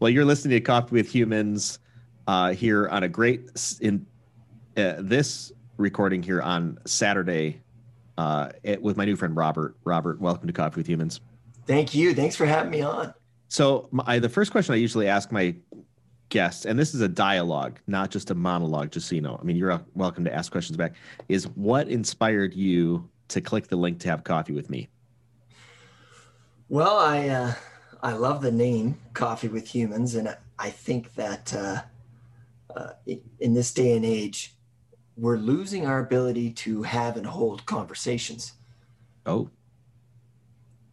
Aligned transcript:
Well, 0.00 0.10
you're 0.10 0.24
listening 0.24 0.52
to 0.52 0.60
Coffee 0.60 0.94
with 0.94 1.12
Humans 1.12 1.80
uh, 2.28 2.52
here 2.52 2.88
on 2.88 3.02
a 3.02 3.08
great 3.08 3.50
in 3.80 4.06
uh, 4.76 4.94
this 4.98 5.50
recording 5.76 6.22
here 6.22 6.40
on 6.40 6.78
Saturday 6.84 7.60
uh, 8.16 8.50
it, 8.62 8.80
with 8.80 8.96
my 8.96 9.04
new 9.04 9.16
friend 9.16 9.34
Robert. 9.34 9.76
Robert, 9.82 10.20
welcome 10.20 10.46
to 10.46 10.52
Coffee 10.52 10.78
with 10.78 10.88
Humans. 10.88 11.20
Thank 11.66 11.96
you. 11.96 12.14
Thanks 12.14 12.36
for 12.36 12.46
having 12.46 12.70
me 12.70 12.80
on. 12.80 13.12
So, 13.48 13.88
my, 13.90 14.20
the 14.20 14.28
first 14.28 14.52
question 14.52 14.72
I 14.72 14.76
usually 14.76 15.08
ask 15.08 15.32
my 15.32 15.56
guests, 16.28 16.64
and 16.64 16.78
this 16.78 16.94
is 16.94 17.00
a 17.00 17.08
dialogue, 17.08 17.80
not 17.88 18.12
just 18.12 18.30
a 18.30 18.36
monologue, 18.36 18.92
just 18.92 19.08
so 19.08 19.16
you 19.16 19.20
know. 19.20 19.36
I 19.40 19.42
mean, 19.42 19.56
you're 19.56 19.80
welcome 19.94 20.24
to 20.26 20.32
ask 20.32 20.52
questions 20.52 20.76
back. 20.76 20.94
Is 21.28 21.48
what 21.56 21.88
inspired 21.88 22.54
you 22.54 23.08
to 23.28 23.40
click 23.40 23.66
the 23.66 23.76
link 23.76 23.98
to 24.00 24.10
have 24.10 24.22
coffee 24.22 24.52
with 24.52 24.70
me? 24.70 24.88
Well, 26.68 26.98
I 26.98 27.28
uh, 27.28 27.54
I 28.02 28.12
love 28.12 28.42
the 28.42 28.52
name 28.52 28.98
Coffee 29.14 29.48
with 29.48 29.74
Humans, 29.74 30.14
and 30.14 30.36
I 30.58 30.70
think 30.70 31.14
that 31.14 31.54
uh, 31.54 31.82
uh, 32.74 32.90
in 33.40 33.54
this 33.54 33.72
day 33.72 33.96
and 33.96 34.04
age, 34.04 34.54
we're 35.16 35.36
losing 35.36 35.86
our 35.86 35.98
ability 35.98 36.52
to 36.52 36.82
have 36.84 37.16
and 37.16 37.26
hold 37.26 37.66
conversations. 37.66 38.52
Oh. 39.26 39.50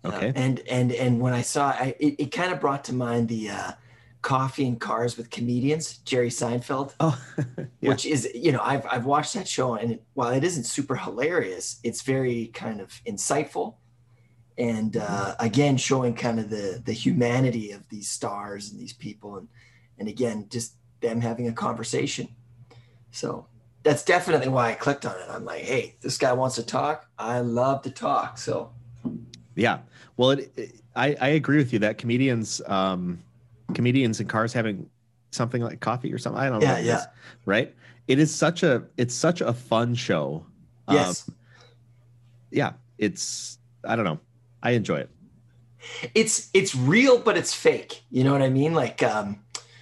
Okay. 0.03 0.29
Uh, 0.29 0.33
and 0.35 0.59
and 0.69 0.91
and 0.91 1.19
when 1.19 1.33
I 1.33 1.41
saw, 1.41 1.69
I, 1.69 1.95
it, 1.99 2.15
it 2.19 2.31
kind 2.31 2.51
of 2.51 2.59
brought 2.59 2.83
to 2.85 2.93
mind 2.93 3.27
the 3.27 3.49
uh, 3.49 3.71
coffee 4.21 4.67
and 4.67 4.79
cars 4.79 5.17
with 5.17 5.29
comedians, 5.29 5.97
Jerry 5.97 6.29
Seinfeld. 6.29 6.93
Oh, 6.99 7.19
yeah. 7.57 7.89
which 7.89 8.05
is 8.05 8.27
you 8.33 8.51
know 8.51 8.61
I've 8.61 8.85
I've 8.87 9.05
watched 9.05 9.33
that 9.35 9.47
show, 9.47 9.75
and 9.75 9.93
it, 9.93 10.03
while 10.13 10.31
it 10.31 10.43
isn't 10.43 10.65
super 10.65 10.95
hilarious, 10.95 11.79
it's 11.83 12.01
very 12.01 12.47
kind 12.47 12.81
of 12.81 13.01
insightful, 13.07 13.75
and 14.57 14.97
uh, 14.97 15.35
again 15.39 15.77
showing 15.77 16.13
kind 16.13 16.39
of 16.39 16.49
the 16.49 16.81
the 16.85 16.93
humanity 16.93 17.71
of 17.71 17.87
these 17.89 18.09
stars 18.09 18.71
and 18.71 18.79
these 18.79 18.93
people, 18.93 19.37
and 19.37 19.47
and 19.99 20.07
again 20.07 20.47
just 20.49 20.75
them 21.01 21.21
having 21.21 21.47
a 21.47 21.53
conversation. 21.53 22.27
So 23.11 23.47
that's 23.83 24.03
definitely 24.03 24.49
why 24.49 24.71
I 24.71 24.73
clicked 24.73 25.05
on 25.05 25.15
it. 25.15 25.27
I'm 25.29 25.45
like, 25.45 25.61
hey, 25.61 25.95
this 26.01 26.17
guy 26.17 26.33
wants 26.33 26.55
to 26.55 26.63
talk. 26.63 27.07
I 27.19 27.39
love 27.39 27.83
to 27.83 27.91
talk. 27.91 28.37
So, 28.37 28.71
yeah. 29.55 29.79
Well, 30.17 30.31
it, 30.31 30.51
it, 30.57 30.75
I 30.95 31.15
I 31.21 31.27
agree 31.29 31.57
with 31.57 31.71
you 31.71 31.79
that 31.79 31.97
comedians, 31.97 32.61
um, 32.65 33.21
comedians 33.73 34.19
and 34.19 34.27
cars 34.27 34.53
having 34.53 34.89
something 35.31 35.61
like 35.61 35.81
coffee 35.81 36.11
or 36.11 36.17
something. 36.17 36.41
I 36.41 36.49
don't 36.49 36.59
know. 36.59 36.65
Yeah, 36.65 36.79
yeah. 36.79 36.97
Is, 36.97 37.07
right. 37.45 37.75
It 38.07 38.19
is 38.19 38.33
such 38.33 38.63
a 38.63 38.83
it's 38.97 39.13
such 39.13 39.41
a 39.41 39.53
fun 39.53 39.93
show. 39.95 40.45
Yes. 40.89 41.27
Um, 41.27 41.35
yeah. 42.51 42.73
It's 42.97 43.59
I 43.87 43.95
don't 43.95 44.05
know. 44.05 44.19
I 44.65 44.71
enjoy 44.71 44.97
it. 44.97 45.09
It's 46.15 46.49
it's 46.53 46.75
real, 46.75 47.19
but 47.19 47.37
it's 47.37 47.53
fake. 47.53 48.01
You 48.09 48.23
know 48.23 48.31
what 48.31 48.41
I 48.41 48.49
mean? 48.49 48.73
Like, 48.73 49.03
um, 49.03 49.39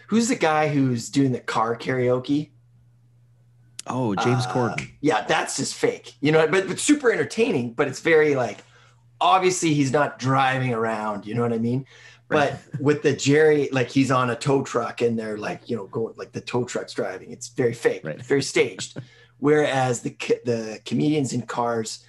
who's 0.07 0.27
the 0.27 0.35
guy 0.35 0.67
who's 0.67 1.09
doing 1.09 1.31
the 1.31 1.39
car 1.39 1.77
karaoke? 1.77 2.49
Oh, 3.87 4.13
James 4.15 4.45
uh, 4.45 4.53
Corden. 4.53 4.91
Yeah, 4.99 5.25
that's 5.25 5.57
just 5.57 5.75
fake. 5.75 6.15
You 6.19 6.33
know, 6.33 6.47
but, 6.47 6.67
but 6.67 6.79
super 6.79 7.11
entertaining, 7.11 7.73
but 7.73 7.87
it's 7.87 8.01
very 8.01 8.35
like 8.35 8.59
obviously 9.21 9.73
he's 9.73 9.91
not 9.91 10.19
driving 10.19 10.73
around, 10.73 11.25
you 11.25 11.33
know 11.33 11.41
what 11.41 11.53
I 11.53 11.57
mean? 11.57 11.85
Right. 12.27 12.53
But 12.71 12.81
with 12.81 13.03
the 13.03 13.13
Jerry, 13.13 13.69
like 13.71 13.89
he's 13.89 14.11
on 14.11 14.29
a 14.29 14.35
tow 14.35 14.63
truck 14.63 15.01
and 15.01 15.17
they're 15.17 15.37
like, 15.37 15.69
you 15.69 15.77
know, 15.77 15.87
going 15.87 16.13
like 16.17 16.33
the 16.33 16.41
tow 16.41 16.65
truck's 16.65 16.93
driving. 16.93 17.31
It's 17.31 17.47
very 17.47 17.73
fake, 17.73 18.03
right. 18.03 18.21
very 18.21 18.41
staged. 18.41 18.97
Whereas 19.39 20.01
the 20.01 20.15
the 20.45 20.79
comedians 20.85 21.33
in 21.33 21.41
cars, 21.41 22.05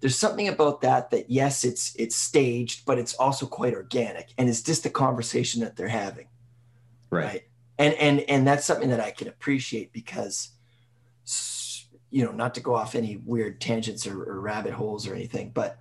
there's 0.00 0.18
something 0.18 0.48
about 0.48 0.82
that 0.82 1.10
that 1.10 1.30
yes, 1.30 1.64
it's 1.64 1.94
it's 1.96 2.16
staged, 2.16 2.84
but 2.84 2.98
it's 2.98 3.14
also 3.14 3.46
quite 3.46 3.74
organic, 3.74 4.32
and 4.38 4.48
it's 4.48 4.62
just 4.62 4.86
a 4.86 4.90
conversation 4.90 5.62
that 5.62 5.76
they're 5.76 5.88
having, 5.88 6.28
right? 7.10 7.24
right? 7.24 7.42
And 7.78 7.94
and 7.94 8.20
and 8.20 8.46
that's 8.46 8.64
something 8.64 8.90
that 8.90 9.00
I 9.00 9.10
can 9.10 9.28
appreciate 9.28 9.92
because 9.92 10.50
you 12.10 12.24
know, 12.24 12.32
not 12.32 12.54
to 12.54 12.60
go 12.60 12.74
off 12.74 12.94
any 12.94 13.16
weird 13.16 13.60
tangents 13.60 14.06
or, 14.06 14.22
or 14.22 14.40
rabbit 14.40 14.72
holes 14.72 15.06
or 15.06 15.14
anything, 15.14 15.50
but 15.50 15.78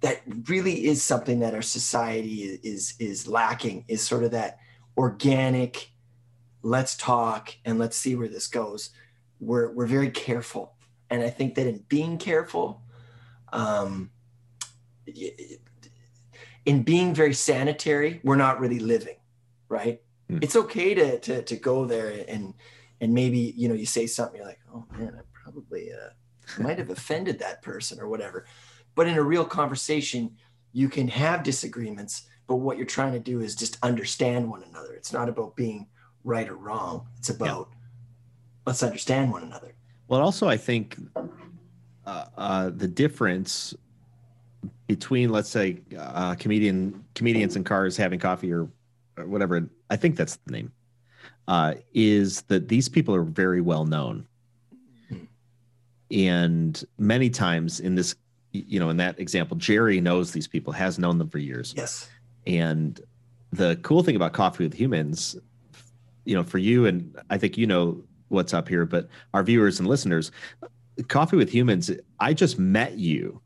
that 0.00 0.20
really 0.48 0.86
is 0.86 1.02
something 1.02 1.40
that 1.40 1.54
our 1.54 1.62
society 1.62 2.42
is 2.62 2.94
is 2.98 3.26
lacking 3.26 3.84
is 3.88 4.02
sort 4.02 4.22
of 4.22 4.32
that 4.32 4.58
organic 4.98 5.90
let's 6.62 6.94
talk 6.96 7.56
and 7.64 7.78
let's 7.78 7.96
see 7.96 8.14
where 8.14 8.28
this 8.28 8.46
goes 8.46 8.90
we're 9.40 9.72
we're 9.72 9.86
very 9.86 10.10
careful 10.10 10.74
and 11.08 11.22
i 11.22 11.30
think 11.30 11.54
that 11.54 11.66
in 11.66 11.82
being 11.88 12.18
careful 12.18 12.82
um, 13.54 14.10
in 16.66 16.82
being 16.82 17.14
very 17.14 17.34
sanitary 17.34 18.20
we're 18.24 18.36
not 18.36 18.60
really 18.60 18.78
living 18.80 19.16
right? 19.68 20.00
Mm. 20.30 20.42
it's 20.42 20.56
okay 20.56 20.94
to, 20.94 21.18
to 21.20 21.42
to 21.42 21.56
go 21.56 21.84
there 21.84 22.24
and 22.28 22.54
and 23.00 23.12
maybe 23.12 23.52
you 23.56 23.68
know 23.68 23.74
you 23.74 23.86
say 23.86 24.06
something 24.06 24.38
you're 24.38 24.46
like 24.46 24.60
oh 24.74 24.84
man 24.96 25.14
i 25.18 25.22
probably 25.32 25.90
uh, 25.92 26.10
might 26.58 26.78
have 26.78 26.90
offended 26.98 27.38
that 27.38 27.62
person 27.62 28.00
or 28.00 28.08
whatever. 28.08 28.46
But 28.94 29.08
in 29.08 29.16
a 29.16 29.22
real 29.22 29.44
conversation 29.44 30.36
you 30.72 30.88
can 30.88 31.08
have 31.08 31.42
disagreements 31.42 32.26
but 32.46 32.56
what 32.56 32.76
you're 32.76 32.86
trying 32.86 33.12
to 33.12 33.18
do 33.18 33.40
is 33.40 33.54
just 33.54 33.78
understand 33.82 34.50
one 34.50 34.62
another. 34.64 34.92
It's 34.92 35.14
not 35.14 35.30
about 35.30 35.56
being 35.56 35.86
right 36.24 36.46
or 36.46 36.56
wrong. 36.56 37.06
It's 37.16 37.30
about 37.30 37.68
yeah. 37.70 37.76
let's 38.66 38.82
understand 38.82 39.32
one 39.32 39.42
another. 39.42 39.74
Well 40.08 40.20
also 40.20 40.48
i 40.48 40.56
think 40.56 40.96
uh, 42.06 42.24
uh, 42.36 42.70
the 42.70 42.88
difference 42.88 43.74
between 44.86 45.30
let's 45.30 45.48
say 45.48 45.80
uh, 45.98 46.34
comedian 46.34 47.04
comedians 47.14 47.56
and 47.56 47.66
cars 47.66 47.96
having 47.96 48.18
coffee 48.18 48.52
or, 48.52 48.68
or 49.16 49.26
whatever 49.26 49.68
i 49.90 49.96
think 49.96 50.16
that's 50.16 50.36
the 50.46 50.52
name 50.52 50.72
uh, 51.48 51.74
is 51.92 52.42
that 52.42 52.68
these 52.68 52.88
people 52.88 53.14
are 53.14 53.22
very 53.22 53.60
well 53.60 53.84
known. 53.84 54.26
And 56.10 56.82
many 56.98 57.30
times 57.30 57.80
in 57.80 57.94
this, 57.94 58.14
you 58.52 58.78
know, 58.78 58.90
in 58.90 58.98
that 58.98 59.18
example, 59.18 59.56
Jerry 59.56 60.00
knows 60.00 60.32
these 60.32 60.46
people, 60.46 60.72
has 60.72 60.98
known 60.98 61.18
them 61.18 61.28
for 61.28 61.38
years. 61.38 61.74
Yes. 61.76 62.08
And 62.46 63.00
the 63.52 63.76
cool 63.82 64.02
thing 64.02 64.14
about 64.14 64.32
Coffee 64.32 64.64
with 64.64 64.74
Humans, 64.74 65.36
you 66.24 66.36
know, 66.36 66.44
for 66.44 66.58
you, 66.58 66.86
and 66.86 67.16
I 67.30 67.38
think 67.38 67.58
you 67.58 67.66
know 67.66 68.02
what's 68.28 68.54
up 68.54 68.68
here, 68.68 68.84
but 68.84 69.08
our 69.32 69.42
viewers 69.42 69.80
and 69.80 69.88
listeners, 69.88 70.30
Coffee 71.08 71.36
with 71.36 71.50
Humans, 71.50 71.90
I 72.20 72.34
just 72.34 72.58
met 72.58 72.98
you 72.98 73.40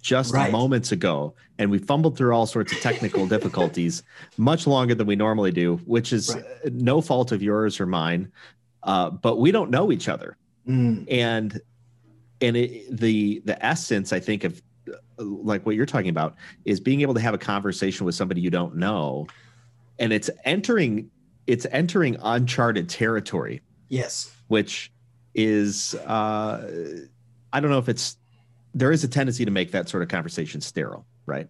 just 0.00 0.32
right. 0.32 0.50
moments 0.50 0.92
ago, 0.92 1.34
and 1.58 1.70
we 1.70 1.78
fumbled 1.78 2.16
through 2.16 2.32
all 2.34 2.46
sorts 2.46 2.72
of 2.72 2.80
technical 2.80 3.26
difficulties 3.28 4.02
much 4.36 4.66
longer 4.66 4.94
than 4.94 5.06
we 5.06 5.16
normally 5.16 5.50
do, 5.50 5.76
which 5.84 6.12
is 6.12 6.34
right. 6.34 6.72
no 6.72 7.00
fault 7.00 7.32
of 7.32 7.42
yours 7.42 7.80
or 7.80 7.86
mine. 7.86 8.30
Uh, 8.82 9.10
but 9.10 9.38
we 9.38 9.50
don't 9.50 9.70
know 9.70 9.92
each 9.92 10.08
other, 10.08 10.36
mm. 10.66 11.04
and 11.10 11.60
and 12.40 12.56
it, 12.56 12.96
the 12.96 13.42
the 13.44 13.64
essence, 13.64 14.12
I 14.12 14.20
think, 14.20 14.44
of 14.44 14.62
like 15.18 15.66
what 15.66 15.74
you're 15.74 15.86
talking 15.86 16.08
about 16.08 16.34
is 16.64 16.80
being 16.80 17.02
able 17.02 17.12
to 17.14 17.20
have 17.20 17.34
a 17.34 17.38
conversation 17.38 18.06
with 18.06 18.14
somebody 18.14 18.40
you 18.40 18.50
don't 18.50 18.76
know, 18.76 19.26
and 19.98 20.12
it's 20.14 20.30
entering 20.44 21.10
it's 21.46 21.66
entering 21.72 22.16
uncharted 22.22 22.88
territory. 22.88 23.60
Yes, 23.88 24.34
which 24.48 24.90
is 25.34 25.94
uh, 25.94 26.96
I 27.52 27.60
don't 27.60 27.70
know 27.70 27.78
if 27.78 27.88
it's 27.88 28.16
there 28.74 28.92
is 28.92 29.04
a 29.04 29.08
tendency 29.08 29.44
to 29.44 29.50
make 29.50 29.72
that 29.72 29.88
sort 29.88 30.02
of 30.02 30.08
conversation 30.08 30.60
sterile, 30.60 31.06
right? 31.26 31.48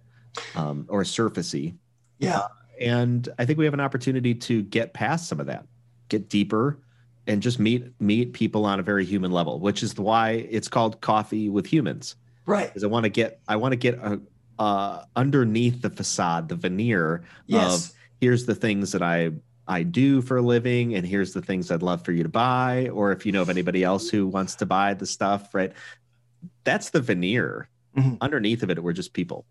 Um, 0.54 0.86
or 0.88 1.02
surfacey. 1.02 1.74
Yeah. 2.18 2.46
And 2.80 3.28
I 3.38 3.44
think 3.44 3.58
we 3.58 3.64
have 3.66 3.74
an 3.74 3.80
opportunity 3.80 4.34
to 4.34 4.62
get 4.62 4.94
past 4.94 5.28
some 5.28 5.41
of 5.41 5.46
that, 5.46 5.66
get 6.08 6.28
deeper, 6.28 6.78
and 7.26 7.42
just 7.42 7.58
meet 7.58 7.84
meet 8.00 8.32
people 8.32 8.64
on 8.64 8.80
a 8.80 8.82
very 8.82 9.04
human 9.04 9.30
level, 9.30 9.60
which 9.60 9.82
is 9.82 9.97
why 9.98 10.47
it's 10.50 10.68
called 10.68 11.00
Coffee 11.00 11.48
with 11.48 11.66
Humans. 11.66 12.16
Right. 12.47 12.68
Because 12.68 12.84
I 12.84 12.86
want 12.86 13.04
to 13.04 13.10
get 13.10 13.41
I 13.48 13.56
want 13.56 13.72
to 13.72 13.76
get 13.76 13.94
a, 13.94 14.20
uh, 14.58 15.04
underneath 15.16 15.82
the 15.82 15.91
facade, 15.91 16.48
the 16.48 16.56
veneer 16.56 17.22
yes. 17.47 17.91
of 17.91 17.97
here's 18.20 18.47
the 18.47 18.54
things 18.54 18.92
that 18.92 19.02
I 19.02 19.30
I 19.70 19.84
do 19.84 20.20
for 20.20 20.36
a 20.36 20.42
living, 20.42 20.94
and 20.97 21.06
here's 21.06 21.33
the 21.33 21.41
things 21.41 21.71
I'd 21.71 21.83
love 21.83 22.04
for 22.04 22.12
you 22.12 22.24
to 22.24 22.28
buy, 22.28 22.91
or 22.92 23.12
if 23.12 23.24
you 23.24 23.33
know 23.33 23.42
of 23.42 23.48
anybody 23.48 23.84
else 23.84 24.10
who 24.10 24.27
wants 24.27 24.56
to 24.56 24.66
buy 24.66 24.94
the 24.94 25.06
stuff, 25.06 25.54
right? 25.54 25.72
that's 26.65 26.91
the 26.91 27.00
veneer. 27.00 27.68
Mm-hmm. 27.97 28.16
Underneath 28.21 28.62
of 28.62 28.71
it, 28.71 28.83
we're 28.83 28.92
just 28.92 29.12
people. 29.12 29.44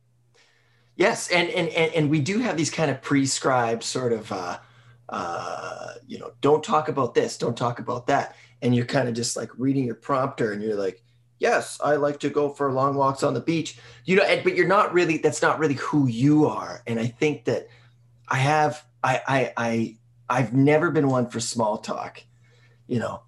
Yes, 0.96 1.30
and 1.30 1.50
and 1.50 1.70
and, 1.70 1.94
and 1.94 2.10
we 2.10 2.20
do 2.20 2.40
have 2.40 2.58
these 2.58 2.72
kind 2.72 2.92
of 2.92 3.02
prescribed 3.02 3.84
sort 3.84 4.14
of, 4.14 4.32
uh, 4.32 4.60
uh, 5.10 5.94
you 6.08 6.20
know, 6.20 6.32
don't 6.42 6.64
talk 6.64 6.88
about 6.88 7.14
this, 7.14 7.38
don't 7.38 7.58
talk 7.58 7.80
about 7.80 8.08
that, 8.08 8.36
and 8.62 8.76
you're 8.76 8.86
kind 8.86 9.08
of 9.08 9.14
just 9.14 9.36
like 9.36 9.50
reading 9.58 9.86
your 9.86 9.96
prompter, 9.96 10.52
and 10.52 10.62
you're 10.62 10.76
like, 10.76 11.04
yes, 11.38 11.80
I 11.84 11.96
like 11.96 12.20
to 12.22 12.30
go 12.30 12.50
for 12.50 12.72
long 12.72 12.96
walks 12.96 13.24
on 13.24 13.34
the 13.34 13.42
beach, 13.42 13.78
you 14.06 14.16
know, 14.16 14.24
and, 14.24 14.44
but 14.44 14.56
you're 14.56 14.68
not 14.68 14.94
really. 14.94 15.18
That's 15.18 15.42
not 15.42 15.60
really 15.60 15.76
who 15.76 16.08
you 16.08 16.46
are, 16.46 16.82
and 16.88 17.00
I 17.00 17.08
think 17.08 17.46
that 17.46 17.68
I 18.28 18.38
have, 18.38 18.84
I, 19.04 19.22
I, 19.28 19.54
I, 19.58 19.98
I've 20.30 20.54
never 20.54 20.92
been 20.92 21.08
one 21.08 21.30
for 21.30 21.40
small 21.40 21.78
talk, 21.78 22.24
you 22.88 23.00
know 23.00 23.22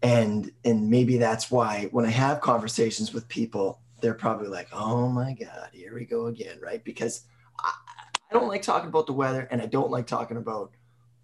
and 0.00 0.52
and 0.64 0.88
maybe 0.88 1.18
that's 1.18 1.50
why 1.50 1.88
when 1.90 2.06
i 2.06 2.08
have 2.08 2.40
conversations 2.40 3.12
with 3.12 3.26
people 3.26 3.80
they're 4.00 4.14
probably 4.14 4.46
like 4.46 4.68
oh 4.72 5.08
my 5.08 5.32
god 5.32 5.70
here 5.72 5.92
we 5.92 6.04
go 6.04 6.26
again 6.26 6.56
right 6.62 6.84
because 6.84 7.24
I, 7.58 7.72
I, 8.30 8.34
don't 8.34 8.46
like 8.46 8.62
talking 8.62 8.88
about 8.88 9.08
the 9.08 9.12
weather 9.12 9.48
and 9.50 9.60
i 9.60 9.66
don't 9.66 9.90
like 9.90 10.06
talking 10.06 10.36
about 10.36 10.70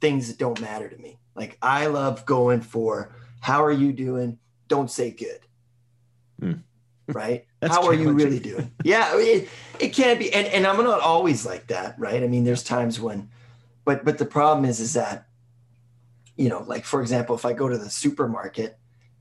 things 0.05 0.29
that 0.29 0.39
don't 0.39 0.61
matter 0.61 0.87
to 0.87 0.99
me. 0.99 1.19
Like 1.35 1.57
I 1.63 1.87
love 1.87 2.27
going 2.27 2.61
for 2.61 3.17
how 3.41 3.65
are 3.65 3.73
you 3.73 3.91
doing? 3.91 4.39
Don't 4.69 4.91
say 4.91 5.11
good. 5.11 5.41
Hmm. 6.39 6.61
Right? 7.07 7.47
How 7.63 7.87
are 7.87 7.95
you 7.95 8.13
really 8.13 8.39
doing? 8.39 8.71
Yeah, 8.83 9.11
it, 9.15 9.49
it 9.79 9.89
can't 9.91 10.19
be. 10.19 10.33
And, 10.33 10.47
and 10.47 10.67
I'm 10.67 10.83
not 10.83 11.01
always 11.01 11.45
like 11.45 11.67
that, 11.67 11.99
right? 11.99 12.23
I 12.23 12.27
mean, 12.27 12.45
there's 12.45 12.63
times 12.63 12.99
when, 12.99 13.29
but 13.85 14.05
but 14.05 14.19
the 14.19 14.27
problem 14.27 14.65
is 14.65 14.81
is 14.81 14.95
that, 14.95 15.27
you 16.37 16.49
know, 16.49 16.63
like 16.63 16.85
for 16.85 17.01
example, 17.01 17.35
if 17.35 17.45
I 17.45 17.53
go 17.53 17.69
to 17.69 17.79
the 17.79 17.91
supermarket 17.91 18.79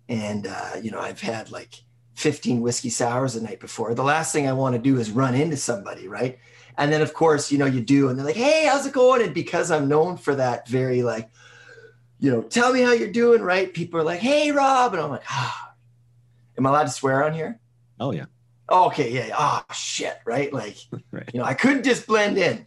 and 0.10 0.48
uh, 0.48 0.72
you 0.82 0.92
know, 0.92 1.00
I've 1.00 1.22
had 1.22 1.52
like 1.52 1.76
15 2.16 2.62
whiskey 2.62 2.90
sours 2.90 3.34
the 3.34 3.42
night 3.42 3.60
before, 3.60 3.94
the 3.94 4.04
last 4.04 4.32
thing 4.34 4.48
I 4.48 4.54
want 4.54 4.76
to 4.76 4.82
do 4.82 5.00
is 5.00 5.12
run 5.12 5.36
into 5.36 5.58
somebody, 5.58 6.08
right? 6.08 6.40
And 6.78 6.92
then 6.92 7.02
of 7.02 7.14
course, 7.14 7.52
you 7.52 7.58
know, 7.58 7.66
you 7.66 7.82
do, 7.82 8.10
and 8.10 8.18
they're 8.18 8.26
like, 8.26 8.36
hey, 8.36 8.66
how's 8.66 8.86
it 8.86 8.94
going? 8.94 9.22
And 9.22 9.34
because 9.34 9.72
I'm 9.72 9.88
known 9.88 10.18
for 10.18 10.36
that 10.36 10.68
very 10.68 11.04
like, 11.04 11.30
you 12.20 12.32
know, 12.32 12.42
tell 12.42 12.72
me 12.74 12.82
how 12.82 12.94
you're 12.94 13.12
doing, 13.12 13.42
right? 13.42 13.74
People 13.74 14.00
are 14.00 14.04
like, 14.04 14.20
hey, 14.20 14.52
Rob. 14.52 14.94
And 14.94 15.02
I'm 15.04 15.10
like, 15.10 15.30
ah, 15.30 15.74
am 16.58 16.66
I 16.66 16.70
allowed 16.70 16.84
to 16.84 16.90
swear 16.90 17.24
on 17.26 17.34
here? 17.34 17.60
Oh 18.00 18.12
yeah. 18.12 18.26
Oh, 18.70 18.88
okay, 18.88 19.12
yeah, 19.12 19.28
yeah. 19.28 19.36
Oh 19.38 19.62
shit, 19.74 20.18
right? 20.26 20.52
Like, 20.54 20.78
Right. 21.12 21.30
you 21.34 21.40
know, 21.40 21.46
I 21.46 21.54
couldn't 21.54 21.84
just 21.84 22.08
blend 22.08 22.38
in. 22.38 22.66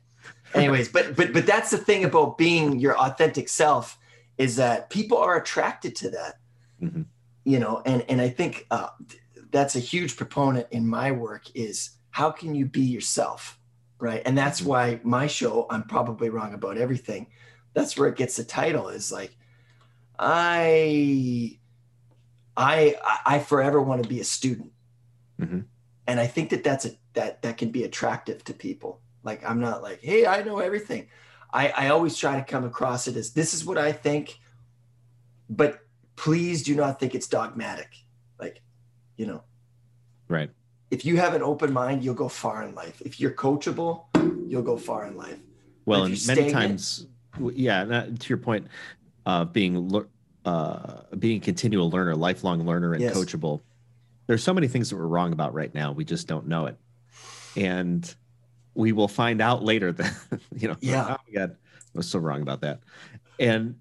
Anyways, 0.56 0.88
but 0.88 1.16
but 1.16 1.32
but 1.32 1.46
that's 1.46 1.70
the 1.70 1.78
thing 1.78 2.04
about 2.04 2.38
being 2.38 2.78
your 2.78 2.96
authentic 2.98 3.48
self 3.48 3.98
is 4.38 4.56
that 4.56 4.90
people 4.90 5.18
are 5.18 5.36
attracted 5.36 5.94
to 5.96 6.10
that. 6.10 6.38
Mhm. 6.82 7.06
You 7.44 7.58
know, 7.58 7.82
and 7.84 8.04
and 8.08 8.20
I 8.20 8.28
think 8.28 8.66
uh, 8.70 8.88
that's 9.50 9.76
a 9.76 9.80
huge 9.80 10.16
proponent 10.16 10.66
in 10.70 10.86
my 10.86 11.12
work 11.12 11.44
is 11.54 11.90
how 12.10 12.30
can 12.30 12.54
you 12.54 12.66
be 12.66 12.80
yourself, 12.82 13.58
right? 13.98 14.22
And 14.24 14.36
that's 14.36 14.60
Mhm. 14.62 14.66
why 14.66 15.00
my 15.04 15.26
show, 15.26 15.66
I'm 15.70 15.82
probably 15.84 16.30
wrong 16.30 16.54
about 16.54 16.78
everything. 16.78 17.28
That's 17.74 17.96
where 17.96 18.08
it 18.08 18.16
gets 18.16 18.36
the 18.36 18.44
title 18.44 18.88
is 18.88 19.12
like, 19.12 19.36
I, 20.18 21.58
I, 22.56 22.96
I 23.26 23.38
forever 23.40 23.82
want 23.82 24.02
to 24.02 24.08
be 24.08 24.20
a 24.20 24.24
student 24.24 24.72
Mhm. 25.38 25.66
and 26.06 26.18
I 26.18 26.26
think 26.26 26.48
that 26.50 26.64
that's 26.64 26.86
a 26.86 26.92
that 27.12 27.42
that 27.42 27.58
can 27.58 27.70
be 27.70 27.84
attractive 27.84 28.42
to 28.44 28.54
people. 28.54 29.00
Like 29.26 29.44
I'm 29.44 29.60
not 29.60 29.82
like, 29.82 30.00
hey, 30.00 30.24
I 30.24 30.42
know 30.44 30.58
everything. 30.60 31.08
I 31.52 31.68
I 31.70 31.88
always 31.88 32.16
try 32.16 32.36
to 32.36 32.44
come 32.44 32.64
across 32.64 33.08
it 33.08 33.16
as 33.16 33.32
this 33.32 33.52
is 33.52 33.64
what 33.64 33.76
I 33.76 33.90
think, 33.92 34.38
but 35.50 35.80
please 36.14 36.62
do 36.62 36.74
not 36.76 36.98
think 37.00 37.14
it's 37.14 37.26
dogmatic. 37.26 37.88
Like, 38.38 38.62
you 39.16 39.26
know, 39.26 39.42
Right. 40.28 40.50
if 40.90 41.04
you 41.04 41.16
have 41.18 41.34
an 41.34 41.42
open 41.42 41.72
mind, 41.72 42.04
you'll 42.04 42.14
go 42.14 42.28
far 42.28 42.62
in 42.62 42.74
life. 42.74 43.02
If 43.04 43.20
you're 43.20 43.32
coachable, 43.32 44.04
you'll 44.48 44.62
go 44.62 44.76
far 44.78 45.06
in 45.06 45.16
life. 45.16 45.38
Well, 45.84 46.04
and 46.04 46.26
many 46.26 46.50
times, 46.50 47.06
w- 47.34 47.56
yeah. 47.56 47.84
to 47.84 48.28
your 48.28 48.38
point, 48.38 48.68
uh, 49.26 49.44
being 49.44 49.92
uh, 50.44 51.02
being 51.18 51.38
a 51.38 51.44
continual 51.44 51.90
learner, 51.90 52.14
lifelong 52.14 52.64
learner, 52.64 52.92
and 52.92 53.02
Yes. 53.02 53.16
coachable. 53.16 53.62
There's 54.28 54.42
so 54.44 54.54
many 54.54 54.68
things 54.68 54.90
that 54.90 54.96
we're 54.96 55.06
wrong 55.08 55.32
about 55.32 55.52
right 55.52 55.74
now. 55.74 55.90
We 55.90 56.04
just 56.04 56.28
don't 56.28 56.46
know 56.46 56.66
it, 56.66 56.76
and 57.56 58.14
we 58.76 58.92
will 58.92 59.08
find 59.08 59.40
out 59.40 59.64
later 59.64 59.92
that 59.92 60.14
you 60.56 60.68
know. 60.68 60.76
Yeah. 60.80 61.04
Oh 61.04 61.16
my 61.26 61.40
God, 61.40 61.52
I 61.52 61.98
was 61.98 62.08
so 62.08 62.18
wrong 62.18 62.42
about 62.42 62.60
that, 62.60 62.80
and 63.40 63.76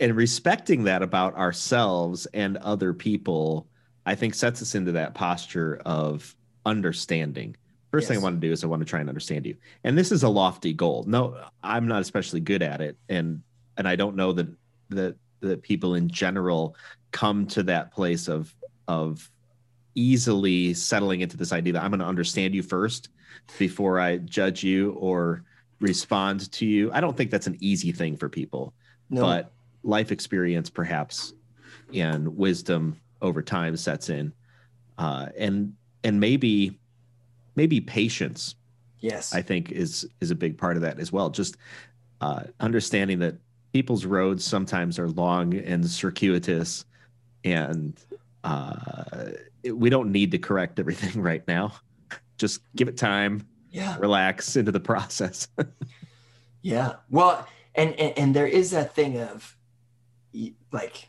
and 0.00 0.16
respecting 0.16 0.84
that 0.84 1.02
about 1.02 1.34
ourselves 1.36 2.26
and 2.26 2.56
other 2.58 2.92
people, 2.92 3.66
I 4.04 4.14
think 4.14 4.34
sets 4.34 4.62
us 4.62 4.74
into 4.74 4.92
that 4.92 5.14
posture 5.14 5.80
of 5.84 6.34
understanding. 6.64 7.56
First 7.92 8.08
thing 8.08 8.18
I 8.18 8.20
want 8.20 8.40
to 8.40 8.46
do 8.46 8.52
is 8.52 8.62
I 8.62 8.66
want 8.66 8.80
to 8.80 8.86
try 8.86 9.00
and 9.00 9.08
understand 9.08 9.46
you. 9.46 9.56
And 9.84 9.96
this 9.96 10.12
is 10.12 10.22
a 10.22 10.28
lofty 10.28 10.74
goal. 10.74 11.04
No, 11.06 11.40
I'm 11.62 11.88
not 11.88 12.02
especially 12.02 12.40
good 12.40 12.62
at 12.62 12.80
it. 12.80 12.98
And 13.08 13.42
and 13.78 13.88
I 13.88 13.96
don't 13.96 14.16
know 14.16 14.32
that 14.32 14.48
that 14.90 15.16
that 15.40 15.62
people 15.62 15.94
in 15.94 16.08
general 16.08 16.76
come 17.12 17.46
to 17.48 17.62
that 17.64 17.92
place 17.92 18.28
of 18.28 18.54
of 18.86 19.30
easily 19.94 20.74
settling 20.74 21.22
into 21.22 21.38
this 21.38 21.52
idea 21.52 21.72
that 21.72 21.82
I'm 21.82 21.90
going 21.90 22.00
to 22.00 22.06
understand 22.06 22.54
you 22.54 22.62
first 22.62 23.08
before 23.58 24.00
I 24.00 24.18
judge 24.18 24.62
you 24.62 24.92
or 24.92 25.44
respond 25.80 26.50
to 26.52 26.66
you. 26.66 26.90
I 26.92 27.00
don't 27.00 27.16
think 27.16 27.30
that's 27.30 27.46
an 27.46 27.56
easy 27.60 27.92
thing 27.92 28.16
for 28.16 28.28
people 28.28 28.74
No, 29.10 29.20
but 29.20 29.52
life 29.82 30.10
experience 30.12 30.68
perhaps 30.70 31.32
and 31.94 32.36
wisdom 32.36 33.00
over 33.22 33.42
time 33.42 33.76
sets 33.76 34.08
in 34.08 34.32
uh, 34.98 35.26
and 35.36 35.74
and 36.04 36.20
maybe 36.20 36.78
maybe 37.54 37.80
patience 37.80 38.56
yes, 39.00 39.34
i 39.34 39.40
think 39.40 39.70
is 39.72 40.08
is 40.20 40.30
a 40.30 40.34
big 40.34 40.58
part 40.58 40.76
of 40.76 40.82
that 40.82 40.98
as 40.98 41.12
well. 41.12 41.30
Just 41.30 41.56
uh, 42.20 42.44
understanding 42.60 43.18
that 43.20 43.36
people's 43.72 44.06
roads 44.06 44.44
sometimes 44.44 44.98
are 44.98 45.08
long 45.08 45.54
and 45.54 45.88
circuitous 45.88 46.84
and 47.44 48.00
uh, 48.42 49.26
we 49.70 49.90
don't 49.90 50.10
need 50.10 50.30
to 50.30 50.38
correct 50.38 50.78
everything 50.78 51.20
right 51.30 51.46
now 51.46 51.72
just 52.38 52.60
give 52.74 52.88
it 52.88 52.96
time 52.96 53.46
yeah. 53.70 53.96
relax 53.98 54.56
into 54.56 54.72
the 54.72 54.80
process 54.80 55.48
Yeah. 56.66 56.94
Well, 57.10 57.46
and, 57.76 57.94
and 57.94 58.18
and 58.18 58.34
there 58.34 58.48
is 58.48 58.72
that 58.72 58.92
thing 58.92 59.20
of 59.20 59.56
like 60.72 61.08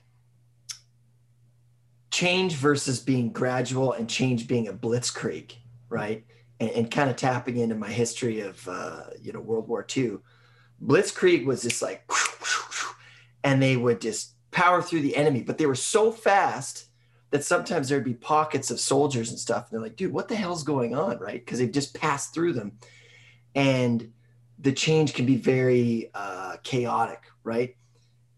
change 2.12 2.54
versus 2.54 3.00
being 3.00 3.32
gradual 3.32 3.94
and 3.94 4.08
change 4.08 4.48
being 4.48 4.68
a 4.68 4.74
blitzkrieg, 4.74 5.56
right? 5.90 6.24
And, 6.60 6.70
and 6.70 6.92
kind 6.92 7.10
of 7.10 7.16
tapping 7.16 7.58
into 7.58 7.74
my 7.74 7.90
history 7.90 8.42
of 8.42 8.68
uh, 8.68 9.06
you 9.20 9.34
know 9.34 9.40
World 9.40 9.68
War 9.68 9.84
II. 9.98 10.20
Blitzkrieg 10.86 11.44
was 11.44 11.64
just 11.64 11.82
like, 11.82 12.08
and 13.44 13.60
they 13.60 13.78
would 13.78 14.00
just 14.00 14.34
power 14.52 14.84
through 14.84 15.02
the 15.02 15.16
enemy, 15.16 15.42
but 15.42 15.58
they 15.58 15.66
were 15.66 15.74
so 15.74 16.12
fast 16.12 16.86
that 17.32 17.44
sometimes 17.44 17.90
there'd 17.90 18.04
be 18.04 18.14
pockets 18.14 18.72
of 18.72 18.80
soldiers 18.80 19.30
and 19.30 19.40
stuff. 19.40 19.66
And 19.66 19.74
they're 19.74 19.88
like, 19.88 19.96
dude, 19.96 20.14
what 20.14 20.28
the 20.28 20.36
hell's 20.36 20.64
going 20.64 20.96
on, 20.96 21.18
right? 21.20 21.44
Because 21.44 21.60
they've 21.60 21.72
just 21.72 21.94
passed 21.94 22.34
through 22.34 22.54
them, 22.54 22.74
and 23.56 24.12
the 24.60 24.72
change 24.72 25.14
can 25.14 25.26
be 25.26 25.36
very 25.36 26.10
uh, 26.14 26.58
chaotic, 26.64 27.24
right? 27.44 27.76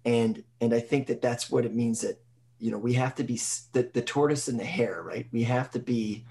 And 0.06 0.44
and 0.62 0.74
I 0.74 0.80
think 0.80 1.08
that 1.08 1.22
that's 1.22 1.50
what 1.50 1.66
it 1.66 1.76
means 1.76 2.02
that 2.02 2.22
you 2.58 2.72
know 2.72 2.78
we 2.78 2.94
have 2.94 3.16
to 3.16 3.24
be 3.24 3.40
the, 3.74 3.90
the 3.94 4.02
tortoise 4.02 4.48
and 4.48 4.60
the 4.60 4.66
hare, 4.66 5.02
right? 5.02 5.28
We 5.32 5.44
have 5.44 5.72
to 5.72 5.80
be. 5.80 6.26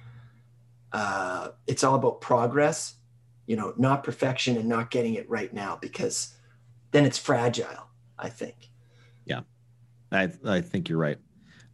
Uh, 0.91 1.51
it's 1.67 1.85
all 1.85 1.95
about 1.95 2.23
progress, 2.23 2.95
you 3.47 3.55
know, 3.57 3.75
not 3.77 4.03
perfection 4.03 4.57
and 4.57 4.67
not 4.67 4.91
getting 4.91 5.15
it 5.15 5.29
right 5.29 5.53
now 5.53 5.77
because 5.79 6.35
then 6.93 7.05
it's 7.05 7.19
fragile. 7.19 7.89
I 8.19 8.31
think. 8.31 8.71
Yeah. 9.27 9.43
I 10.11 10.31
I 10.45 10.61
think 10.61 10.89
you're 10.89 10.99
right. 10.99 11.19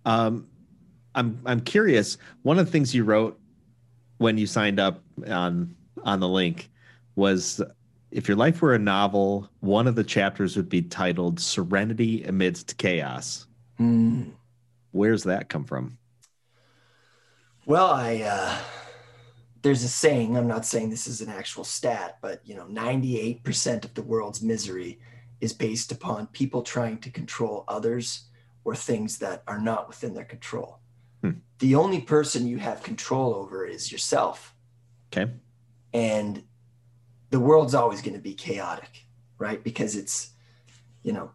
Um, 0.05 0.49
I'm 1.15 1.41
I'm 1.47 1.61
curious. 1.61 2.19
One 2.43 2.59
of 2.59 2.67
the 2.67 2.73
things 2.73 2.95
you 2.95 3.05
wrote 3.05 3.39
when 4.19 4.39
you 4.39 4.47
signed 4.47 4.81
up 4.81 5.03
on 5.29 5.75
on 6.03 6.21
the 6.21 6.29
link 6.29 6.71
was 7.17 7.61
if 8.11 8.29
your 8.29 8.37
life 8.37 8.63
were 8.63 8.75
a 8.75 8.79
novel, 8.79 9.49
one 9.61 9.87
of 9.87 9.97
the 9.97 10.05
chapters 10.05 10.57
would 10.57 10.69
be 10.69 10.83
titled 10.83 11.41
"Serenity 11.41 12.25
Amidst 12.25 12.77
Chaos." 12.79 13.47
Hmm. 13.77 14.31
Where's 14.93 15.25
that 15.25 15.49
come 15.49 15.65
from? 15.65 15.99
Well, 17.67 17.91
I 17.91 18.23
uh, 18.23 18.59
there's 19.63 19.83
a 19.83 19.89
saying. 19.89 20.37
I'm 20.37 20.47
not 20.47 20.67
saying 20.67 20.91
this 20.91 21.07
is 21.07 21.21
an 21.21 21.31
actual 21.31 21.65
stat, 21.65 22.19
but 22.21 22.41
you 22.45 22.55
know, 22.55 22.67
98% 22.67 23.85
of 23.85 23.95
the 23.95 24.03
world's 24.03 24.43
misery 24.43 25.01
is 25.41 25.53
based 25.53 25.91
upon 25.91 26.27
people 26.29 26.63
trying 26.63 26.99
to 26.99 27.11
control 27.11 27.65
others 27.67 28.25
or 28.65 28.77
things 28.77 29.19
that 29.19 29.43
are 29.47 29.61
not 29.61 29.89
within 29.89 30.15
their 30.15 30.25
control. 30.25 30.79
Hmm. 31.25 31.39
The 31.59 31.75
only 31.75 32.03
person 32.03 32.47
you 32.47 32.59
have 32.59 32.83
control 32.83 33.35
over 33.35 33.65
is 33.65 33.91
yourself, 33.91 34.55
Okay. 35.11 35.33
and 35.95 36.43
the 37.31 37.41
world's 37.41 37.75
always 37.75 38.03
going 38.03 38.15
to 38.15 38.21
be 38.21 38.35
chaotic, 38.35 39.07
right? 39.39 39.65
Because 39.65 39.97
it's, 39.97 40.31
you 41.03 41.13
know, 41.13 41.31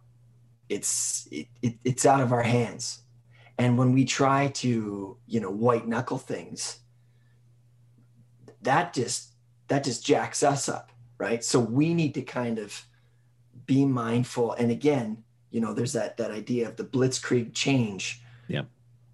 it's 0.67 1.27
it, 1.31 1.47
it, 1.63 1.73
it's 1.83 2.05
out 2.05 2.21
of 2.21 2.31
our 2.31 2.43
hands 2.43 3.01
and 3.57 3.75
when 3.75 3.91
we 3.91 4.05
try 4.05 4.49
to 4.49 5.17
you 5.25 5.39
know 5.39 5.49
white 5.49 5.87
knuckle 5.87 6.19
things 6.19 6.81
that 8.61 8.93
just 8.93 9.33
that 9.67 9.83
just 9.83 10.05
jacks 10.05 10.43
us 10.43 10.69
up 10.69 10.91
right 11.17 11.43
so 11.43 11.59
we 11.59 11.95
need 11.95 12.13
to 12.13 12.21
kind 12.21 12.59
of 12.59 12.85
be 13.65 13.83
mindful 13.83 14.53
and 14.53 14.69
again 14.69 15.23
you 15.51 15.59
know 15.59 15.73
there's 15.73 15.93
that 15.93 16.17
that 16.17 16.31
idea 16.31 16.67
of 16.67 16.75
the 16.75 16.83
blitzkrieg 16.83 17.53
change. 17.53 18.21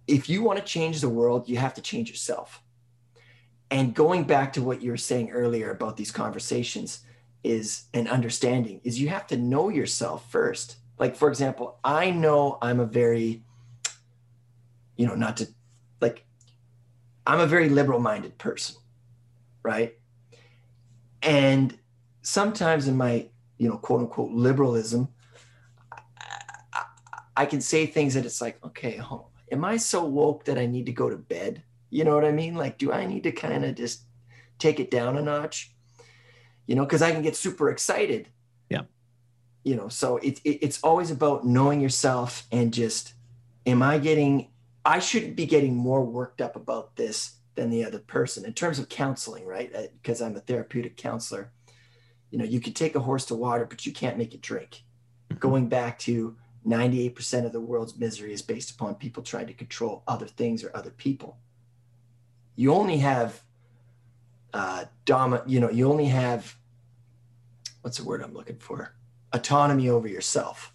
If 0.08 0.30
you 0.30 0.44
want 0.44 0.60
to 0.60 0.66
change 0.66 1.02
the 1.02 1.10
world 1.10 1.50
you 1.50 1.58
have 1.58 1.74
to 1.74 1.82
change 1.82 2.10
yourself. 2.10 2.62
And 3.72 3.96
going 3.96 4.26
back 4.26 4.54
to 4.54 4.62
what 4.62 4.82
you 4.82 4.92
were 4.92 4.98
saying 4.98 5.32
earlier 5.32 5.72
about 5.72 5.98
these 5.98 6.12
conversations 6.12 7.00
is 7.44 7.86
an 7.94 8.08
understanding 8.08 8.82
is 8.84 9.00
you 9.00 9.10
have 9.10 9.28
to 9.28 9.38
know 9.38 9.70
yourself 9.70 10.32
first. 10.32 10.78
Like 10.98 11.16
for 11.16 11.28
example 11.28 11.78
i 11.84 12.10
know 12.10 12.58
i'm 12.62 12.80
a 12.80 12.86
very 12.86 13.44
you 14.96 15.06
know 15.06 15.16
not 15.16 15.36
to 15.38 15.48
like 16.00 16.26
i'm 17.28 17.42
a 17.42 17.48
very 17.48 17.68
liberal 17.68 18.00
minded 18.00 18.38
person 18.38 18.78
right? 19.66 19.96
And 21.24 21.78
sometimes 22.22 22.88
in 22.88 22.96
my 22.96 23.28
you 23.58 23.68
know 23.68 23.78
quote 23.78 24.02
unquote 24.02 24.32
liberalism 24.32 25.10
I 27.38 27.46
can 27.46 27.60
say 27.60 27.86
things 27.86 28.14
that 28.14 28.26
it's 28.26 28.40
like, 28.40 28.64
okay, 28.64 29.02
oh, 29.02 29.28
am 29.52 29.66
I 29.66 29.78
so 29.78 30.06
woke 30.06 30.46
that 30.46 30.58
I 30.58 30.66
need 30.66 30.86
to 30.88 30.92
go 30.92 31.10
to 31.10 31.18
bed? 31.18 31.64
You 31.90 32.04
know 32.04 32.16
what 32.16 32.26
I 32.26 32.32
mean? 32.32 32.56
Like, 32.56 32.78
do 32.78 32.92
I 32.92 33.06
need 33.06 33.24
to 33.24 33.32
kind 33.32 33.64
of 33.64 33.76
just 33.76 34.04
take 34.60 34.80
it 34.80 34.92
down 34.92 35.18
a 35.18 35.22
notch? 35.22 35.72
You 36.68 36.76
know, 36.76 36.84
because 36.84 37.02
I 37.02 37.12
can 37.12 37.22
get 37.22 37.36
super 37.36 37.70
excited. 37.70 38.30
Yeah. 38.70 38.82
You 39.64 39.76
know, 39.76 39.88
so 39.88 40.18
it, 40.18 40.40
it, 40.44 40.60
it's 40.64 40.82
always 40.84 41.12
about 41.12 41.46
knowing 41.46 41.80
yourself 41.80 42.48
and 42.52 42.74
just, 42.74 43.14
am 43.66 43.82
I 43.82 43.98
getting, 44.00 44.50
I 44.84 45.00
shouldn't 45.00 45.36
be 45.36 45.46
getting 45.46 45.76
more 45.76 46.04
worked 46.04 46.42
up 46.42 46.56
about 46.56 46.96
this 46.96 47.36
than 47.56 47.70
the 47.70 47.86
other 47.86 48.00
person 48.00 48.46
in 48.46 48.54
terms 48.54 48.80
of 48.80 48.90
counseling, 48.90 49.46
right? 49.46 49.72
Because 50.02 50.22
uh, 50.22 50.26
I'm 50.26 50.36
a 50.36 50.42
therapeutic 50.42 50.98
counselor. 50.98 51.52
You 52.32 52.40
know, 52.40 52.46
you 52.46 52.60
can 52.60 52.74
take 52.74 52.96
a 52.96 53.00
horse 53.00 53.26
to 53.28 53.36
water, 53.36 53.66
but 53.66 53.86
you 53.86 53.94
can't 53.94 54.18
make 54.18 54.34
it 54.34 54.42
drink. 54.42 54.84
Mm-hmm. 55.30 55.40
Going 55.40 55.70
back 55.70 56.00
to 56.00 56.36
98% 56.66 57.46
of 57.46 57.52
the 57.52 57.60
world's 57.60 57.98
misery 57.98 58.34
is 58.34 58.42
based 58.42 58.72
upon 58.72 58.96
people 58.96 59.22
trying 59.22 59.48
to 59.48 59.54
control 59.54 60.04
other 60.08 60.26
things 60.26 60.64
or 60.64 60.72
other 60.76 60.90
people. 60.90 61.38
You 62.56 62.74
only 62.74 62.98
have 62.98 63.44
uh, 64.54 64.86
dom- 65.04 65.42
you 65.46 65.60
know, 65.60 65.70
you 65.70 65.90
only 65.92 66.06
have 66.06 66.58
what's 67.82 67.98
the 67.98 68.04
word 68.04 68.24
I'm 68.24 68.34
looking 68.34 68.58
for? 68.58 68.96
Autonomy 69.34 69.90
over 69.90 70.08
yourself. 70.08 70.74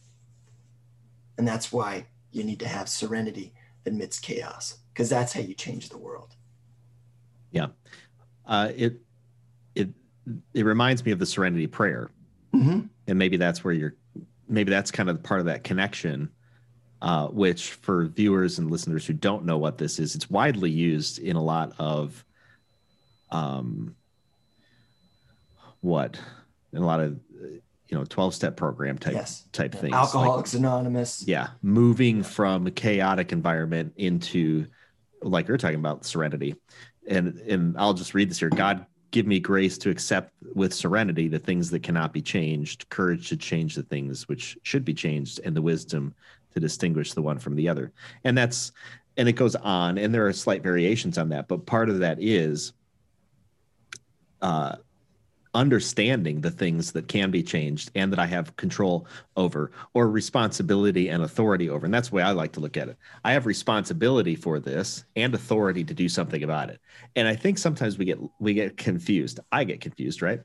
And 1.38 1.48
that's 1.48 1.72
why 1.72 2.06
you 2.30 2.44
need 2.44 2.60
to 2.60 2.68
have 2.68 2.88
serenity 2.88 3.54
amidst 3.86 4.22
chaos, 4.22 4.78
because 4.92 5.08
that's 5.08 5.32
how 5.32 5.40
you 5.40 5.54
change 5.54 5.88
the 5.88 5.98
world. 5.98 6.36
Yeah. 7.50 7.68
Uh, 8.46 8.70
it 8.76 9.00
it 9.74 9.88
it 10.54 10.64
reminds 10.64 11.04
me 11.04 11.10
of 11.10 11.18
the 11.18 11.26
serenity 11.26 11.66
prayer. 11.66 12.10
Mm-hmm. 12.54 12.80
And 13.06 13.18
maybe 13.18 13.38
that's 13.38 13.64
where 13.64 13.74
you're 13.74 13.94
maybe 14.50 14.70
that's 14.70 14.90
kind 14.90 15.08
of 15.08 15.22
part 15.22 15.40
of 15.40 15.46
that 15.46 15.64
connection. 15.64 16.30
Uh, 17.02 17.28
which 17.28 17.70
for 17.70 18.04
viewers 18.04 18.58
and 18.58 18.70
listeners 18.70 19.06
who 19.06 19.14
don't 19.14 19.46
know 19.46 19.56
what 19.56 19.78
this 19.78 19.98
is, 19.98 20.14
it's 20.14 20.28
widely 20.28 20.68
used 20.68 21.18
in 21.18 21.34
a 21.34 21.42
lot 21.42 21.72
of 21.78 22.22
um 23.30 23.94
what? 25.80 26.20
In 26.74 26.82
a 26.82 26.86
lot 26.86 27.00
of 27.00 27.18
you 27.88 27.98
know 27.98 28.04
12 28.04 28.34
step 28.34 28.56
program 28.56 28.98
type 28.98 29.14
yes. 29.14 29.44
type 29.52 29.74
things. 29.74 29.94
Alcoholics 29.94 30.54
like, 30.54 30.60
anonymous. 30.60 31.24
yeah 31.26 31.48
moving 31.62 32.22
from 32.22 32.66
a 32.66 32.70
chaotic 32.70 33.32
environment 33.32 33.94
into 33.96 34.66
like 35.22 35.48
you're 35.48 35.56
talking 35.56 35.78
about 35.78 36.04
serenity. 36.04 36.54
And 37.08 37.38
and 37.40 37.76
i'll 37.78 37.94
just 37.94 38.14
read 38.14 38.30
this 38.30 38.38
here. 38.38 38.50
God 38.50 38.86
give 39.10 39.26
me 39.26 39.40
grace 39.40 39.76
to 39.78 39.90
accept 39.90 40.32
with 40.54 40.72
serenity 40.72 41.28
the 41.28 41.38
things 41.38 41.70
that 41.70 41.82
cannot 41.82 42.12
be 42.12 42.22
changed 42.22 42.88
courage 42.88 43.28
to 43.28 43.36
change 43.36 43.74
the 43.74 43.82
things 43.82 44.28
which 44.28 44.56
should 44.62 44.84
be 44.84 44.94
changed 44.94 45.40
and 45.44 45.56
the 45.56 45.62
wisdom 45.62 46.14
to 46.52 46.60
distinguish 46.60 47.12
the 47.12 47.22
one 47.22 47.38
from 47.38 47.56
the 47.56 47.68
other. 47.68 47.92
And 48.24 48.36
that's 48.36 48.72
and 49.16 49.28
it 49.28 49.32
goes 49.32 49.56
on 49.56 49.98
and 49.98 50.14
there 50.14 50.26
are 50.26 50.32
slight 50.32 50.62
variations 50.62 51.18
on 51.18 51.28
that 51.28 51.48
but 51.48 51.66
part 51.66 51.90
of 51.90 51.98
that 51.98 52.18
is 52.20 52.72
uh 54.40 54.76
understanding 55.54 56.40
the 56.40 56.50
things 56.50 56.92
that 56.92 57.08
can 57.08 57.30
be 57.30 57.42
changed 57.42 57.90
and 57.94 58.12
that 58.12 58.18
I 58.18 58.26
have 58.26 58.56
control 58.56 59.06
over 59.36 59.72
or 59.94 60.08
responsibility 60.08 61.08
and 61.08 61.22
authority 61.22 61.68
over. 61.68 61.84
And 61.84 61.92
that's 61.92 62.10
the 62.10 62.16
way 62.16 62.22
I 62.22 62.32
like 62.32 62.52
to 62.52 62.60
look 62.60 62.76
at 62.76 62.88
it. 62.88 62.96
I 63.24 63.32
have 63.32 63.46
responsibility 63.46 64.36
for 64.36 64.60
this 64.60 65.04
and 65.16 65.34
authority 65.34 65.84
to 65.84 65.94
do 65.94 66.08
something 66.08 66.42
about 66.42 66.70
it. 66.70 66.80
And 67.16 67.26
I 67.26 67.34
think 67.34 67.58
sometimes 67.58 67.98
we 67.98 68.04
get 68.04 68.18
we 68.38 68.54
get 68.54 68.76
confused. 68.76 69.40
I 69.50 69.64
get 69.64 69.80
confused, 69.80 70.22
right? 70.22 70.40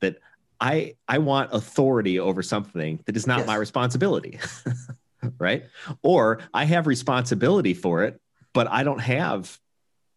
That 0.00 0.16
I 0.60 0.94
I 1.06 1.18
want 1.18 1.50
authority 1.52 2.18
over 2.18 2.42
something 2.42 3.00
that 3.06 3.16
is 3.16 3.26
not 3.26 3.38
yes. 3.38 3.46
my 3.46 3.56
responsibility. 3.56 4.38
right? 5.38 5.64
Or 6.02 6.40
I 6.54 6.64
have 6.64 6.86
responsibility 6.86 7.74
for 7.74 8.04
it, 8.04 8.20
but 8.52 8.70
I 8.70 8.82
don't 8.82 9.00
have 9.00 9.58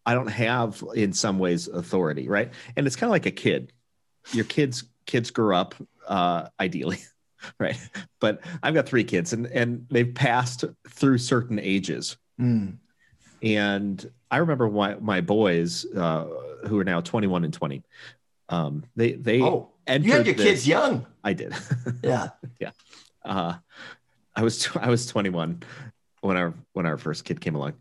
I 0.04 0.14
don't 0.14 0.28
have 0.28 0.82
in 0.94 1.12
some 1.12 1.38
ways 1.38 1.68
authority, 1.68 2.28
right? 2.28 2.52
And 2.76 2.86
it's 2.86 2.96
kind 2.96 3.08
of 3.08 3.12
like 3.12 3.26
a 3.26 3.30
kid 3.30 3.72
your 4.32 4.44
kids 4.44 4.84
kids 5.06 5.30
grew 5.30 5.54
up 5.54 5.74
uh, 6.08 6.48
ideally 6.60 6.98
right? 7.58 7.76
But 8.20 8.40
i've 8.62 8.74
got 8.74 8.86
three 8.86 9.04
kids 9.04 9.32
and 9.32 9.46
and 9.46 9.86
they've 9.90 10.14
passed 10.14 10.64
through 10.88 11.18
certain 11.18 11.58
ages. 11.58 12.16
Mm. 12.40 12.78
and 13.42 14.10
i 14.30 14.38
remember 14.38 14.68
my, 14.70 14.94
my 14.96 15.20
boys 15.20 15.84
uh, 15.94 16.24
who 16.66 16.78
are 16.78 16.84
now 16.84 17.00
21 17.00 17.44
and 17.44 17.52
20 17.52 17.82
um, 18.48 18.84
they 18.96 19.12
they 19.12 19.42
oh 19.42 19.68
you 19.88 19.92
had 19.92 20.04
your 20.04 20.22
the, 20.22 20.34
kids 20.34 20.66
young. 20.66 21.06
I 21.24 21.32
did. 21.32 21.54
Yeah. 22.02 22.28
Yeah. 22.60 22.70
Uh, 23.24 23.54
i 24.34 24.42
was 24.42 24.68
i 24.76 24.88
was 24.88 25.06
21 25.06 25.62
when 26.20 26.36
our 26.36 26.54
when 26.72 26.86
our 26.86 26.96
first 26.96 27.24
kid 27.24 27.40
came 27.40 27.54
along 27.54 27.74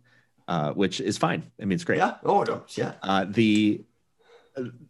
uh, 0.48 0.74
which 0.74 1.00
is 1.00 1.17
fine. 1.17 1.50
I 1.62 1.65
mean 1.65 1.75
it's 1.75 1.86
great. 1.86 2.00
Yeah. 2.00 2.15
Oh 2.25 2.43
no 2.43 2.63
yeah. 2.75 2.93
Uh, 3.01 3.25
the 3.27 3.83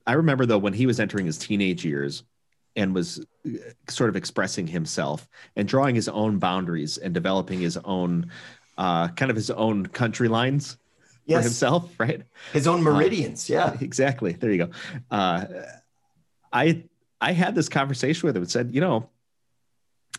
I 0.08 0.14
remember 0.14 0.46
though 0.46 0.58
when 0.58 0.74
he 0.74 0.86
was 0.86 1.00
entering 1.00 1.26
his 1.26 1.38
teenage 1.38 1.86
years 1.86 2.24
and 2.76 2.96
was 2.96 3.26
uh, 3.46 3.50
sort 3.90 4.10
of 4.10 4.16
expressing 4.16 4.68
himself 4.68 5.28
and 5.56 5.68
drawing 5.68 5.96
his 5.96 6.08
own 6.08 6.40
boundaries 6.40 6.98
and 6.98 7.14
developing 7.14 7.60
his 7.60 7.78
own 7.78 8.32
uh, 8.78 9.10
kind 9.10 9.30
of 9.30 9.36
his 9.36 9.52
own 9.52 9.86
country 9.86 10.28
lines 10.28 10.78
yes. 11.26 11.40
for 11.40 11.44
himself, 11.44 11.94
right? 12.00 12.24
His 12.54 12.68
own 12.68 12.82
meridians, 12.82 13.50
uh, 13.50 13.54
yeah. 13.54 13.78
Exactly. 13.82 14.34
There 14.34 14.52
you 14.52 14.66
go. 14.66 14.70
Uh, 15.10 15.46
I 16.52 16.84
I 17.20 17.34
had 17.34 17.56
this 17.56 17.70
conversation 17.70 18.28
with 18.28 18.36
him 18.36 18.44
and 18.44 18.52
said, 18.52 18.74
you 18.74 18.82
know, 18.82 19.10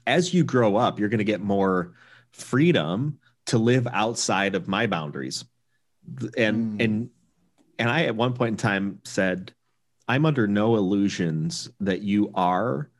as 0.06 0.32
you 0.32 0.44
grow 0.44 0.76
up, 0.76 0.98
you're 1.00 1.08
going 1.08 1.18
to 1.18 1.24
get 1.24 1.40
more 1.40 1.94
freedom 2.32 3.18
to 3.46 3.58
live 3.58 3.88
outside 3.92 4.54
of 4.54 4.68
my 4.68 4.86
boundaries. 4.86 5.44
And 6.36 6.78
mm. 6.78 6.84
and 6.84 7.10
and 7.78 7.88
I, 7.88 8.04
at 8.04 8.16
one 8.16 8.34
point 8.34 8.52
in 8.52 8.56
time, 8.56 9.00
said, 9.04 9.52
I'm 10.08 10.26
under 10.26 10.46
no 10.46 10.76
illusions 10.76 11.70
that 11.80 12.02
you 12.02 12.30
are 12.34 12.90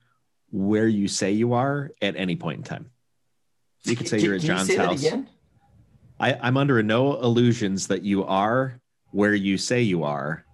where 0.51 0.89
you 0.89 1.09
say 1.09 1.33
you 1.33 1.55
are 1.55 1.91
at 2.01 2.17
any 2.17 2.37
point 2.37 2.59
in 2.59 2.65
time. 2.65 2.91
You 3.85 3.97
could 3.97 4.09
say 4.09 4.19
can, 4.19 4.27
you're 4.27 4.35
at 4.37 4.43
John's 4.43 4.69
you 4.69 4.79
house. 4.79 5.05
I, 6.21 6.35
I'm 6.41 6.57
under 6.57 6.83
no 6.83 7.21
illusions 7.21 7.89
that 7.89 8.03
you 8.03 8.25
are 8.25 8.81
where 9.11 9.35
you 9.35 9.59
say 9.59 9.83
you 9.83 10.05
are 10.05 10.45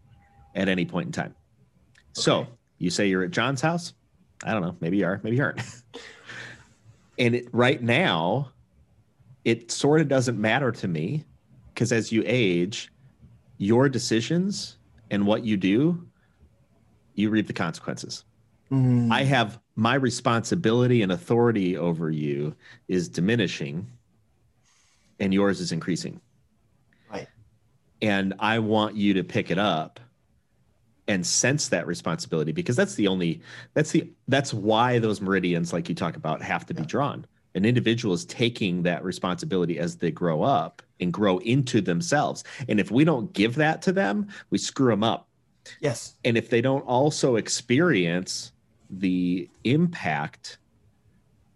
at 0.55 0.69
any 0.69 0.85
point 0.85 1.07
in 1.07 1.13
time. 1.13 1.35
Okay. 1.37 2.23
So 2.23 2.47
you 2.79 2.91
say 2.91 3.09
you're 3.09 3.25
at 3.25 3.31
John's 3.31 3.61
house. 3.61 3.93
I 4.45 4.53
don't 4.53 4.63
know. 4.63 4.77
Maybe 4.81 4.99
you 4.99 5.07
are. 5.07 5.21
Maybe 5.23 5.37
you 5.37 5.43
aren't. 5.43 5.61
and 7.19 7.35
it, 7.35 7.49
right 7.53 7.83
now, 7.83 8.53
it 9.45 9.71
sort 9.71 10.01
of 10.01 10.09
doesn't 10.09 10.41
matter 10.41 10.73
to 10.73 10.89
me 10.89 11.25
because 11.75 11.93
as 11.93 12.11
you 12.11 12.23
age, 12.27 12.91
your 13.59 13.89
decisions 13.89 14.77
and 15.11 15.27
what 15.27 15.45
you 15.45 15.57
do, 15.57 16.07
you 17.15 17.31
reap 17.31 17.47
the 17.47 17.53
consequences. 17.53 18.25
Mm. 18.71 19.13
I 19.13 19.25
have 19.25 19.61
my 19.77 19.95
responsibility 19.95 21.03
and 21.03 21.13
authority 21.13 21.77
over 21.77 22.11
you 22.11 22.55
is 22.87 23.09
diminishing 23.09 23.91
and 25.19 25.35
yours 25.35 25.61
is 25.61 25.73
increasing. 25.73 26.21
Right. 27.11 27.29
And 28.01 28.35
I 28.39 28.59
want 28.61 28.97
you 28.97 29.15
to 29.15 29.25
pick 29.25 29.51
it 29.51 29.59
up 29.59 30.01
and 31.09 31.27
sense 31.27 31.69
that 31.69 31.87
responsibility 31.87 32.53
because 32.53 32.77
that's 32.77 32.95
the 32.95 33.09
only 33.09 33.41
that's 33.73 33.91
the 33.91 34.11
that's 34.29 34.53
why 34.53 34.99
those 34.99 35.21
meridians 35.21 35.73
like 35.73 35.89
you 35.89 35.95
talk 35.95 36.17
about 36.17 36.43
have 36.43 36.67
to 36.67 36.75
yeah. 36.75 36.81
be 36.81 36.87
drawn 36.87 37.25
an 37.59 37.67
individual 37.67 38.15
is 38.15 38.25
taking 38.25 38.83
that 38.85 39.05
responsibility 39.05 39.79
as 39.79 39.97
they 39.97 40.11
grow 40.11 40.43
up 40.43 40.81
and 41.01 41.13
grow 41.13 41.39
into 41.39 41.83
themselves. 41.83 42.45
And 42.69 42.81
if 42.81 42.91
we 42.91 43.05
don't 43.05 43.33
give 43.35 43.57
that 43.57 43.83
to 43.83 43.93
them, 43.93 44.29
we 44.49 44.57
screw 44.57 44.91
them 44.91 45.05
up. 45.05 45.29
Yes. 45.81 46.15
And 46.25 46.39
if 46.39 46.49
they 46.49 46.63
don't 46.63 46.83
also 46.83 47.37
experience 47.37 48.53
the 48.89 49.51
impact 49.65 50.59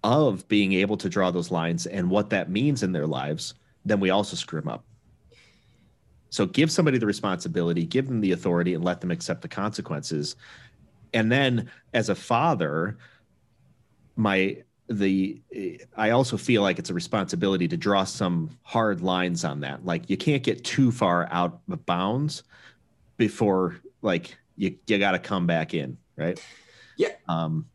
of 0.04 0.47
being 0.49 0.73
able 0.75 0.97
to 0.99 1.09
draw 1.09 1.30
those 1.30 1.50
lines 1.50 1.87
and 1.87 2.11
what 2.11 2.30
that 2.30 2.50
means 2.50 2.82
in 2.82 2.92
their 2.92 3.06
lives, 3.06 3.54
then 3.85 4.00
we 4.00 4.11
also 4.11 4.37
screw 4.37 4.61
them 4.61 4.68
up. 4.68 4.85
So 6.30 6.47
give 6.47 6.71
somebody 6.71 6.99
the 6.99 7.06
responsibility, 7.06 7.85
give 7.85 8.09
them 8.09 8.21
the 8.21 8.32
authority, 8.32 8.75
and 8.75 8.85
let 8.85 9.00
them 9.00 9.11
accept 9.11 9.42
the 9.42 9.49
consequences. 9.49 10.35
And 11.14 11.30
then 11.30 11.71
as 11.94 12.09
a 12.09 12.14
father, 12.14 12.99
my 14.16 14.62
the 14.93 15.41
I 15.97 16.11
also 16.11 16.37
feel 16.37 16.63
like 16.63 16.79
it's 16.79 16.91
a 16.91 16.95
responsibility 16.95 17.69
to 17.69 17.77
draw 17.77 18.05
some 18.05 18.51
hard 18.63 19.01
lines 19.01 19.45
on 19.45 19.61
that. 19.61 19.85
Like 19.85 20.09
you 20.09 20.17
can't 20.17 20.43
get 20.43 20.65
too 20.65 20.93
far 20.93 21.29
out 21.31 21.61
of 21.71 21.87
bounds 21.87 22.43
before 23.17 23.77
like 24.03 24.37
you 24.57 24.77
you 24.87 24.99
got 24.99 25.13
to 25.13 25.19
come 25.19 25.47
back 25.47 25.75
in, 25.75 25.99
right? 26.17 26.43
Yeah. 26.97 27.13
Um 27.29 27.67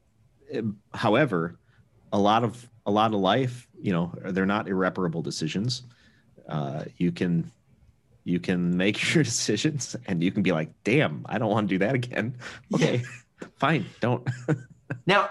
however, 0.94 1.58
a 2.14 2.20
lot 2.20 2.44
of 2.44 2.70
a 2.86 2.92
lot 2.92 3.14
of 3.14 3.20
life, 3.20 3.68
you 3.82 3.92
know, 3.92 4.14
they're 4.26 4.46
not 4.46 4.68
irreparable 4.68 5.22
decisions. 5.22 5.84
Uh 6.48 6.86
you 6.98 7.12
can 7.12 7.52
you 8.24 8.40
can 8.40 8.76
make 8.76 9.14
your 9.16 9.24
decisions 9.24 9.96
and 10.06 10.22
you 10.22 10.32
can 10.32 10.44
be 10.44 10.52
like, 10.52 10.70
"Damn, 10.84 11.26
I 11.28 11.38
don't 11.38 11.50
want 11.50 11.70
to 11.70 11.76
do 11.76 11.80
that 11.80 11.96
again." 11.96 12.36
Okay. 12.74 12.98
Yeah. 12.98 13.48
Fine, 13.58 13.86
don't. 14.00 14.28
now, 15.06 15.30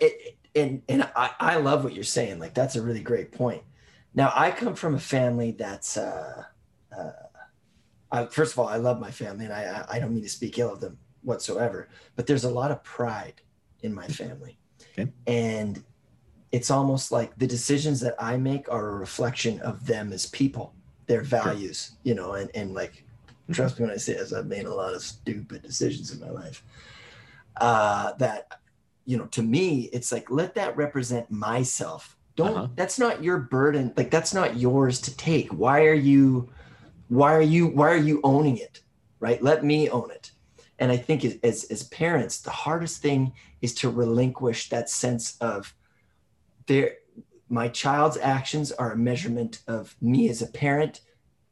it, 0.00 0.35
and 0.56 0.82
and 0.88 1.08
I, 1.14 1.30
I 1.38 1.56
love 1.56 1.84
what 1.84 1.92
you're 1.92 2.04
saying. 2.04 2.38
Like 2.38 2.54
that's 2.54 2.76
a 2.76 2.82
really 2.82 3.02
great 3.02 3.30
point. 3.30 3.62
Now 4.14 4.32
I 4.34 4.50
come 4.50 4.74
from 4.74 4.94
a 4.94 5.00
family 5.00 5.52
that's 5.52 5.96
uh, 5.96 6.44
uh 6.96 7.10
I, 8.10 8.26
first 8.26 8.52
of 8.52 8.58
all, 8.58 8.68
I 8.68 8.76
love 8.76 9.00
my 9.00 9.10
family, 9.10 9.44
and 9.44 9.54
I 9.54 9.84
I 9.88 9.98
don't 9.98 10.14
mean 10.14 10.22
to 10.22 10.28
speak 10.28 10.58
ill 10.58 10.72
of 10.72 10.80
them 10.80 10.98
whatsoever, 11.22 11.88
but 12.16 12.26
there's 12.26 12.44
a 12.44 12.50
lot 12.50 12.70
of 12.70 12.82
pride 12.82 13.42
in 13.82 13.94
my 13.94 14.06
family, 14.06 14.58
okay. 14.92 15.12
and 15.26 15.84
it's 16.52 16.70
almost 16.70 17.12
like 17.12 17.36
the 17.36 17.46
decisions 17.46 18.00
that 18.00 18.14
I 18.18 18.36
make 18.36 18.70
are 18.70 18.88
a 18.90 18.94
reflection 18.94 19.60
of 19.60 19.86
them 19.86 20.12
as 20.12 20.26
people, 20.26 20.72
their 21.06 21.22
values, 21.22 21.88
sure. 21.88 21.98
you 22.04 22.14
know, 22.14 22.32
and 22.32 22.50
and 22.54 22.72
like 22.72 22.92
mm-hmm. 22.94 23.52
trust 23.52 23.78
me 23.78 23.84
when 23.84 23.94
I 23.94 23.98
say 23.98 24.14
this, 24.14 24.32
I've 24.32 24.46
made 24.46 24.64
a 24.64 24.74
lot 24.74 24.94
of 24.94 25.02
stupid 25.02 25.62
decisions 25.62 26.12
in 26.12 26.20
my 26.20 26.30
life. 26.30 26.62
Uh, 27.58 28.12
that 28.14 28.60
you 29.06 29.16
know, 29.16 29.26
to 29.26 29.42
me, 29.42 29.88
it's 29.92 30.12
like 30.12 30.30
let 30.30 30.54
that 30.56 30.76
represent 30.76 31.30
myself. 31.30 32.16
Don't 32.34 32.56
uh-huh. 32.56 32.68
that's 32.74 32.98
not 32.98 33.24
your 33.24 33.38
burden. 33.38 33.94
Like 33.96 34.10
that's 34.10 34.34
not 34.34 34.56
yours 34.56 35.00
to 35.02 35.16
take. 35.16 35.50
Why 35.52 35.86
are 35.86 35.94
you 35.94 36.50
why 37.08 37.34
are 37.34 37.42
you 37.42 37.68
why 37.68 37.88
are 37.90 37.96
you 37.96 38.20
owning 38.24 38.58
it? 38.58 38.82
Right? 39.20 39.42
Let 39.42 39.64
me 39.64 39.88
own 39.88 40.10
it. 40.10 40.32
And 40.78 40.92
I 40.92 40.98
think 40.98 41.24
as 41.42 41.64
as 41.64 41.84
parents, 41.84 42.42
the 42.42 42.50
hardest 42.50 43.00
thing 43.00 43.32
is 43.62 43.74
to 43.76 43.88
relinquish 43.88 44.68
that 44.68 44.90
sense 44.90 45.38
of 45.40 45.74
there 46.66 46.96
my 47.48 47.68
child's 47.68 48.16
actions 48.16 48.72
are 48.72 48.92
a 48.92 48.96
measurement 48.96 49.62
of 49.68 49.94
me 50.00 50.28
as 50.28 50.42
a 50.42 50.46
parent 50.46 51.00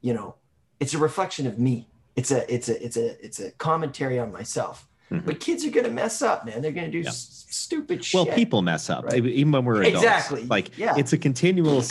you 0.01 0.13
know 0.13 0.35
it's 0.81 0.95
a 0.95 0.99
reflection 0.99 1.47
of 1.47 1.59
me 1.59 1.89
it's 2.17 2.31
a 2.31 2.53
it's 2.53 2.69
a 2.69 2.85
it's 2.85 2.97
a 2.97 3.25
it's 3.25 3.41
a 3.41 3.51
commentary 3.53 4.19
on 4.19 4.33
myself 4.33 4.89
Mm-hmm. 5.16 5.26
But 5.26 5.40
kids 5.40 5.64
are 5.64 5.71
going 5.71 5.87
to 5.87 5.92
mess 5.92 6.23
up, 6.23 6.47
man. 6.47 6.62
They're 6.62 6.73
going 6.73 6.90
to 6.90 6.92
do 6.92 7.00
yeah. 7.00 7.09
s- 7.09 7.47
stupid 7.49 8.04
shit. 8.04 8.26
Well, 8.26 8.35
people 8.35 8.62
mess 8.62 8.90
up, 8.90 9.06
right? 9.06 9.25
even 9.25 9.52
when 9.52 9.64
we're 9.64 9.83
adults. 9.83 9.97
Exactly. 9.97 10.44
Like, 10.44 10.76
yeah. 10.78 10.94
it's 10.97 11.12
a 11.12 11.18
continual. 11.18 11.83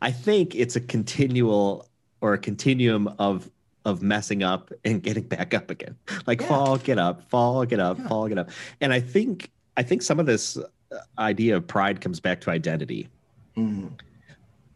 I 0.00 0.10
think 0.10 0.54
it's 0.54 0.76
a 0.76 0.80
continual 0.80 1.88
or 2.20 2.32
a 2.34 2.38
continuum 2.38 3.14
of 3.18 3.50
of 3.84 4.00
messing 4.02 4.42
up 4.42 4.72
and 4.84 5.02
getting 5.02 5.24
back 5.24 5.54
up 5.54 5.70
again. 5.70 5.96
Like 6.26 6.40
yeah. 6.40 6.48
fall, 6.48 6.76
get 6.78 6.98
up, 6.98 7.28
fall, 7.28 7.64
get 7.64 7.80
up, 7.80 8.00
fall, 8.08 8.28
get 8.28 8.38
up. 8.38 8.50
And 8.80 8.92
I 8.92 9.00
think 9.00 9.50
I 9.76 9.82
think 9.82 10.02
some 10.02 10.20
of 10.20 10.26
this 10.26 10.56
uh, 10.56 10.62
idea 11.18 11.56
of 11.56 11.66
pride 11.66 12.00
comes 12.00 12.20
back 12.20 12.40
to 12.42 12.50
identity. 12.50 13.08
Mm. 13.56 13.92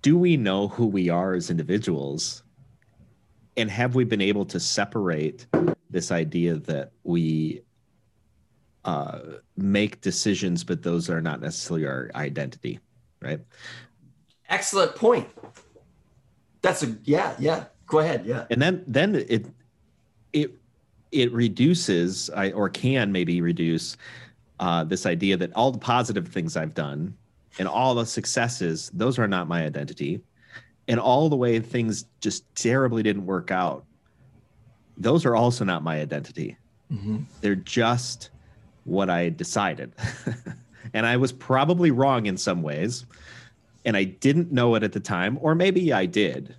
Do 0.03 0.19
we 0.19 0.37
know 0.37 0.69
who 0.69 0.87
we 0.87 1.09
are 1.09 1.35
as 1.35 1.51
individuals? 1.51 2.43
And 3.57 3.71
have 3.71 3.95
we 3.95 4.05
been 4.05 4.21
able 4.21 4.45
to 4.47 4.61
separate 4.61 5.47
this 5.89 6.11
idea 6.11 6.57
that 6.57 6.93
we 7.05 7.63
uh, 8.87 9.19
make 9.57 10.01
decisions, 10.01 10.63
but 10.63 10.83
those 10.83 11.11
are 11.11 11.21
not 11.21 11.41
necessarily 11.41 11.85
our 11.85 12.09
identity, 12.15 12.79
right? 13.21 13.41
Excellent 14.49 14.95
point. 14.95 15.29
That's 16.63 16.85
a 16.85 16.97
yeah, 17.05 17.35
yeah. 17.39 17.65
Go 17.89 17.99
ahead, 17.99 18.25
yeah. 18.25 18.47
And 18.49 18.63
then 18.63 18.85
then 18.87 19.17
it 19.17 19.47
it 20.33 20.53
it 21.11 21.33
reduces 21.33 22.31
I, 22.31 22.53
or 22.53 22.69
can 22.69 23.11
maybe 23.11 23.41
reduce 23.41 23.97
uh, 24.61 24.85
this 24.85 25.05
idea 25.05 25.37
that 25.37 25.53
all 25.55 25.73
the 25.73 25.79
positive 25.79 26.29
things 26.29 26.57
I've 26.57 26.75
done 26.75 27.15
and 27.59 27.67
all 27.67 27.95
the 27.95 28.07
successes, 28.07 28.91
those 28.95 29.19
are 29.19 29.29
not 29.29 29.49
my 29.49 29.65
identity. 29.65 30.21
And 30.89 31.01
all 31.01 31.29
the 31.29 31.37
way 31.37 31.59
things 31.59 32.07
just 32.21 32.45
terribly 32.55 33.03
didn't 33.03 33.27
work 33.27 33.51
out, 33.51 33.85
those 34.97 35.27
are 35.27 35.35
also 35.35 35.65
not 35.65 35.83
my 35.83 36.01
identity. 36.01 36.57
Mm-hmm. 36.93 37.19
They're 37.41 37.57
just 37.57 38.31
what 38.87 39.11
I 39.11 39.25
had 39.25 39.37
decided. 39.37 39.93
and 40.95 41.07
I 41.07 41.17
was 41.17 41.33
probably 41.33 41.91
wrong 41.91 42.27
in 42.27 42.37
some 42.37 42.63
ways. 42.63 43.05
And 43.85 43.97
I 43.97 44.05
didn't 44.05 44.51
know 44.51 44.75
it 44.75 44.83
at 44.83 44.93
the 44.93 45.01
time, 45.01 45.39
or 45.41 45.55
maybe 45.55 45.93
I 45.93 46.07
did, 46.07 46.57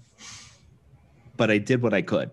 but 1.36 1.52
I 1.52 1.58
did 1.58 1.82
what 1.82 1.94
I 1.94 2.02
could. 2.02 2.32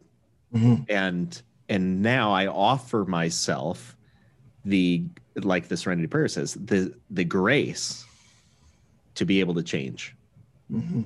Mm-hmm. 0.54 0.84
And 0.88 1.42
and 1.68 2.00
now 2.02 2.32
I 2.32 2.46
offer 2.46 3.04
myself 3.04 3.96
the 4.64 5.04
like 5.34 5.66
the 5.66 5.76
serenity 5.76 6.06
prayer 6.06 6.28
says, 6.28 6.54
the 6.54 6.94
the 7.10 7.24
grace 7.24 8.04
to 9.16 9.24
be 9.24 9.40
able 9.40 9.54
to 9.54 9.62
change. 9.62 10.14
Mm-hmm. 10.70 11.02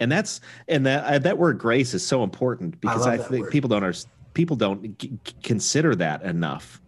And 0.00 0.10
that's 0.10 0.40
and 0.66 0.86
that 0.86 1.04
uh, 1.04 1.18
that 1.18 1.36
word 1.36 1.58
grace 1.58 1.92
is 1.92 2.06
so 2.06 2.22
important 2.22 2.80
because 2.80 3.06
I, 3.06 3.14
I 3.14 3.18
think 3.18 3.44
word. 3.44 3.52
people 3.52 3.68
don't 3.68 3.84
are 3.84 3.94
people 4.32 4.56
don't 4.56 4.98
g- 4.98 5.12
consider 5.42 5.94
that 5.96 6.22
enough 6.22 6.80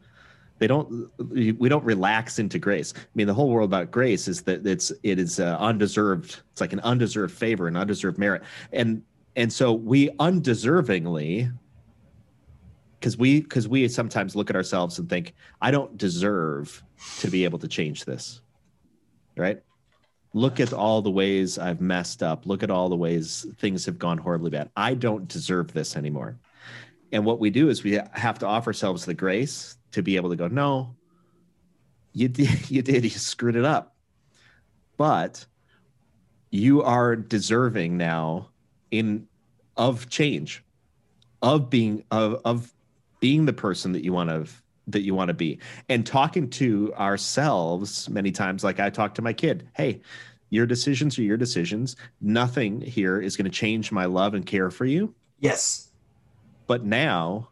they 0.62 0.68
don't 0.68 1.10
we 1.18 1.68
don't 1.68 1.84
relax 1.84 2.38
into 2.38 2.56
grace. 2.56 2.94
I 2.96 3.00
mean 3.16 3.26
the 3.26 3.34
whole 3.34 3.50
world 3.50 3.68
about 3.68 3.90
grace 3.90 4.28
is 4.28 4.42
that 4.42 4.64
it's 4.64 4.92
it 5.02 5.18
is 5.18 5.40
uh, 5.40 5.56
undeserved 5.58 6.40
it's 6.52 6.60
like 6.60 6.72
an 6.72 6.80
undeserved 6.80 7.34
favor 7.34 7.66
an 7.66 7.76
undeserved 7.76 8.16
merit. 8.16 8.42
And 8.72 9.02
and 9.34 9.52
so 9.52 9.72
we 9.72 10.10
undeservingly 10.10 11.52
because 13.00 13.18
we 13.18 13.40
because 13.40 13.66
we 13.66 13.88
sometimes 13.88 14.36
look 14.36 14.50
at 14.50 14.54
ourselves 14.54 15.00
and 15.00 15.08
think 15.08 15.34
i 15.60 15.72
don't 15.72 15.96
deserve 15.96 16.84
to 17.18 17.28
be 17.28 17.42
able 17.42 17.58
to 17.58 17.66
change 17.66 18.04
this 18.04 18.40
right? 19.36 19.62
Look 20.34 20.60
at 20.60 20.72
all 20.72 21.02
the 21.02 21.10
ways 21.10 21.58
i've 21.58 21.80
messed 21.80 22.22
up. 22.22 22.46
Look 22.46 22.62
at 22.62 22.70
all 22.70 22.88
the 22.88 22.96
ways 22.96 23.46
things 23.58 23.84
have 23.86 23.98
gone 23.98 24.18
horribly 24.18 24.50
bad. 24.50 24.70
I 24.76 24.94
don't 24.94 25.28
deserve 25.28 25.72
this 25.72 25.96
anymore. 25.96 26.38
And 27.12 27.24
what 27.26 27.40
we 27.40 27.50
do 27.50 27.68
is 27.68 27.82
we 27.82 27.98
have 28.12 28.38
to 28.38 28.46
offer 28.46 28.70
ourselves 28.70 29.04
the 29.04 29.14
grace 29.14 29.76
to 29.92 30.02
be 30.02 30.16
able 30.16 30.30
to 30.30 30.36
go, 30.36 30.48
no, 30.48 30.94
you 32.12 32.28
did, 32.28 32.70
you 32.70 32.82
did, 32.82 33.04
you 33.04 33.10
screwed 33.10 33.56
it 33.56 33.64
up. 33.64 33.94
But 34.96 35.46
you 36.50 36.82
are 36.82 37.16
deserving 37.16 37.96
now 37.96 38.50
in 38.90 39.26
of 39.76 40.10
change, 40.10 40.62
of 41.40 41.70
being 41.70 42.04
of 42.10 42.40
of 42.44 42.72
being 43.20 43.46
the 43.46 43.52
person 43.52 43.92
that 43.92 44.04
you 44.04 44.12
want 44.12 44.28
to 44.28 44.52
that 44.88 45.00
you 45.00 45.14
want 45.14 45.28
to 45.28 45.34
be. 45.34 45.58
And 45.88 46.06
talking 46.06 46.50
to 46.50 46.92
ourselves 46.94 48.08
many 48.10 48.30
times 48.32 48.62
like 48.62 48.80
i 48.80 48.90
talk 48.90 49.14
to 49.14 49.22
my 49.22 49.32
kid 49.32 49.66
hey 49.74 50.02
your 50.52 50.66
decisions 50.66 51.18
are 51.18 51.22
your 51.22 51.38
decisions. 51.38 51.96
Nothing 52.20 52.82
here 52.82 53.18
is 53.18 53.38
going 53.38 53.46
to 53.46 53.50
change 53.50 53.90
my 53.90 54.04
love 54.04 54.34
and 54.34 54.44
care 54.44 54.70
for 54.70 54.84
you. 54.84 55.14
Yes. 55.40 55.90
But 56.66 56.84
now 56.84 57.48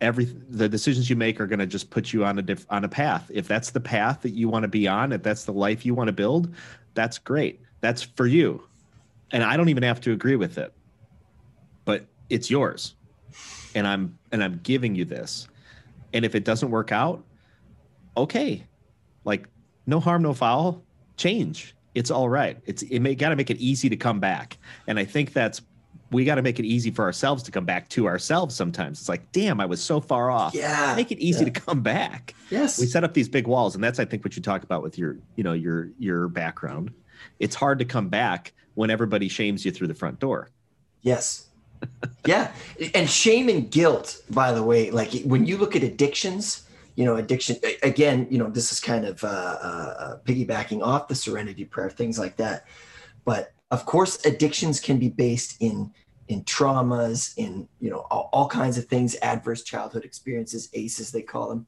every 0.00 0.24
the 0.24 0.68
decisions 0.68 1.10
you 1.10 1.16
make 1.16 1.40
are 1.40 1.46
going 1.46 1.58
to 1.58 1.66
just 1.66 1.90
put 1.90 2.12
you 2.12 2.24
on 2.24 2.38
a 2.38 2.42
diff, 2.42 2.66
on 2.70 2.84
a 2.84 2.88
path. 2.88 3.30
If 3.32 3.48
that's 3.48 3.70
the 3.70 3.80
path 3.80 4.22
that 4.22 4.30
you 4.30 4.48
want 4.48 4.62
to 4.62 4.68
be 4.68 4.86
on 4.86 5.12
if 5.12 5.22
that's 5.22 5.44
the 5.44 5.52
life 5.52 5.84
you 5.84 5.94
want 5.94 6.08
to 6.08 6.12
build 6.12 6.54
that's 6.94 7.18
great. 7.18 7.60
That's 7.80 8.02
for 8.02 8.26
you. 8.26 8.62
And 9.30 9.42
i 9.44 9.56
don't 9.56 9.68
even 9.68 9.82
have 9.82 10.00
to 10.02 10.12
agree 10.12 10.36
with 10.36 10.58
it. 10.58 10.72
But 11.84 12.06
it's 12.30 12.50
yours. 12.50 12.94
And 13.74 13.86
i'm 13.86 14.18
and 14.32 14.42
i'm 14.42 14.60
giving 14.62 14.94
you 14.94 15.04
this. 15.04 15.48
And 16.12 16.24
if 16.24 16.34
it 16.34 16.44
doesn't 16.44 16.70
work 16.70 16.92
out 16.92 17.24
okay. 18.16 18.64
Like 19.24 19.48
no 19.86 20.00
harm 20.00 20.22
no 20.22 20.34
foul. 20.34 20.82
Change. 21.16 21.74
It's 21.94 22.10
all 22.10 22.28
right. 22.28 22.58
It's 22.66 22.82
it 22.82 23.00
may 23.00 23.14
got 23.14 23.30
to 23.30 23.36
make 23.36 23.50
it 23.50 23.58
easy 23.58 23.88
to 23.88 23.96
come 23.96 24.20
back. 24.20 24.58
And 24.86 24.98
i 24.98 25.04
think 25.04 25.32
that's 25.32 25.62
we 26.10 26.24
got 26.24 26.36
to 26.36 26.42
make 26.42 26.58
it 26.58 26.64
easy 26.64 26.90
for 26.90 27.04
ourselves 27.04 27.42
to 27.44 27.50
come 27.50 27.64
back 27.64 27.88
to 27.90 28.06
ourselves 28.06 28.54
sometimes. 28.54 29.00
It's 29.00 29.08
like, 29.08 29.30
damn, 29.32 29.60
I 29.60 29.66
was 29.66 29.82
so 29.82 30.00
far 30.00 30.30
off. 30.30 30.54
Yeah. 30.54 30.94
Make 30.96 31.12
it 31.12 31.18
easy 31.18 31.44
yeah. 31.44 31.52
to 31.52 31.60
come 31.60 31.82
back. 31.82 32.34
Yes. 32.50 32.78
We 32.78 32.86
set 32.86 33.04
up 33.04 33.14
these 33.14 33.28
big 33.28 33.46
walls. 33.46 33.74
And 33.74 33.84
that's, 33.84 33.98
I 33.98 34.04
think, 34.04 34.24
what 34.24 34.34
you 34.36 34.42
talk 34.42 34.62
about 34.62 34.82
with 34.82 34.96
your, 34.96 35.18
you 35.36 35.44
know, 35.44 35.52
your 35.52 35.90
your 35.98 36.28
background. 36.28 36.92
It's 37.38 37.54
hard 37.54 37.78
to 37.80 37.84
come 37.84 38.08
back 38.08 38.52
when 38.74 38.90
everybody 38.90 39.28
shames 39.28 39.64
you 39.64 39.70
through 39.70 39.88
the 39.88 39.94
front 39.94 40.18
door. 40.18 40.50
Yes. 41.02 41.46
yeah. 42.26 42.52
And 42.94 43.08
shame 43.08 43.48
and 43.48 43.70
guilt, 43.70 44.22
by 44.30 44.52
the 44.52 44.62
way, 44.62 44.90
like 44.90 45.12
when 45.24 45.46
you 45.46 45.58
look 45.58 45.76
at 45.76 45.82
addictions, 45.82 46.66
you 46.94 47.04
know, 47.04 47.16
addiction 47.16 47.56
again, 47.82 48.26
you 48.30 48.38
know, 48.38 48.48
this 48.48 48.72
is 48.72 48.80
kind 48.80 49.04
of 49.04 49.22
uh, 49.22 49.26
uh, 49.26 50.18
piggybacking 50.24 50.82
off 50.82 51.08
the 51.08 51.14
serenity 51.14 51.64
prayer, 51.64 51.90
things 51.90 52.18
like 52.18 52.36
that. 52.36 52.66
But 53.24 53.52
of 53.70 53.84
course 53.86 54.24
addictions 54.24 54.80
can 54.80 54.98
be 54.98 55.08
based 55.08 55.56
in 55.60 55.92
in 56.28 56.44
traumas 56.44 57.34
in 57.36 57.68
you 57.80 57.90
know 57.90 58.06
all, 58.10 58.28
all, 58.32 58.48
kinds 58.48 58.78
of 58.78 58.84
things 58.86 59.16
adverse 59.22 59.62
childhood 59.62 60.04
experiences 60.04 60.68
aces 60.74 61.10
they 61.10 61.22
call 61.22 61.48
them. 61.48 61.66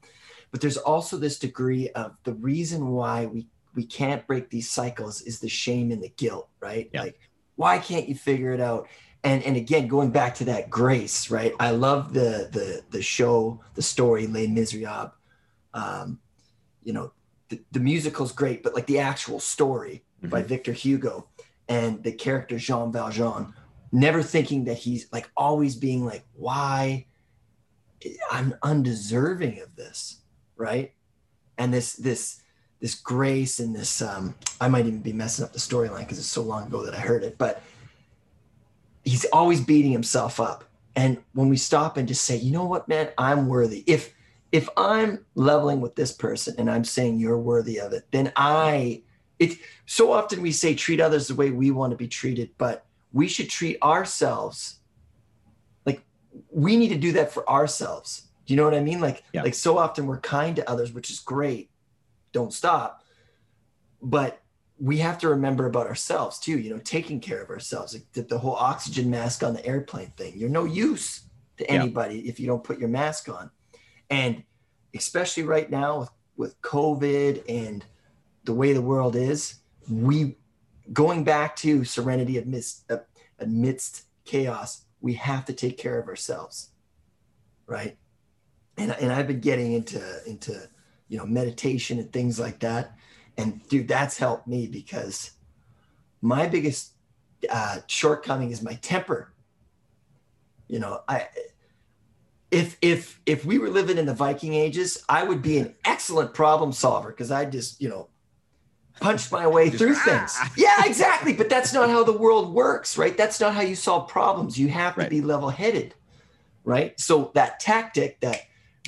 But 0.51 0.61
there's 0.61 0.77
also 0.77 1.17
this 1.17 1.39
degree 1.39 1.91
of 1.91 2.17
the 2.25 2.35
reason 2.35 2.89
why 2.89 3.27
we 3.27 3.49
we 3.75 3.85
can't 3.85 4.27
break 4.27 4.51
these 4.51 4.71
cycles 4.71 5.23
is 5.23 5.41
the 5.41 5.49
shame 5.49 5.91
and 5.91 6.03
the 6.03 6.13
guilt 6.17 6.49
right? 6.61 6.91
Yeah. 6.93 7.03
like 7.03 7.19
why 7.57 7.79
can't 7.79 8.09
you 8.09 8.15
figure 8.15 8.53
it 8.53 8.61
out? 8.61 8.89
And 9.25 9.43
and 9.43 9.57
again 9.57 9.89
going 9.89 10.11
back 10.11 10.35
to 10.37 10.45
that 10.47 10.71
grace 10.71 11.31
right? 11.31 11.55
I 11.59 11.71
love 11.71 12.13
the 12.13 12.49
the 12.53 12.83
the 12.91 13.03
show 13.03 13.61
the 13.75 13.83
story 13.83 14.27
les 14.27 14.47
miserables. 14.47 15.11
Um 15.73 16.19
you 16.83 16.93
know 16.93 17.13
the, 17.49 17.61
the 17.73 17.81
musical's 17.81 18.33
great 18.33 18.63
but 18.63 18.75
like 18.75 18.87
the 18.87 18.99
actual 18.99 19.41
story 19.41 20.05
mm-hmm. 20.21 20.31
by 20.31 20.43
victor 20.43 20.73
hugo 20.73 21.29
and 21.71 22.03
the 22.03 22.13
character 22.13 22.59
Jean 22.59 22.93
Valjean, 22.93 23.55
never 23.93 24.23
thinking 24.23 24.65
that 24.65 24.77
he's 24.77 25.11
like 25.11 25.31
always 25.37 25.77
being 25.77 26.05
like, 26.05 26.25
why 26.35 27.07
I'm 28.31 28.55
undeserving 28.63 29.61
of 29.63 29.75
this, 29.77 30.21
right? 30.57 30.93
And 31.57 31.73
this 31.73 31.95
this 31.95 32.43
this 32.81 32.95
grace 32.95 33.61
and 33.61 33.77
this 33.77 34.01
um, 34.01 34.35
i 34.59 34.67
might 34.67 34.87
even 34.87 35.03
be 35.03 35.13
messing 35.13 35.45
up 35.45 35.53
the 35.53 35.59
storyline 35.59 35.99
because 35.99 36.19
it's 36.19 36.27
so 36.27 36.41
long 36.41 36.67
ago 36.67 36.83
that 36.83 36.95
i 36.95 36.99
heard 36.99 37.23
it 37.23 37.37
but 37.37 37.63
he's 39.05 39.27
always 39.27 39.61
beating 39.61 39.93
himself 39.93 40.41
up. 40.41 40.65
And 40.97 41.19
when 41.35 41.51
we 41.51 41.59
stop 41.59 41.99
and 41.99 42.09
just 42.09 42.25
say 42.25 42.37
you 42.37 42.53
know 42.53 42.65
what 42.65 42.89
man? 42.89 43.11
I'm 43.19 43.49
worthy. 43.49 43.85
If 43.87 44.15
if 44.53 44.69
i'm 44.77 45.25
leveling 45.35 45.81
with 45.81 45.95
this 45.95 46.13
person 46.13 46.55
and 46.59 46.71
i'm 46.71 46.85
saying 46.85 47.19
you're 47.19 47.39
worthy 47.39 47.79
of 47.79 47.93
it 47.93 48.05
then 48.11 48.33
i 48.37 49.03
it 49.41 49.59
so 49.87 50.13
often 50.13 50.41
we 50.43 50.53
say 50.53 50.75
treat 50.75 51.01
others 51.01 51.27
the 51.27 51.35
way 51.35 51.51
we 51.51 51.73
want 51.73 51.91
to 51.91 51.97
be 51.97 52.07
treated 52.07 52.51
but 52.59 52.87
we 53.13 53.27
should 53.27 53.49
treat 53.51 53.77
ourselves 53.83 54.79
like 55.85 56.03
we 56.53 56.77
need 56.77 56.91
to 56.91 56.99
do 56.99 57.11
that 57.13 57.33
for 57.33 57.49
ourselves. 57.51 58.29
Do 58.47 58.55
you 58.55 58.57
know 58.57 58.65
what 58.65 58.75
i 58.75 58.81
mean? 58.81 59.01
Like 59.01 59.25
Yeah. 59.33 59.43
like 59.43 59.55
so 59.55 59.79
often 59.79 60.07
we're 60.07 60.21
kind 60.21 60.55
to 60.57 60.71
others 60.71 60.93
which 60.93 61.11
is 61.11 61.19
great. 61.19 61.71
Don't 62.33 62.53
stop. 62.53 63.03
But 64.01 64.41
we 64.79 64.99
have 64.99 65.19
to 65.19 65.29
remember 65.29 65.67
about 65.67 65.87
ourselves 65.89 66.39
too 66.39 66.57
you 66.59 66.71
know 66.71 66.79
taking 66.79 67.19
care 67.21 67.43
of 67.43 67.51
ourselves 67.51 67.93
like 67.95 68.07
the, 68.13 68.23
the 68.23 68.39
whole 68.39 68.55
oxygen 68.55 69.11
mask 69.11 69.43
on 69.43 69.55
the 69.55 69.65
airplane 69.67 70.13
thing. 70.17 70.35
You're 70.37 70.49
no 70.61 70.65
use 70.65 71.23
to 71.59 71.65
Yeah. 71.65 71.83
anybody 71.83 72.29
if 72.29 72.39
you 72.39 72.47
don't 72.47 72.63
put 72.63 72.79
your 72.79 72.89
mask 72.89 73.29
on. 73.29 73.51
And 74.09 74.45
especially 74.95 75.45
right 75.45 75.71
now 75.71 76.01
with, 76.01 76.11
with 76.37 76.63
covid 76.63 77.43
and 77.49 77.85
the 78.51 78.55
way 78.55 78.73
the 78.73 78.83
world 78.83 79.15
is 79.15 79.61
we 79.89 80.37
going 80.93 81.23
back 81.23 81.55
to 81.55 81.85
serenity 81.85 82.37
amidst, 82.37 82.91
amidst 83.39 84.07
chaos 84.25 84.83
we 85.01 85.15
have 85.15 85.45
to 85.45 85.53
take 85.53 85.79
care 85.79 86.01
of 86.01 86.09
ourselves 86.09 86.71
right? 87.71 87.97
And, 88.77 88.91
and 89.01 89.13
i've 89.13 89.29
been 89.29 89.41
getting 89.41 89.73
into 89.73 90.03
into 90.27 90.69
you 91.09 91.17
know 91.19 91.25
meditation 91.25 91.99
and 91.99 92.13
things 92.13 92.39
like 92.39 92.59
that. 92.61 92.97
And 93.39 93.67
dude 93.69 93.89
that's 93.89 94.19
helped 94.19 94.47
me 94.47 94.67
because 94.67 95.31
my 96.21 96.47
biggest 96.47 96.93
uh, 97.49 97.79
shortcoming 97.87 98.51
is 98.51 98.63
my 98.63 98.75
temper. 98.75 99.33
You 100.67 100.81
know 100.81 101.03
i 101.09 101.29
if 102.51 102.77
if 102.83 103.21
if 103.27 103.45
we 103.45 103.59
were 103.59 103.71
living 103.71 103.99
in 103.99 104.07
the 104.07 104.15
viking 104.15 104.55
ages 104.55 105.05
i 105.09 105.23
would 105.23 105.41
be 105.41 105.59
an 105.59 105.75
excellent 105.85 106.35
problem 106.35 106.73
solver 106.73 107.11
because 107.11 107.31
i 107.31 107.45
just 107.45 107.81
you 107.81 107.89
know 107.89 108.09
punched 109.01 109.33
my 109.33 109.47
way 109.47 109.67
Just, 109.71 109.79
through 109.79 109.95
"Ah!" 109.97 110.05
things 110.05 110.39
yeah 110.57 110.85
exactly 110.85 111.33
but 111.33 111.49
that's 111.49 111.73
not 111.73 111.89
how 111.89 112.05
the 112.05 112.17
world 112.17 112.53
works 112.53 112.97
right? 112.99 113.17
That's 113.17 113.41
not 113.41 113.55
how 113.55 113.63
you 113.63 113.75
solve 113.75 114.09
problems. 114.09 114.59
You 114.59 114.69
have 114.69 114.95
to 114.95 115.01
Right. 115.01 115.11
be 115.11 115.21
level 115.21 115.49
headed 115.51 115.95
right? 116.65 116.99
So 117.01 117.31
that 117.35 117.59
tactic 117.61 118.21
that 118.21 118.41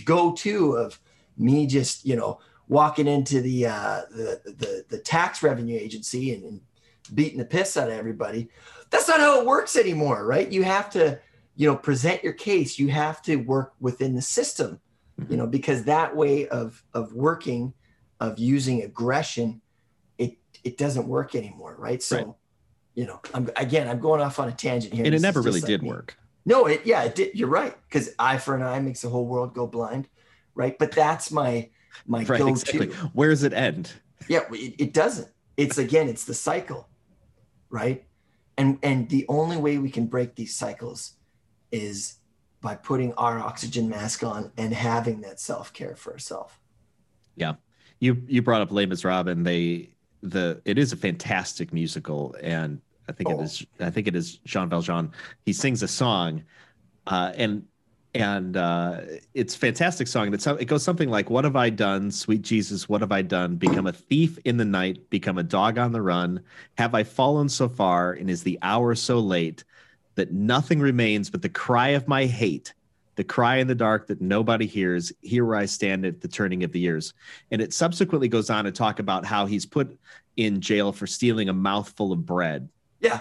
go 0.04 0.32
to 0.32 0.76
of 0.76 1.00
me 1.36 1.66
just 1.66 2.04
you 2.04 2.16
know 2.16 2.38
walking 2.68 3.06
into 3.06 3.40
the 3.40 3.66
uh 3.66 4.02
the 4.10 4.40
the, 4.44 4.84
the 4.88 4.98
tax 4.98 5.42
revenue 5.42 5.78
agency 5.78 6.34
and, 6.34 6.44
and 6.44 6.60
beating 7.14 7.38
the 7.38 7.44
piss 7.44 7.76
out 7.76 7.88
of 7.88 7.94
everybody 7.94 8.48
that's 8.90 9.08
not 9.08 9.20
how 9.20 9.40
it 9.40 9.46
works 9.46 9.76
anymore 9.76 10.24
right? 10.26 10.50
You 10.50 10.62
have 10.62 10.90
to 10.90 11.18
you 11.56 11.68
know 11.68 11.76
present 11.76 12.22
your 12.22 12.32
case. 12.34 12.78
You 12.78 12.88
have 12.88 13.22
to 13.22 13.36
work 13.36 13.74
within 13.80 14.14
the 14.14 14.22
system 14.22 14.80
you 15.28 15.36
know 15.36 15.46
because 15.46 15.84
that 15.84 16.14
way 16.16 16.48
of 16.48 16.82
of 16.94 17.12
working 17.14 17.72
of 18.20 18.38
using 18.38 18.82
aggression 18.82 19.60
it 20.64 20.70
it 20.70 20.78
doesn't 20.78 21.06
work 21.08 21.34
anymore 21.34 21.74
right 21.78 22.02
so 22.02 22.16
Right. 22.16 22.26
you 22.94 23.06
know 23.06 23.20
i'm 23.34 23.50
again 23.56 23.88
i'm 23.88 24.00
going 24.00 24.20
off 24.20 24.38
on 24.38 24.48
a 24.48 24.52
tangent 24.52 24.92
here 24.94 25.04
and 25.04 25.08
it 25.08 25.10
This 25.12 25.18
is 25.20 25.22
never 25.22 25.42
really 25.42 25.60
like 25.60 25.66
did 25.68 25.82
me. 25.82 25.88
work. 25.90 26.16
No, 26.44 26.66
it 26.66 26.84
yeah, 26.84 27.04
it 27.04 27.14
did. 27.14 27.36
You're 27.38 27.48
right 27.48 27.76
because 27.88 28.10
eye 28.18 28.36
for 28.36 28.56
an 28.56 28.62
eye 28.64 28.80
makes 28.80 29.02
the 29.02 29.08
whole 29.08 29.26
world 29.26 29.54
go 29.54 29.64
blind, 29.68 30.08
right? 30.56 30.76
But 30.76 30.90
that's 30.90 31.30
my 31.30 31.70
my 32.04 32.24
Right, 32.24 32.38
go-to. 32.40 32.48
exactly. 32.48 32.88
Where 33.12 33.30
does 33.30 33.44
it 33.44 33.52
end? 33.52 33.92
Yeah, 34.28 34.40
it, 34.50 34.74
it 34.80 34.92
doesn't. 34.92 35.28
It's 35.56 35.78
again, 35.78 36.08
it's 36.08 36.24
the 36.24 36.34
cycle, 36.34 36.88
right? 37.70 38.04
And 38.58 38.78
and 38.82 39.08
the 39.08 39.24
only 39.28 39.56
way 39.56 39.78
we 39.78 39.88
can 39.88 40.06
break 40.06 40.34
these 40.34 40.56
cycles 40.56 41.12
is 41.70 42.16
by 42.60 42.74
putting 42.74 43.12
our 43.14 43.38
oxygen 43.38 43.88
mask 43.88 44.24
on 44.24 44.50
and 44.56 44.74
having 44.74 45.20
that 45.20 45.38
self 45.38 45.72
care 45.72 45.94
for 45.94 46.12
ourselves. 46.12 46.54
Yeah, 47.36 47.54
you 48.00 48.20
you 48.26 48.42
brought 48.42 48.62
up 48.62 48.72
Les 48.72 48.86
Miserables, 48.86 49.28
and 49.30 49.46
they 49.46 49.90
the 50.22 50.60
it 50.64 50.78
is 50.78 50.92
a 50.92 50.96
fantastic 50.96 51.72
musical, 51.72 52.34
and 52.42 52.80
I 53.08 53.12
think 53.12 53.28
Oh. 53.30 53.40
it 53.40 53.44
is 53.44 53.66
I 53.80 53.90
think 53.90 54.06
it 54.06 54.16
is 54.16 54.38
Jean 54.44 54.68
Valjean. 54.68 55.10
He 55.44 55.52
sings 55.52 55.82
a 55.82 55.88
song, 55.88 56.44
uh, 57.06 57.32
and 57.36 57.64
and 58.14 58.56
uh, 58.58 59.00
it's 59.32 59.56
a 59.56 59.58
fantastic 59.58 60.06
song. 60.06 60.26
And 60.26 60.34
it's 60.34 60.46
it 60.46 60.66
goes 60.66 60.82
something 60.82 61.08
like, 61.08 61.30
"What 61.30 61.44
have 61.44 61.56
I 61.56 61.70
done, 61.70 62.10
sweet 62.10 62.42
Jesus? 62.42 62.88
What 62.88 63.00
have 63.00 63.12
I 63.12 63.22
done? 63.22 63.56
Become 63.56 63.86
a 63.86 63.92
thief 63.92 64.38
in 64.44 64.58
the 64.58 64.64
night, 64.64 65.08
become 65.10 65.38
a 65.38 65.42
dog 65.42 65.78
on 65.78 65.92
the 65.92 66.02
run. 66.02 66.40
Have 66.78 66.94
I 66.94 67.04
fallen 67.04 67.48
so 67.48 67.68
far, 67.68 68.12
and 68.12 68.30
is 68.30 68.42
the 68.42 68.58
hour 68.62 68.94
so 68.94 69.18
late 69.18 69.64
that 70.14 70.32
nothing 70.32 70.78
remains 70.80 71.30
but 71.30 71.42
the 71.42 71.48
cry 71.48 71.88
of 71.90 72.06
my 72.06 72.26
hate?" 72.26 72.74
The 73.16 73.24
cry 73.24 73.56
in 73.56 73.66
the 73.66 73.74
dark 73.74 74.06
that 74.06 74.20
nobody 74.20 74.66
hears, 74.66 75.12
here 75.20 75.44
where 75.44 75.56
I 75.56 75.66
stand 75.66 76.06
at 76.06 76.20
the 76.20 76.28
turning 76.28 76.64
of 76.64 76.72
the 76.72 76.80
years. 76.80 77.12
And 77.50 77.60
it 77.60 77.74
subsequently 77.74 78.28
goes 78.28 78.48
on 78.48 78.64
to 78.64 78.72
talk 78.72 78.98
about 79.00 79.24
how 79.26 79.44
he's 79.46 79.66
put 79.66 79.98
in 80.36 80.60
jail 80.62 80.92
for 80.92 81.06
stealing 81.06 81.48
a 81.50 81.52
mouthful 81.52 82.12
of 82.12 82.24
bread. 82.24 82.68
Yeah, 83.00 83.20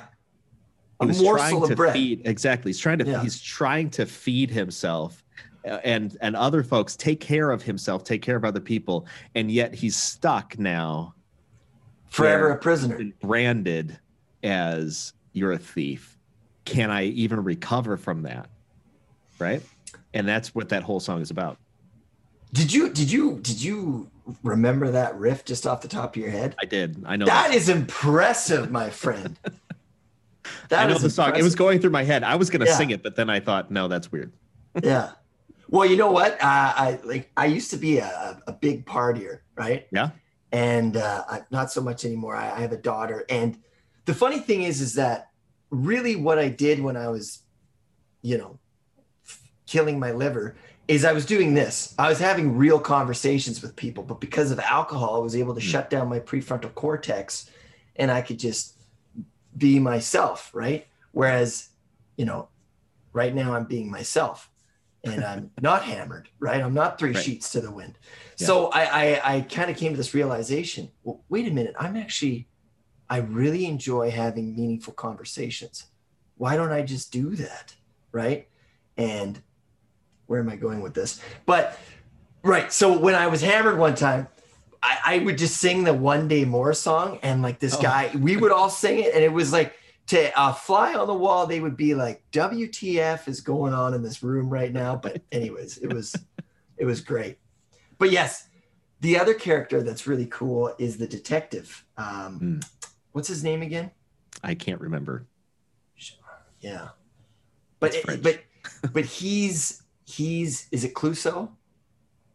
a 1.01 1.05
morsel 1.07 1.65
of 1.65 1.75
bread. 1.75 1.93
feed 1.93 2.21
exactly. 2.25 2.69
He's 2.69 2.79
trying 2.79 2.99
to 2.99 3.05
Yeah. 3.05 3.21
he's 3.21 3.41
trying 3.41 3.89
to 3.91 4.05
feed 4.05 4.49
himself 4.51 5.23
uh, 5.65 5.79
and 5.83 6.15
and 6.21 6.35
other 6.35 6.63
folks 6.63 6.95
take 6.95 7.19
care 7.19 7.51
of 7.51 7.63
himself, 7.63 8.03
take 8.03 8.21
care 8.21 8.35
of 8.37 8.45
other 8.45 8.59
people, 8.61 9.07
and 9.35 9.51
yet 9.51 9.73
he's 9.73 9.95
stuck 9.95 10.57
now 10.57 11.15
Forever 12.09 12.51
a 12.51 12.57
prisoner. 12.57 13.11
branded 13.21 13.99
as 14.43 15.13
you're 15.33 15.53
a 15.53 15.57
thief. 15.57 16.17
Can 16.65 16.91
I 16.91 17.05
even 17.05 17.43
recover 17.43 17.97
from 17.97 18.21
that? 18.23 18.49
Right? 19.39 19.63
And 20.13 20.27
that's 20.27 20.53
what 20.53 20.69
that 20.69 20.83
whole 20.83 20.99
song 20.99 21.21
is 21.21 21.31
about. 21.31 21.57
Did 22.53 22.73
you 22.73 22.89
did 22.89 23.11
you 23.11 23.39
did 23.41 23.61
you 23.61 24.09
remember 24.43 24.91
that 24.91 25.17
riff 25.17 25.45
just 25.45 25.65
off 25.65 25.81
the 25.81 25.87
top 25.87 26.15
of 26.15 26.21
your 26.21 26.29
head? 26.31 26.55
I 26.61 26.65
did. 26.65 27.03
I 27.05 27.15
know 27.15 27.25
That 27.25 27.53
is 27.53 27.69
impressive, 27.69 28.71
my 28.71 28.89
friend. 28.89 29.37
That 30.69 30.85
I 30.85 30.89
know 30.89 30.95
is 30.95 31.01
the 31.01 31.09
song. 31.09 31.35
It 31.35 31.43
was 31.43 31.55
going 31.55 31.79
through 31.79 31.91
my 31.91 32.03
head. 32.03 32.23
I 32.23 32.35
was 32.35 32.49
going 32.49 32.61
to 32.61 32.65
Yeah. 32.65 32.75
sing 32.77 32.89
it, 32.89 33.03
but 33.03 33.15
then 33.15 33.29
I 33.29 33.39
thought, 33.39 33.71
no, 33.71 33.87
that's 33.87 34.11
weird. 34.11 34.31
yeah. 34.83 35.11
Well, 35.69 35.85
you 35.85 35.97
know 35.97 36.11
what? 36.11 36.33
Uh, 36.33 36.73
I 36.75 36.99
like. 37.03 37.31
I 37.37 37.45
used 37.45 37.71
to 37.71 37.77
be 37.77 37.99
a, 37.99 38.41
a 38.47 38.51
big 38.53 38.85
partier, 38.85 39.39
right? 39.55 39.87
Yeah. 39.91 40.09
And 40.51 40.97
uh, 40.97 41.23
I, 41.29 41.41
not 41.51 41.71
so 41.71 41.81
much 41.81 42.03
anymore. 42.05 42.35
I, 42.35 42.51
I 42.51 42.59
have 42.59 42.71
a 42.71 42.77
daughter, 42.77 43.25
and 43.29 43.57
the 44.05 44.13
funny 44.13 44.39
thing 44.39 44.63
is, 44.63 44.81
is 44.81 44.95
that 44.95 45.29
really 45.69 46.15
what 46.15 46.39
I 46.39 46.49
did 46.49 46.81
when 46.81 46.97
I 46.97 47.07
was, 47.07 47.39
you 48.21 48.37
know, 48.37 48.59
killing 49.71 49.97
my 49.99 50.11
liver 50.11 50.55
is 50.89 51.05
I 51.05 51.13
was 51.13 51.25
doing 51.25 51.53
this. 51.53 51.95
I 51.97 52.09
was 52.09 52.19
having 52.19 52.57
real 52.57 52.77
conversations 52.79 53.61
with 53.61 53.73
people, 53.77 54.03
but 54.03 54.19
because 54.19 54.51
of 54.51 54.59
alcohol, 54.59 55.15
I 55.15 55.19
was 55.19 55.35
able 55.35 55.55
to 55.55 55.61
Hmm. 55.61 55.67
shut 55.67 55.89
down 55.89 56.09
my 56.09 56.19
prefrontal 56.19 56.73
cortex, 56.75 57.49
and 57.95 58.11
I 58.11 58.21
could 58.21 58.37
just 58.37 58.75
be 59.57 59.79
myself, 59.79 60.49
right? 60.53 60.87
Whereas, 61.13 61.69
you 62.17 62.25
know, 62.25 62.49
right 63.13 63.33
now 63.33 63.53
I'm 63.53 63.65
being 63.65 63.89
myself 63.89 64.49
and 65.03 65.23
I'm 65.23 65.51
not 65.61 65.83
hammered, 65.83 66.27
right? 66.39 66.61
I'm 66.61 66.73
not 66.73 66.99
three 66.99 67.13
Right. 67.13 67.23
sheets 67.23 67.51
to 67.53 67.61
the 67.61 67.71
wind. 67.71 67.97
Yeah. 68.37 68.47
So 68.47 68.67
I, 68.67 68.83
I, 68.83 69.35
I 69.35 69.41
kind 69.41 69.69
of 69.71 69.77
came 69.77 69.91
to 69.93 69.97
this 69.97 70.13
realization. 70.13 70.91
Well, 71.03 71.23
wait 71.29 71.47
a 71.47 71.51
minute. 71.51 71.75
I'm 71.79 71.95
actually, 71.95 72.47
I 73.09 73.17
really 73.19 73.65
enjoy 73.65 74.09
having 74.11 74.55
meaningful 74.55 74.93
conversations. 74.93 75.85
Why 76.35 76.55
don't 76.57 76.71
I 76.71 76.81
just 76.81 77.11
do 77.11 77.35
that? 77.35 77.75
Right. 78.11 78.47
And 78.97 79.41
where 80.31 80.39
am 80.39 80.47
I 80.49 80.55
going 80.55 80.79
with 80.81 80.93
this? 80.93 81.19
But 81.45 81.77
right. 82.41 82.71
So 82.71 82.97
when 82.97 83.15
I 83.15 83.27
was 83.27 83.41
hammered 83.41 83.77
one 83.77 83.95
time, 83.95 84.29
I, 84.81 84.97
I 85.05 85.19
would 85.19 85.37
just 85.37 85.57
sing 85.57 85.83
the 85.83 85.93
one 85.93 86.29
day 86.29 86.45
more 86.45 86.73
song 86.73 87.19
and 87.21 87.41
like 87.41 87.59
this 87.59 87.75
Oh. 87.75 87.81
guy, 87.81 88.09
we 88.17 88.37
would 88.37 88.51
all 88.53 88.69
sing 88.69 88.99
it. 88.99 89.13
And 89.13 89.23
it 89.25 89.33
was 89.33 89.51
like, 89.51 89.75
to 90.07 90.39
uh, 90.39 90.53
fly 90.53 90.93
on 90.95 91.05
the 91.07 91.13
wall, 91.13 91.45
they 91.47 91.59
would 91.59 91.77
be 91.77 91.93
like, 91.95 92.23
"WTF 92.31 93.27
is 93.27 93.39
going 93.41 93.73
on 93.73 93.93
in 93.93 94.01
this 94.01 94.23
room 94.23 94.49
right 94.49 94.71
now?" 94.73 94.95
But 94.95 95.21
anyways, 95.31 95.77
it 95.77 95.93
was 95.93 96.15
it 96.77 96.85
was 96.85 97.01
great. 97.01 97.37
But 97.97 98.09
yes, 98.11 98.47
the 99.01 99.19
other 99.19 99.33
character 99.33 99.83
that's 99.83 100.07
really 100.07 100.25
cool 100.25 100.73
is 100.79 100.97
the 100.97 101.07
detective. 101.07 101.85
Um, 101.97 102.37
Hmm. 102.39 102.59
What's 103.11 103.27
his 103.27 103.43
name 103.43 103.61
again? 103.61 103.91
I 104.43 104.55
can't 104.55 104.79
remember. 104.81 105.27
Yeah, 106.61 106.89
but 107.79 107.93
French. 107.95 108.21
but 108.23 108.39
but 108.93 109.05
he's 109.05 109.80
he's 110.11 110.67
is 110.71 110.83
it 110.83 110.93
Clouseau? 110.93 111.49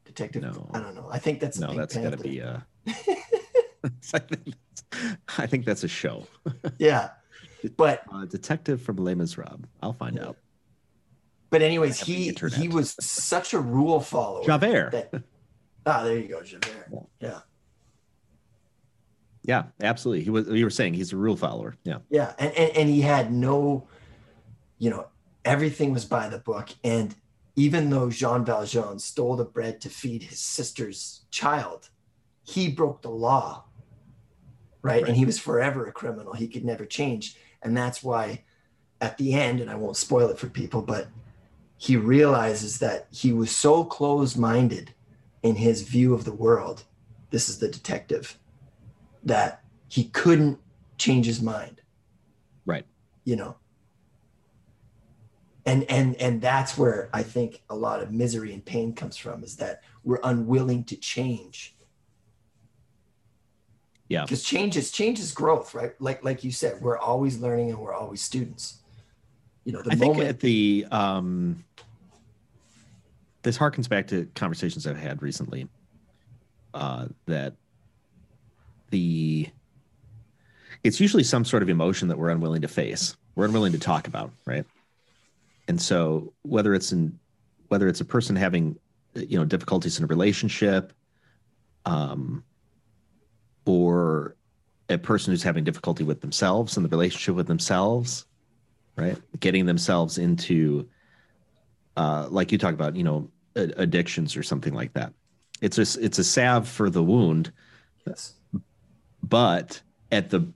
Detective? 0.04 0.42
No. 0.42 0.70
I 0.72 0.80
don't 0.80 0.94
know. 0.94 1.08
I 1.10 1.18
think 1.18 1.40
that's 1.40 1.58
No, 1.58 1.68
Pink 1.68 1.78
that's 1.78 1.96
got 1.96 2.10
to 2.12 2.16
be. 2.18 2.40
Uh, 2.42 2.58
I, 2.86 4.18
think 4.18 4.44
that's, 4.44 4.84
I 5.38 5.46
think 5.46 5.64
that's 5.64 5.84
a 5.84 5.88
show. 5.88 6.26
yeah. 6.78 7.10
But 7.76 8.02
Uh, 8.12 8.24
Detective 8.26 8.80
from 8.82 8.96
Les 8.96 9.14
Miserables. 9.14 9.64
I'll 9.82 9.92
find 9.92 10.16
Yeah. 10.16 10.28
out. 10.28 10.36
but 11.50 11.62
anyways, 11.62 11.96
I 11.96 11.98
have 11.98 12.06
the 12.40 12.48
he 12.56 12.62
he 12.62 12.68
was 12.68 12.96
such 13.00 13.52
a 13.54 13.58
rule 13.60 14.00
follower. 14.00 14.44
Javert. 14.44 14.90
that 14.92 15.22
ah 15.86 16.02
there 16.02 16.18
you 16.18 16.26
go 16.28 16.42
javert 16.42 16.88
yeah 17.20 17.40
Yeah, 19.44 19.64
absolutely. 19.80 20.24
He 20.24 20.30
was. 20.30 20.48
You 20.48 20.64
were 20.64 20.70
saying 20.70 20.94
he's 20.94 21.12
a 21.12 21.16
rule 21.16 21.36
follower. 21.36 21.76
Yeah. 21.84 21.98
Yeah, 22.10 22.32
and 22.38 22.52
and, 22.52 22.76
and 22.76 22.88
he 22.88 23.00
had 23.00 23.32
no, 23.32 23.86
you 24.78 24.90
know, 24.90 25.06
everything 25.44 25.92
was 25.92 26.04
by 26.04 26.28
the 26.28 26.38
book. 26.38 26.70
And 26.82 27.14
even 27.56 27.88
though 27.88 28.10
Jean 28.10 28.44
Valjean 28.44 28.98
stole 28.98 29.36
the 29.36 29.44
bread 29.44 29.80
to 29.80 29.88
feed 29.88 30.22
his 30.22 30.38
sister's 30.38 31.22
child, 31.30 31.88
he 32.44 32.68
broke 32.70 33.02
the 33.02 33.10
law. 33.10 33.64
Right? 34.82 35.02
right? 35.02 35.08
And 35.08 35.16
he 35.16 35.24
was 35.24 35.38
forever 35.38 35.86
a 35.86 35.92
criminal. 35.92 36.34
He 36.34 36.46
could 36.46 36.64
never 36.64 36.84
change. 36.84 37.36
And 37.62 37.76
that's 37.76 38.02
why 38.02 38.44
at 39.00 39.16
the 39.18 39.34
end, 39.34 39.60
and 39.60 39.70
I 39.70 39.74
won't 39.74 39.96
spoil 39.96 40.28
it 40.28 40.38
for 40.38 40.48
people, 40.48 40.82
but 40.82 41.08
he 41.78 41.96
realizes 41.96 42.78
that 42.78 43.08
he 43.10 43.32
was 43.32 43.50
so 43.50 43.84
closed 43.84 44.38
minded 44.38 44.94
in 45.42 45.56
his 45.56 45.82
view 45.82 46.14
of 46.14 46.24
the 46.24 46.32
world. 46.32 46.84
This 47.30 47.48
is 47.48 47.58
the 47.58 47.68
detective 47.68 48.38
that 49.24 49.62
he 49.88 50.04
couldn't 50.04 50.58
change 50.98 51.26
his 51.26 51.42
mind. 51.42 51.80
Right. 52.64 52.84
You 53.24 53.36
know. 53.36 53.56
And 55.66 55.84
and 55.90 56.14
and 56.16 56.40
that's 56.40 56.78
where 56.78 57.10
I 57.12 57.22
think 57.22 57.62
a 57.68 57.74
lot 57.74 58.00
of 58.00 58.12
misery 58.12 58.52
and 58.54 58.64
pain 58.64 58.94
comes 58.94 59.16
from 59.16 59.42
is 59.42 59.56
that 59.56 59.82
we're 60.04 60.20
unwilling 60.22 60.84
to 60.84 60.96
change. 60.96 61.74
Yeah. 64.08 64.22
Because 64.22 64.44
change 64.44 64.76
is 64.76 64.92
change 64.92 65.18
is 65.18 65.32
growth, 65.32 65.74
right? 65.74 65.92
Like 66.00 66.24
like 66.24 66.44
you 66.44 66.52
said, 66.52 66.80
we're 66.80 66.98
always 66.98 67.38
learning 67.38 67.70
and 67.70 67.80
we're 67.80 67.94
always 67.94 68.22
students. 68.22 68.78
You 69.64 69.72
know, 69.72 69.82
the 69.82 69.92
I 69.92 69.96
moment 69.96 70.18
think 70.18 70.28
at 70.30 70.40
the 70.40 70.86
um 70.92 71.64
this 73.42 73.58
harkens 73.58 73.88
back 73.88 74.06
to 74.08 74.28
conversations 74.34 74.86
I've 74.86 74.96
had 74.96 75.22
recently. 75.22 75.68
Uh, 76.74 77.06
that 77.24 77.54
the 78.90 79.48
it's 80.84 81.00
usually 81.00 81.24
some 81.24 81.44
sort 81.44 81.62
of 81.62 81.68
emotion 81.68 82.08
that 82.08 82.18
we're 82.18 82.28
unwilling 82.28 82.60
to 82.62 82.68
face 82.68 83.16
we're 83.34 83.46
unwilling 83.46 83.72
to 83.72 83.78
talk 83.78 84.06
about 84.06 84.30
right 84.44 84.64
and 85.68 85.80
so 85.80 86.32
whether 86.42 86.74
it's 86.74 86.92
in 86.92 87.18
whether 87.68 87.88
it's 87.88 88.00
a 88.00 88.04
person 88.04 88.36
having 88.36 88.78
you 89.14 89.38
know 89.38 89.44
difficulties 89.44 89.98
in 89.98 90.04
a 90.04 90.06
relationship 90.06 90.92
um 91.84 92.44
or 93.64 94.36
a 94.88 94.98
person 94.98 95.32
who's 95.32 95.42
having 95.42 95.64
difficulty 95.64 96.04
with 96.04 96.20
themselves 96.20 96.76
and 96.76 96.84
the 96.84 96.90
relationship 96.90 97.34
with 97.34 97.46
themselves 97.46 98.26
right? 98.96 99.18
Getting 99.40 99.66
themselves 99.66 100.18
into 100.18 100.88
uh 101.96 102.26
like 102.30 102.50
you 102.52 102.58
talk 102.58 102.74
about 102.74 102.96
you 102.96 103.04
know 103.04 103.30
addictions 103.54 104.36
or 104.36 104.42
something 104.42 104.74
like 104.74 104.92
that. 104.94 105.12
It's 105.60 105.78
a 105.78 106.02
it's 106.02 106.18
a 106.18 106.24
salve 106.24 106.68
for 106.68 106.90
the 106.90 107.02
wound. 107.02 107.52
Yes. 108.06 108.34
But 109.22 109.80
at 110.12 110.30
the 110.30 110.46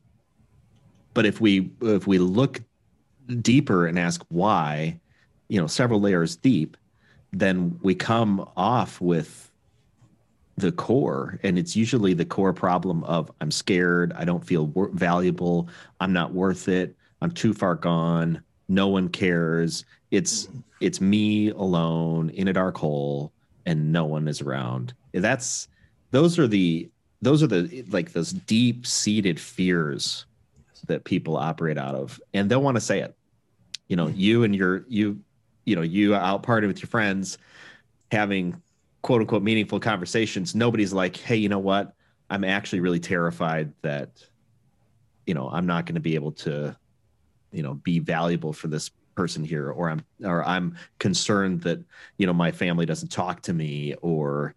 but 1.14 1.27
if 1.27 1.40
we 1.40 1.73
if 1.81 2.07
we 2.07 2.18
look 2.18 2.61
deeper 3.43 3.87
and 3.87 3.99
ask 3.99 4.25
why 4.29 4.99
you 5.49 5.61
know 5.61 5.66
several 5.66 6.01
layers 6.01 6.37
deep 6.37 6.77
then 7.33 7.79
we 7.83 7.95
come 7.95 8.45
off 8.57 9.01
with 9.01 9.47
the 10.57 10.73
core. 10.73 11.38
And 11.45 11.57
it's 11.57 11.77
usually 11.77 12.12
the 12.12 12.25
core 12.25 12.53
problem 12.53 13.03
of 13.05 13.31
i'm 13.40 13.51
scared 13.51 14.12
i 14.14 14.25
don't 14.25 14.45
feel 14.45 14.66
wor- 14.66 14.90
valuable 14.93 15.69
i'm 16.01 16.12
not 16.12 16.35
worth 16.35 16.69
it 16.69 16.95
i'm 17.23 17.31
too 17.31 17.55
far 17.55 17.75
gone 17.75 18.43
no 18.71 18.87
one 18.87 19.09
cares. 19.09 19.85
It's 20.11 20.49
it's 20.81 21.01
me 21.01 21.51
alone 21.51 22.31
in 22.31 22.49
a 22.49 22.53
dark 22.53 22.79
hole 22.79 23.33
and 23.66 23.93
no 23.93 24.05
one 24.07 24.29
is 24.29 24.40
around. 24.40 24.95
That's 25.12 25.69
those 26.12 26.38
are 26.38 26.47
the 26.47 26.88
those 27.21 27.43
are 27.43 27.49
the 27.49 27.85
like 27.90 28.12
those 28.12 28.33
deep 28.33 28.87
seated 28.87 29.38
fears 29.38 30.25
that 30.87 31.05
people 31.05 31.37
operate 31.37 31.77
out 31.77 31.95
of 31.95 32.19
and 32.33 32.51
they'll 32.51 32.62
want 32.62 32.77
to 32.77 32.81
say 32.81 33.01
it 33.01 33.14
you 33.90 33.96
know 33.96 34.07
you 34.07 34.44
and 34.44 34.57
your 34.57 34.87
you 34.88 35.20
you 35.66 35.76
know 35.76 35.83
you 35.83 36.14
out 36.14 36.42
partying 36.42 36.68
with 36.68 36.81
your 36.81 36.88
friends 36.88 37.37
having 38.11 38.62
quote 39.03 39.20
unquote 39.20 39.42
meaningful 39.42 39.81
conversations 39.81 40.55
nobody's 40.55 40.92
like 40.94 41.16
hey 41.16 41.37
you 41.37 41.50
know 41.50 41.59
what? 41.59 41.94
I'm 42.33 42.44
actually 42.44 42.79
really 42.79 43.00
terrified 43.00 43.72
that 43.83 44.24
you 45.26 45.35
know 45.35 45.50
i'm 45.50 45.66
not 45.66 45.85
going 45.85 45.96
to 45.96 46.00
be 46.00 46.14
able 46.14 46.33
to 46.33 46.76
you 47.53 47.62
know 47.62 47.74
be 47.74 47.98
valuable 47.98 48.53
for 48.53 48.68
this 48.68 48.90
person 49.16 49.44
here 49.44 49.70
or 49.70 49.90
i'm 49.90 50.05
or 50.24 50.46
i'm 50.46 50.76
concerned 51.00 51.61
that 51.62 51.81
you 52.16 52.26
know 52.26 52.33
my 52.33 52.53
family 52.53 52.87
doesn't 52.87 53.09
talk 53.11 53.42
to 53.42 53.53
me 53.53 53.94
or 54.00 54.55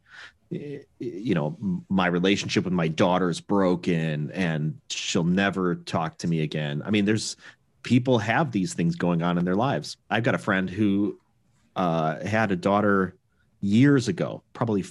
you 0.99 1.33
know 1.33 1.57
my 1.89 2.07
relationship 2.07 2.63
with 2.63 2.73
my 2.73 2.87
daughter 2.87 3.29
is 3.29 3.41
broken 3.41 4.29
and 4.31 4.79
she'll 4.89 5.23
never 5.23 5.75
talk 5.75 6.17
to 6.19 6.27
me 6.27 6.41
again. 6.41 6.81
I 6.85 6.91
mean 6.91 7.05
there's 7.05 7.35
people 7.83 8.17
have 8.17 8.51
these 8.51 8.73
things 8.73 8.95
going 8.95 9.21
on 9.21 9.37
in 9.37 9.45
their 9.45 9.55
lives. 9.55 9.97
I've 10.09 10.23
got 10.23 10.35
a 10.35 10.39
friend 10.39 10.69
who 10.69 11.19
uh, 11.75 12.25
had 12.25 12.51
a 12.51 12.55
daughter 12.55 13.15
years 13.61 14.07
ago 14.07 14.41
probably 14.53 14.83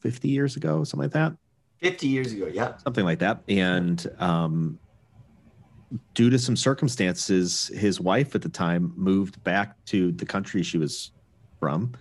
50 0.00 0.28
years 0.28 0.56
ago 0.56 0.84
something 0.84 1.04
like 1.04 1.12
that. 1.12 1.36
50 1.78 2.08
years 2.08 2.32
ago 2.32 2.46
yeah. 2.46 2.76
Something 2.78 3.04
like 3.04 3.20
that. 3.20 3.42
And 3.48 4.04
um, 4.18 4.78
due 6.14 6.30
to 6.30 6.38
some 6.38 6.56
circumstances 6.56 7.70
his 7.74 8.00
wife 8.00 8.34
at 8.34 8.42
the 8.42 8.48
time 8.48 8.92
moved 8.96 9.42
back 9.44 9.82
to 9.86 10.12
the 10.12 10.26
country 10.26 10.62
she 10.62 10.78
was 10.78 11.12
from 11.58 11.92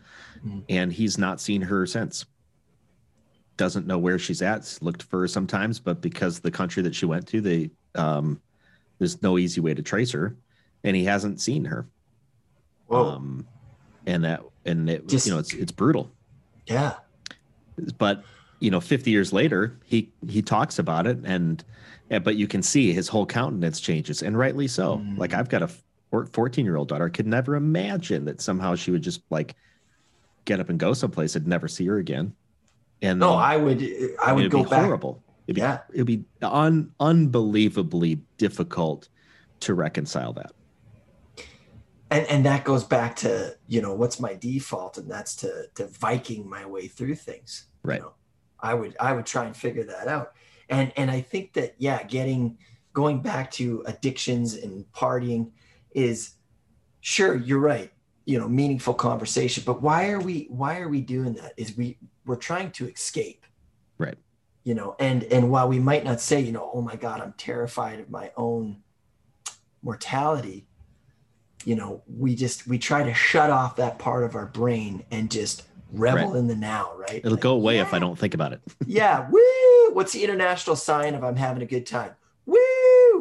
mm. 0.46 0.64
and 0.70 0.92
he's 0.92 1.18
not 1.18 1.40
seen 1.40 1.62
her 1.62 1.86
since. 1.86 2.26
Doesn't 3.58 3.86
know 3.86 3.98
where 3.98 4.18
she's 4.18 4.42
at. 4.42 4.78
Looked 4.82 5.04
for 5.04 5.22
her 5.22 5.28
sometimes, 5.28 5.80
but 5.80 6.02
because 6.02 6.40
the 6.40 6.52
country 6.52 6.82
that 6.84 6.96
she 6.96 7.06
went 7.06 7.28
to, 7.28 7.42
they 7.42 7.72
um, 7.96 8.40
there's 9.00 9.22
no 9.22 9.38
easy 9.38 9.62
way 9.62 9.74
to 9.74 9.82
trace 9.82 10.12
her, 10.12 10.36
and 10.84 10.96
he 10.96 11.06
hasn't 11.06 11.42
seen 11.42 11.66
her. 11.66 11.88
Whoa. 12.88 13.12
Um, 13.12 13.48
and 14.06 14.24
that 14.24 14.44
and 14.66 14.90
it 14.90 15.08
Just, 15.08 15.26
you 15.26 15.34
know 15.34 15.40
it's 15.40 15.54
it's 15.54 15.72
brutal. 15.72 16.12
Yeah. 16.68 16.96
But 17.98 18.24
you 18.60 18.70
know, 18.72 18.82
50 18.82 19.10
years 19.10 19.32
later, 19.32 19.78
he 19.86 20.12
he 20.28 20.42
talks 20.42 20.80
about 20.80 21.08
it, 21.08 21.20
and 21.24 21.64
but 22.10 22.36
you 22.36 22.48
can 22.48 22.62
see 22.62 22.92
his 22.94 23.08
whole 23.08 23.26
countenance 23.26 23.80
changes, 23.80 24.22
and 24.22 24.38
rightly 24.38 24.68
so. 24.68 24.98
Mm. 24.98 25.18
Like 25.18 25.34
I've 25.34 25.50
got 25.50 25.64
a 25.64 25.70
14 26.32 26.66
year 26.66 26.76
old 26.76 26.90
daughter. 26.90 27.06
I 27.06 27.10
could 27.10 27.28
never 27.28 27.56
imagine 27.56 28.26
that 28.26 28.42
somehow 28.42 28.76
she 28.76 28.92
would 28.92 29.02
just 29.02 29.22
like 29.30 29.56
get 30.46 30.60
up 30.60 30.70
and 30.70 30.80
go 30.80 30.94
someplace 30.94 31.36
and 31.36 31.48
never 31.48 31.68
see 31.68 31.86
her 31.86 31.98
again. 31.98 32.34
And 33.02 33.20
no, 33.20 33.34
I 33.34 33.56
would, 33.56 33.88
I 34.22 34.34
would 34.34 34.52
go 34.52 34.64
back. 34.64 34.84
Horrible. 34.84 35.24
It'd 35.50 35.56
be, 35.56 35.62
yeah, 35.62 35.80
it'd 35.92 36.06
be 36.06 36.26
un, 36.44 36.92
unbelievably 37.00 38.22
difficult 38.38 39.10
to 39.62 39.74
reconcile 39.74 40.32
that. 40.34 40.52
And 42.12 42.28
and 42.28 42.46
that 42.46 42.66
goes 42.66 42.84
back 42.84 43.16
to 43.18 43.58
you 43.68 43.82
know 43.82 43.96
what's 43.96 44.20
my 44.20 44.36
default, 44.36 45.00
and 45.00 45.10
that's 45.10 45.36
to 45.38 45.66
to 45.74 45.88
Viking 45.88 46.48
my 46.48 46.68
way 46.68 46.88
through 46.88 47.16
things. 47.16 47.66
Right. 47.82 47.98
You 47.98 48.04
know, 48.04 48.14
I 48.60 48.76
would 48.76 48.96
I 49.00 49.14
would 49.14 49.26
try 49.26 49.46
and 49.46 49.58
figure 49.58 49.86
that 49.86 50.08
out. 50.08 50.34
And 50.70 50.94
and 50.96 51.10
I 51.10 51.22
think 51.22 51.54
that 51.54 51.74
yeah, 51.80 52.04
getting 52.04 52.60
going 52.94 53.20
back 53.20 53.50
to 53.54 53.82
addictions 53.88 54.54
and 54.54 54.86
partying 54.94 55.50
is 55.96 56.36
sure 57.02 57.36
you're 57.36 57.58
right 57.58 57.92
you 58.26 58.38
know 58.38 58.48
meaningful 58.48 58.94
conversation 58.94 59.64
but 59.66 59.82
why 59.82 60.10
are 60.10 60.20
we 60.20 60.46
why 60.50 60.80
are 60.80 60.90
we 60.90 61.02
doing 61.02 61.34
that 61.34 61.54
is 61.56 61.76
we 61.78 61.98
we're 62.26 62.36
trying 62.36 62.70
to 62.70 62.88
escape 62.88 63.46
right 63.98 64.18
you 64.64 64.74
know 64.74 64.96
and 65.00 65.24
and 65.26 65.50
while 65.50 65.68
we 65.68 65.80
might 65.80 66.04
not 66.04 66.22
say 66.22 66.40
you 66.40 66.52
know 66.52 66.70
oh 66.74 66.82
my 66.82 66.96
god 66.96 67.22
i'm 67.22 67.34
terrified 67.34 68.00
of 68.00 68.10
my 68.10 68.32
own 68.38 68.78
mortality 69.82 70.68
you 71.66 71.76
know 71.76 72.02
we 72.08 72.36
just 72.36 72.68
we 72.68 72.78
try 72.78 73.04
to 73.04 73.14
shut 73.14 73.50
off 73.50 73.76
that 73.76 73.98
part 74.00 74.24
of 74.24 74.36
our 74.36 74.46
brain 74.46 75.04
and 75.12 75.32
just 75.32 75.64
revel 75.92 76.32
right. 76.32 76.38
in 76.38 76.48
the 76.48 76.56
now 76.56 76.92
right 76.96 77.20
it'll 77.20 77.32
like, 77.32 77.40
go 77.40 77.54
away 77.54 77.76
yeah. 77.76 77.82
if 77.82 77.94
i 77.94 78.00
don't 78.00 78.18
think 78.18 78.34
about 78.34 78.54
it 78.54 78.62
yeah 78.86 79.28
woo 79.30 79.94
what's 79.94 80.14
the 80.14 80.24
international 80.24 80.76
sign 80.76 81.16
of 81.16 81.24
i'm 81.24 81.36
having 81.36 81.64
a 81.64 81.66
good 81.66 81.86
time 81.86 82.12
woo 82.46 82.58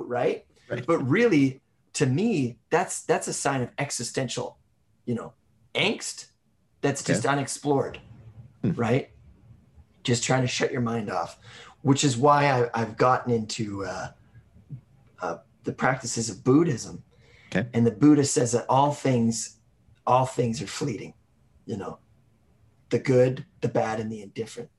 right? 0.07 0.45
right 0.69 0.87
but 0.87 0.99
really 0.99 1.61
to 1.95 2.07
me 2.07 2.59
that's 2.71 3.03
that's 3.03 3.27
a 3.29 3.33
sign 3.33 3.63
of 3.63 3.71
existential 3.79 4.59
you 5.07 5.15
know 5.15 5.33
angst 5.75 6.27
that's 6.81 7.03
just 7.03 7.25
okay. 7.25 7.33
unexplored 7.33 8.01
hmm. 8.63 8.73
right? 8.73 9.11
Just 10.09 10.25
trying 10.25 10.41
to 10.41 10.49
shut 10.49 10.73
your 10.73 10.81
mind 10.81 11.11
off, 11.11 11.39
which 11.83 12.03
is 12.03 12.17
why 12.17 12.67
I, 12.73 12.79
have 12.79 12.97
gotten 12.97 13.31
into 13.31 13.85
uh, 13.85 14.09
uh, 15.21 15.37
the 15.65 15.73
practices 15.73 16.31
of 16.31 16.43
Buddhism. 16.43 17.03
Okay. 17.55 17.69
And 17.75 17.87
the 17.87 17.91
Buddha 17.91 18.25
says 18.25 18.53
that 18.53 18.65
all 18.71 18.93
things, 18.93 19.59
all 20.07 20.25
things 20.25 20.63
are 20.63 20.67
fleeting. 20.67 21.13
You 21.67 21.77
know, 21.77 21.99
the 22.89 22.99
good, 22.99 23.45
the 23.61 23.69
bad, 23.69 24.01
and 24.01 24.11
the 24.11 24.23
indifferent. 24.23 24.71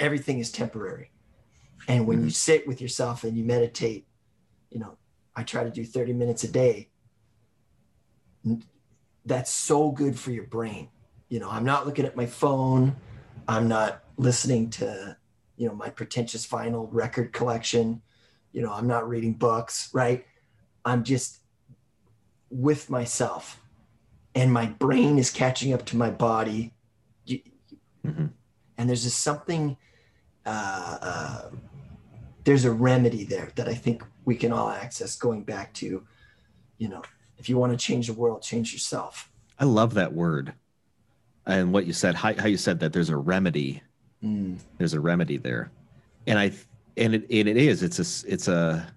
Everything 0.00 0.40
is 0.40 0.50
temporary. 0.50 1.12
And 1.86 2.04
when 2.04 2.16
mm-hmm. 2.16 2.24
you 2.24 2.30
sit 2.32 2.66
with 2.66 2.80
yourself 2.80 3.22
and 3.22 3.38
you 3.38 3.44
meditate, 3.44 4.08
you 4.72 4.80
know, 4.80 4.98
I 5.36 5.44
try 5.44 5.62
to 5.62 5.70
do 5.70 5.84
30 5.84 6.12
minutes 6.14 6.42
a 6.42 6.48
day. 6.48 6.88
That's 9.24 9.52
so 9.52 9.92
good 9.92 10.18
for 10.18 10.32
your 10.32 10.46
brain. 10.46 10.88
You 11.28 11.38
know, 11.38 11.48
I'm 11.48 11.64
not 11.64 11.86
looking 11.86 12.04
at 12.04 12.16
my 12.16 12.26
phone. 12.26 12.96
I'm 13.48 13.68
not 13.68 14.02
listening 14.16 14.70
to, 14.70 15.16
you 15.56 15.68
know, 15.68 15.74
my 15.74 15.90
pretentious 15.90 16.46
vinyl 16.46 16.88
record 16.90 17.32
collection. 17.32 18.02
you 18.52 18.60
know, 18.60 18.70
I'm 18.70 18.86
not 18.86 19.08
reading 19.08 19.32
books, 19.32 19.88
right? 19.94 20.26
I'm 20.84 21.04
just 21.04 21.40
with 22.50 22.90
myself 22.90 23.58
and 24.34 24.52
my 24.52 24.66
brain 24.66 25.18
is 25.18 25.30
catching 25.30 25.72
up 25.72 25.86
to 25.86 25.96
my 25.96 26.10
body. 26.10 26.74
Mhm. 28.04 28.32
And 28.76 28.88
there's 28.88 29.04
just 29.04 29.20
something, 29.20 29.76
uh, 30.44 30.98
uh, 31.00 31.50
there's 32.44 32.64
a 32.64 32.72
remedy 32.72 33.24
there 33.24 33.52
that 33.54 33.68
I 33.68 33.74
think 33.74 34.04
we 34.24 34.34
can 34.34 34.52
all 34.52 34.68
access 34.68 35.16
going 35.16 35.44
back 35.44 35.72
to, 35.74 36.06
you 36.78 36.88
know, 36.88 37.02
if 37.38 37.48
you 37.48 37.56
want 37.56 37.72
to 37.72 37.78
change 37.78 38.08
the 38.08 38.12
world, 38.12 38.42
change 38.42 38.72
yourself. 38.72 39.30
I 39.58 39.64
love 39.64 39.94
that 39.94 40.12
word. 40.12 40.54
And 41.46 41.72
what 41.72 41.86
you 41.86 41.92
said, 41.92 42.14
how, 42.14 42.34
how 42.34 42.46
you 42.46 42.56
said 42.56 42.80
that 42.80 42.92
there's 42.92 43.10
a 43.10 43.16
remedy. 43.16 43.82
Mm. 44.22 44.58
There's 44.78 44.94
a 44.94 45.00
remedy 45.00 45.36
there. 45.36 45.70
And 46.26 46.38
I, 46.38 46.52
and 46.96 47.14
it, 47.14 47.26
and 47.30 47.48
it 47.48 47.56
is, 47.56 47.82
it's 47.82 47.98
a, 47.98 48.32
it's 48.32 48.48
a, 48.48 48.92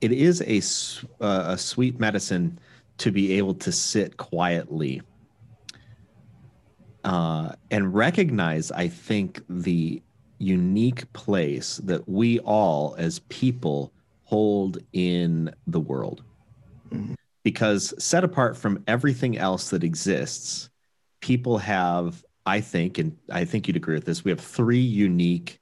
it 0.00 0.12
is 0.12 0.40
a, 0.42 1.24
uh, 1.24 1.54
a 1.54 1.58
sweet 1.58 1.98
medicine 1.98 2.58
to 2.98 3.10
be 3.10 3.32
able 3.32 3.54
to 3.54 3.72
sit 3.72 4.16
quietly 4.16 5.02
uh, 7.04 7.52
and 7.70 7.94
recognize, 7.94 8.70
I 8.70 8.88
think, 8.88 9.40
the 9.48 10.02
unique 10.38 11.12
place 11.12 11.78
that 11.78 12.08
we 12.08 12.38
all 12.40 12.94
as 12.98 13.20
people 13.28 13.92
hold 14.24 14.78
in 14.92 15.52
the 15.66 15.80
world. 15.80 16.22
Mhm. 16.92 17.14
Because 17.42 17.94
set 17.98 18.24
apart 18.24 18.56
from 18.56 18.82
everything 18.86 19.38
else 19.38 19.70
that 19.70 19.82
exists, 19.82 20.67
people 21.20 21.58
have, 21.58 22.24
I 22.46 22.60
think, 22.60 22.98
and 22.98 23.16
I 23.30 23.44
think 23.44 23.66
you'd 23.66 23.76
agree 23.76 23.94
with 23.94 24.04
this, 24.04 24.24
we 24.24 24.30
have 24.30 24.40
three 24.40 24.78
unique 24.78 25.60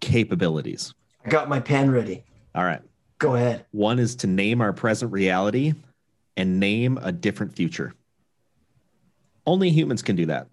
capabilities. 0.00 0.94
I 1.24 1.28
got 1.28 1.48
my 1.48 1.60
pen 1.60 1.90
ready. 1.90 2.24
All 2.54 2.64
right. 2.64 2.82
Go 3.18 3.34
ahead. 3.34 3.66
One 3.70 3.98
is 3.98 4.16
to 4.16 4.26
name 4.26 4.60
our 4.60 4.72
present 4.72 5.12
reality 5.12 5.74
and 6.36 6.58
name 6.58 6.98
a 7.02 7.12
different 7.12 7.54
future. 7.54 7.94
Only 9.46 9.70
humans 9.70 10.02
can 10.02 10.16
do 10.16 10.26
that. 10.26 10.48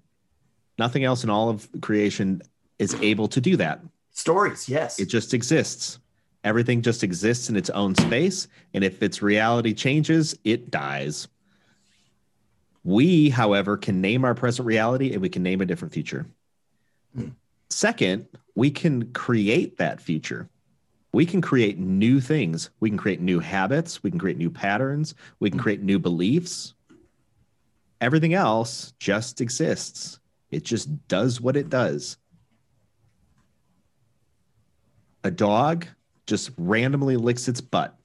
Nothing 0.77 1.03
else 1.03 1.23
in 1.23 1.29
all 1.29 1.49
of 1.49 1.67
creation 1.81 2.41
is 2.77 2.93
able 2.95 3.27
to 3.29 3.41
do 3.41 3.55
that. 3.57 3.81
Stories, 4.11 4.67
yes. 4.67 4.99
It 4.99 5.05
just 5.05 5.33
exists. 5.33 5.99
Everything 6.43 6.81
just 6.81 7.03
exists 7.03 7.49
in 7.49 7.55
its 7.55 7.69
own 7.71 7.95
space. 7.95 8.47
And 8.73 8.83
if 8.83 9.01
its 9.01 9.21
reality 9.21 9.73
changes, 9.73 10.37
it 10.43 10.69
dies. 10.69 11.27
We, 12.87 13.29
however, 13.29 13.75
can 13.75 13.99
name 13.99 14.23
our 14.23 14.33
present 14.33 14.65
reality 14.65 15.11
and 15.11 15.21
we 15.21 15.27
can 15.27 15.43
name 15.43 15.59
a 15.59 15.65
different 15.65 15.93
future. 15.93 16.25
Hmm. 17.13 17.31
Second, 17.69 18.29
we 18.55 18.71
can 18.71 19.11
create 19.11 19.75
that 19.79 19.99
future. 19.99 20.47
We 21.11 21.25
can 21.25 21.41
create 21.41 21.77
new 21.77 22.21
things. 22.21 22.69
We 22.79 22.89
can 22.89 22.97
create 22.97 23.19
new 23.19 23.39
habits. 23.39 24.03
We 24.03 24.09
can 24.09 24.21
create 24.21 24.37
new 24.37 24.49
patterns. 24.49 25.15
We 25.41 25.49
can 25.49 25.59
create 25.59 25.81
new 25.81 25.99
beliefs. 25.99 26.75
Everything 27.99 28.33
else 28.33 28.93
just 28.99 29.41
exists. 29.41 30.21
It 30.49 30.63
just 30.63 31.09
does 31.09 31.41
what 31.41 31.57
it 31.57 31.67
does. 31.67 32.15
A 35.25 35.31
dog 35.31 35.87
just 36.25 36.51
randomly 36.57 37.17
licks 37.17 37.49
its 37.49 37.59
butt. 37.59 37.99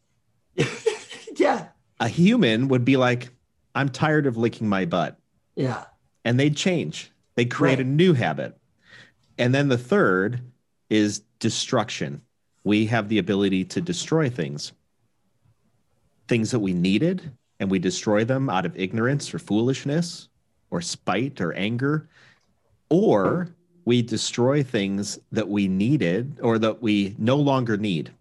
yeah. 1.37 1.69
A 2.01 2.09
human 2.09 2.67
would 2.67 2.85
be 2.85 2.97
like, 2.97 3.31
I'm 3.75 3.89
tired 3.89 4.27
of 4.27 4.37
licking 4.37 4.69
my 4.69 4.85
butt. 4.85 5.19
Yeah. 5.55 5.85
And 6.25 6.39
they'd 6.39 6.57
change. 6.57 7.11
They 7.35 7.45
create 7.45 7.81
a 7.81 7.85
new 7.85 8.13
habit. 8.13 8.57
And 9.39 9.55
then 9.55 9.69
the 9.69 9.79
third 9.79 10.41
is 10.91 11.23
destruction. 11.39 12.23
We 12.65 12.87
have 12.87 13.09
the 13.09 13.19
ability 13.19 13.65
to 13.67 13.81
destroy 13.81 14.29
things. 14.29 14.73
Things 16.29 16.51
that 16.51 16.61
we 16.61 16.73
needed, 16.73 17.33
and 17.59 17.71
we 17.71 17.79
destroy 17.79 18.25
them 18.25 18.49
out 18.49 18.67
of 18.67 18.79
ignorance 18.79 19.33
or 19.35 19.39
foolishness 19.39 20.29
or 20.71 20.81
spite 20.81 21.41
or 21.41 21.53
anger. 21.55 22.09
Or 22.91 23.49
we 23.85 24.03
destroy 24.03 24.63
things 24.63 25.19
that 25.33 25.49
we 25.49 25.67
needed 25.67 26.39
or 26.43 26.59
that 26.59 26.83
we 26.83 27.17
no 27.19 27.37
longer 27.37 27.77
need. 27.77 28.13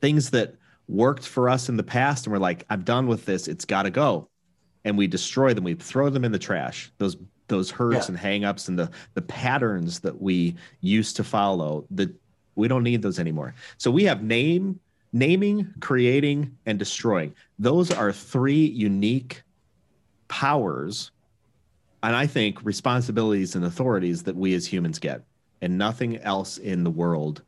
Things 0.00 0.30
that 0.30 0.54
worked 0.88 1.26
for 1.26 1.48
us 1.48 1.68
in 1.68 1.76
the 1.76 1.82
past, 1.82 2.26
and 2.26 2.32
we're 2.32 2.38
like, 2.38 2.64
I'm 2.70 2.82
done 2.82 3.06
with 3.06 3.24
this. 3.24 3.48
It's 3.48 3.64
got 3.64 3.84
to 3.84 3.90
go. 3.90 4.28
And 4.84 4.98
we 4.98 5.06
destroy 5.06 5.54
them. 5.54 5.64
We 5.64 5.74
throw 5.74 6.10
them 6.10 6.24
in 6.24 6.32
the 6.32 6.38
trash. 6.38 6.92
Those 6.98 7.16
those 7.48 7.70
hurts 7.70 8.08
Yeah. 8.08 8.14
and 8.14 8.18
hangups 8.18 8.68
and 8.68 8.78
the 8.78 8.90
the 9.14 9.22
patterns 9.22 10.00
that 10.00 10.20
we 10.20 10.56
used 10.80 11.16
to 11.16 11.24
follow. 11.24 11.86
That 11.90 12.10
we 12.54 12.68
don't 12.68 12.82
need 12.82 13.02
those 13.02 13.18
anymore. 13.18 13.54
So 13.78 13.90
we 13.90 14.04
have 14.04 14.22
name, 14.22 14.78
naming, 15.12 15.72
creating, 15.80 16.56
and 16.66 16.78
destroying. 16.78 17.34
Those 17.58 17.90
are 17.90 18.12
three 18.12 18.66
unique 18.66 19.42
powers, 20.28 21.10
and 22.02 22.14
I 22.14 22.26
think 22.26 22.62
responsibilities 22.64 23.56
and 23.56 23.64
authorities 23.64 24.22
that 24.24 24.36
we 24.36 24.54
as 24.54 24.66
humans 24.66 24.98
get, 24.98 25.22
and 25.62 25.78
nothing 25.78 26.18
else 26.18 26.58
in 26.58 26.84
the 26.84 26.90
world 26.90 27.42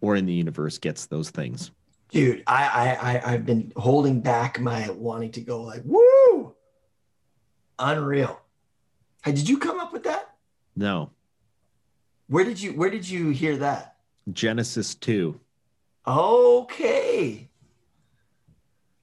or 0.00 0.14
in 0.16 0.26
the 0.26 0.32
universe 0.32 0.78
gets 0.78 1.06
those 1.06 1.30
things. 1.30 1.70
Dude, 2.10 2.42
I, 2.46 2.64
I, 2.64 3.12
I, 3.12 3.32
I've 3.34 3.44
been 3.44 3.72
holding 3.76 4.20
back 4.20 4.58
my 4.58 4.88
wanting 4.90 5.32
to 5.32 5.40
go 5.40 5.62
like, 5.62 5.82
woo, 5.84 6.54
unreal. 7.78 8.40
Hey, 9.24 9.32
did 9.32 9.48
you 9.48 9.58
come 9.58 9.78
up 9.78 9.92
with 9.92 10.04
that? 10.04 10.34
No, 10.74 11.10
Where 12.28 12.44
did 12.44 12.60
you, 12.60 12.72
where 12.72 12.88
did 12.88 13.08
you 13.08 13.30
hear 13.30 13.56
that? 13.58 13.96
Genesis 14.32 14.94
two. 14.94 15.40
Okay. 16.06 17.48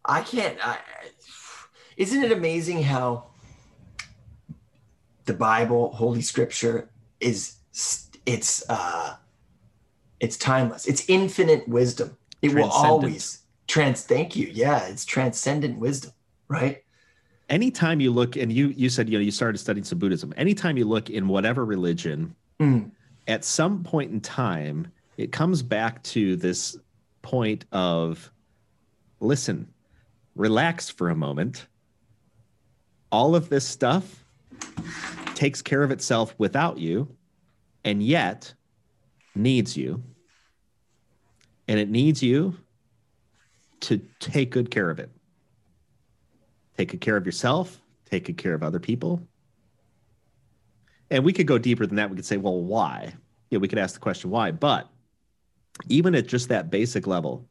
I 0.03 0.21
can't. 0.21 0.57
I, 0.65 0.77
isn't 1.97 2.23
it 2.23 2.31
amazing 2.31 2.83
how 2.83 3.25
the 5.25 5.33
Bible, 5.33 5.91
Holy 5.93 6.21
Scripture, 6.21 6.89
is 7.19 7.55
it's 8.25 8.63
uh, 8.69 9.15
it's 10.19 10.37
timeless. 10.37 10.85
It's 10.85 11.07
infinite 11.09 11.67
wisdom. 11.67 12.17
It 12.45 12.55
will 12.55 12.69
always 12.69 13.43
trans. 13.67 14.03
Thank 14.03 14.35
you. 14.35 14.47
Yeah, 14.51 14.85
it's 14.87 15.05
transcendent 15.05 15.77
wisdom, 15.79 16.11
right? 16.47 16.81
anytime 17.47 17.99
you 17.99 18.09
look 18.11 18.35
and 18.35 18.51
you 18.51 18.69
you 18.69 18.89
said 18.89 19.07
you 19.07 19.19
know 19.19 19.23
you 19.23 19.29
started 19.29 19.59
studying 19.59 19.83
some 19.83 19.99
buddhism 19.99 20.33
anytime 20.35 20.77
you 20.77 20.83
look 20.85 21.11
in 21.11 21.27
whatever 21.27 21.63
religion 21.63 22.33
Mm. 22.59 22.89
at 23.27 23.45
some 23.45 23.83
point 23.83 24.11
in 24.11 24.19
time 24.19 24.87
it 25.17 25.31
comes 25.31 25.61
back 25.61 26.01
to 26.15 26.35
this 26.37 26.75
point 27.21 27.65
of 27.71 28.31
listen 29.19 29.67
relax 30.35 30.89
for 30.89 31.09
a 31.11 31.15
moment 31.15 31.67
all 33.11 33.35
of 33.35 33.49
this 33.49 33.63
stuff 33.67 34.25
takes 35.35 35.61
care 35.61 35.83
of 35.83 35.91
itself 35.91 36.33
without 36.39 36.79
you 36.79 37.07
and 37.83 38.01
yet 38.01 38.51
needs 39.35 39.77
you 39.77 40.01
and 41.67 41.79
it 41.79 41.89
needs 41.89 42.21
you 42.21 42.55
to 43.81 43.99
take 44.19 44.51
good 44.51 44.71
care 44.71 44.89
of 44.89 44.99
it 44.99 45.11
take 46.77 46.91
good 46.91 47.01
care 47.01 47.17
of 47.17 47.25
yourself, 47.25 47.81
take 48.09 48.25
good 48.25 48.37
care 48.37 48.53
of 48.53 48.63
other 48.63 48.79
people. 48.79 49.21
And 51.11 51.23
we 51.23 51.33
could 51.33 51.47
go 51.47 51.57
deeper 51.57 51.85
than 51.85 51.97
that. 51.97 52.09
We 52.09 52.15
could 52.15 52.25
say, 52.25 52.37
well, 52.37 52.61
why? 52.61 53.13
Yeah, 53.49 53.59
we 53.59 53.67
could 53.67 53.79
ask 53.79 53.93
the 53.93 53.99
question 53.99 54.31
why. 54.31 54.51
But 54.51 54.89
even 55.87 56.15
at 56.15 56.27
just 56.27 56.49
that 56.49 56.69
basic 56.69 57.05
level, 57.05 57.47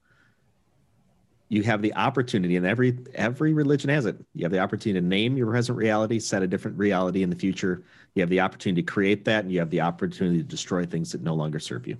you 1.48 1.62
have 1.62 1.82
the 1.82 1.94
opportunity, 1.94 2.56
and 2.56 2.66
every 2.66 2.98
every 3.14 3.52
religion 3.52 3.90
has 3.90 4.06
it. 4.06 4.16
You 4.34 4.44
have 4.44 4.50
the 4.50 4.58
opportunity 4.58 5.00
to 5.00 5.06
name 5.06 5.36
your 5.36 5.46
present 5.46 5.78
reality, 5.78 6.18
set 6.18 6.42
a 6.42 6.46
different 6.46 6.78
reality 6.78 7.22
in 7.22 7.30
the 7.30 7.36
future. 7.36 7.84
You 8.14 8.22
have 8.22 8.30
the 8.30 8.40
opportunity 8.40 8.82
to 8.82 8.90
create 8.90 9.24
that, 9.26 9.44
and 9.44 9.52
you 9.52 9.60
have 9.60 9.70
the 9.70 9.82
opportunity 9.82 10.38
to 10.38 10.42
destroy 10.42 10.84
things 10.84 11.12
that 11.12 11.22
no 11.22 11.34
longer 11.34 11.60
serve 11.60 11.86
you. 11.86 11.98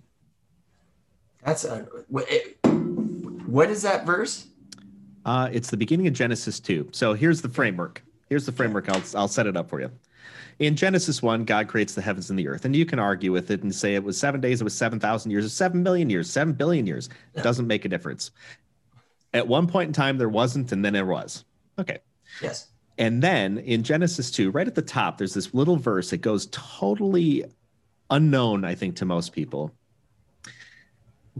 That's 1.45 1.65
a, 1.65 1.81
what 2.09 3.71
is 3.71 3.83
that 3.83 4.07
verse? 4.07 4.47
Uh, 5.25 5.49
it's 5.53 5.71
the 5.71 5.77
beginning 5.77 6.07
of 6.07 6.15
Genesis 6.15 6.61
2. 6.61 6.91
So 6.93 7.15
here's 7.15 7.43
the 7.43 7.49
framework. 7.49 8.03
Here's 8.29 8.47
the 8.47 8.53
framework. 8.53 8.89
I'll, 8.89 9.03
I'll 9.15 9.29
set 9.29 9.47
it 9.47 9.57
up 9.57 9.69
for 9.69 9.81
you. 9.81 9.91
In 10.59 10.77
Genesis 10.77 11.23
1, 11.23 11.45
God 11.45 11.69
creates 11.69 11.95
the 11.95 12.01
heavens 12.01 12.31
and 12.31 12.39
the 12.39 12.49
earth. 12.49 12.65
And 12.65 12.77
you 12.77 12.87
can 12.87 12.99
argue 12.99 13.33
with 13.33 13.51
it 13.51 13.63
and 13.63 13.75
say 13.75 13.95
it 13.95 14.05
was 14.05 14.19
seven 14.19 14.41
days, 14.41 14.61
it 14.61 14.65
was 14.65 14.77
7,000 14.77 15.31
years, 15.31 15.45
or 15.45 15.49
7 15.49 15.83
million 15.83 16.09
years, 16.11 16.31
7 16.31 16.55
billion 16.55 16.87
years. 16.87 17.09
It 17.35 17.43
doesn't 17.43 17.67
make 17.67 17.85
a 17.85 17.89
difference. 17.89 18.31
At 19.33 19.49
one 19.49 19.67
point 19.67 19.89
in 19.89 19.93
time, 19.93 20.17
there 20.17 20.29
wasn't, 20.29 20.71
and 20.73 20.85
then 20.85 20.93
there 20.93 21.07
was. 21.07 21.45
Okay. 21.79 21.99
Yes. 22.41 22.69
And 22.99 23.21
then 23.23 23.59
in 23.59 23.83
Genesis 23.83 24.31
2, 24.31 24.51
right 24.51 24.67
at 24.67 24.77
the 24.77 24.83
top, 24.83 25.19
there's 25.19 25.35
this 25.35 25.53
little 25.53 25.77
verse. 25.77 26.11
that 26.11 26.19
goes 26.19 26.47
totally 26.53 27.45
unknown, 28.11 28.65
I 28.65 28.77
think, 28.77 28.97
to 28.97 29.05
most 29.05 29.33
people. 29.33 29.73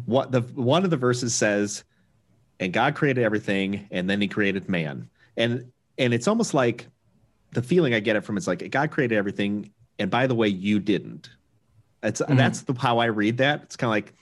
What 0.07 0.33
the 0.33 0.41
one 0.41 0.85
of 0.85 0.91
the 0.91 0.97
verses 0.97 1.35
says, 1.35 1.85
and 2.61 2.73
God 2.73 2.95
created 2.95 3.23
everything, 3.25 3.87
and 3.91 4.09
then 4.11 4.21
he 4.21 4.29
created 4.29 4.69
man. 4.69 5.09
And 5.37 5.73
and 5.99 6.13
it's 6.13 6.29
almost 6.29 6.55
like 6.55 6.87
the 7.53 7.63
feeling 7.63 7.95
I 7.95 8.01
get 8.01 8.17
it 8.17 8.23
from 8.23 8.37
it's 8.37 8.47
like 8.47 8.69
God 8.71 8.91
created 8.91 9.17
everything, 9.17 9.71
and 9.99 10.11
by 10.11 10.27
the 10.27 10.35
way, 10.35 10.49
you 10.49 10.81
didn't. 10.81 11.31
It's 12.03 12.21
Mhm. 12.21 12.37
that's 12.37 12.63
the 12.63 12.75
how 12.75 12.99
I 12.99 13.07
read 13.07 13.39
that. 13.39 13.63
It's 13.63 13.77
kind 13.77 13.89
of 13.89 13.93
like 13.93 14.13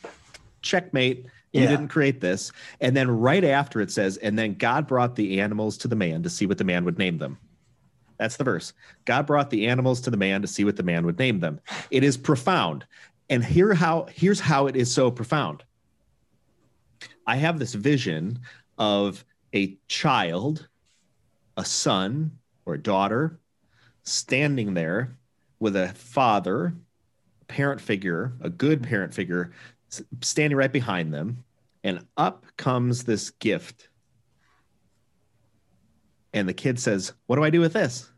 checkmate. 0.60 1.26
You 1.52 1.62
Yeah. 1.62 1.68
didn't 1.68 1.88
create 1.88 2.20
this. 2.20 2.52
And 2.80 2.96
then 2.96 3.10
right 3.10 3.44
after 3.44 3.80
it 3.80 3.90
says, 3.90 4.16
and 4.18 4.38
then 4.38 4.54
God 4.54 4.86
brought 4.86 5.16
the 5.16 5.40
animals 5.40 5.76
to 5.78 5.88
the 5.88 5.96
man 5.96 6.22
to 6.22 6.30
see 6.30 6.46
what 6.46 6.58
the 6.58 6.64
man 6.64 6.84
would 6.84 6.98
name 6.98 7.18
them. 7.18 7.38
That's 8.18 8.36
the 8.36 8.44
verse. 8.44 8.72
God 9.04 9.26
brought 9.26 9.50
the 9.50 9.66
animals 9.66 10.00
to 10.02 10.10
the 10.10 10.16
man 10.16 10.42
to 10.42 10.48
see 10.48 10.64
what 10.64 10.76
the 10.76 10.82
man 10.82 11.04
would 11.04 11.18
name 11.18 11.40
them. 11.40 11.60
It 11.90 12.04
is 12.04 12.16
profound. 12.16 12.86
And 13.32 13.42
here 13.42 13.72
how 13.72 14.08
here's 14.12 14.40
how 14.40 14.66
it 14.66 14.76
is 14.76 14.92
so 14.92 15.10
profound. 15.10 15.64
I 17.26 17.36
have 17.36 17.58
this 17.58 17.72
vision 17.72 18.40
of 18.76 19.24
a 19.54 19.78
child, 19.88 20.68
a 21.56 21.64
son 21.64 22.32
or 22.66 22.74
a 22.74 22.78
daughter, 22.78 23.40
standing 24.02 24.74
there 24.74 25.16
with 25.60 25.76
a 25.76 25.88
father, 25.94 26.74
parent 27.48 27.80
figure, 27.80 28.34
a 28.42 28.50
good 28.50 28.82
parent 28.82 29.14
figure, 29.14 29.52
standing 30.20 30.58
right 30.58 30.70
behind 30.70 31.14
them. 31.14 31.42
And 31.84 32.06
up 32.18 32.44
comes 32.58 33.04
this 33.04 33.30
gift. 33.30 33.88
And 36.34 36.46
the 36.46 36.52
kid 36.52 36.78
says, 36.78 37.14
What 37.28 37.36
do 37.36 37.44
I 37.44 37.48
do 37.48 37.60
with 37.60 37.72
this? 37.72 38.12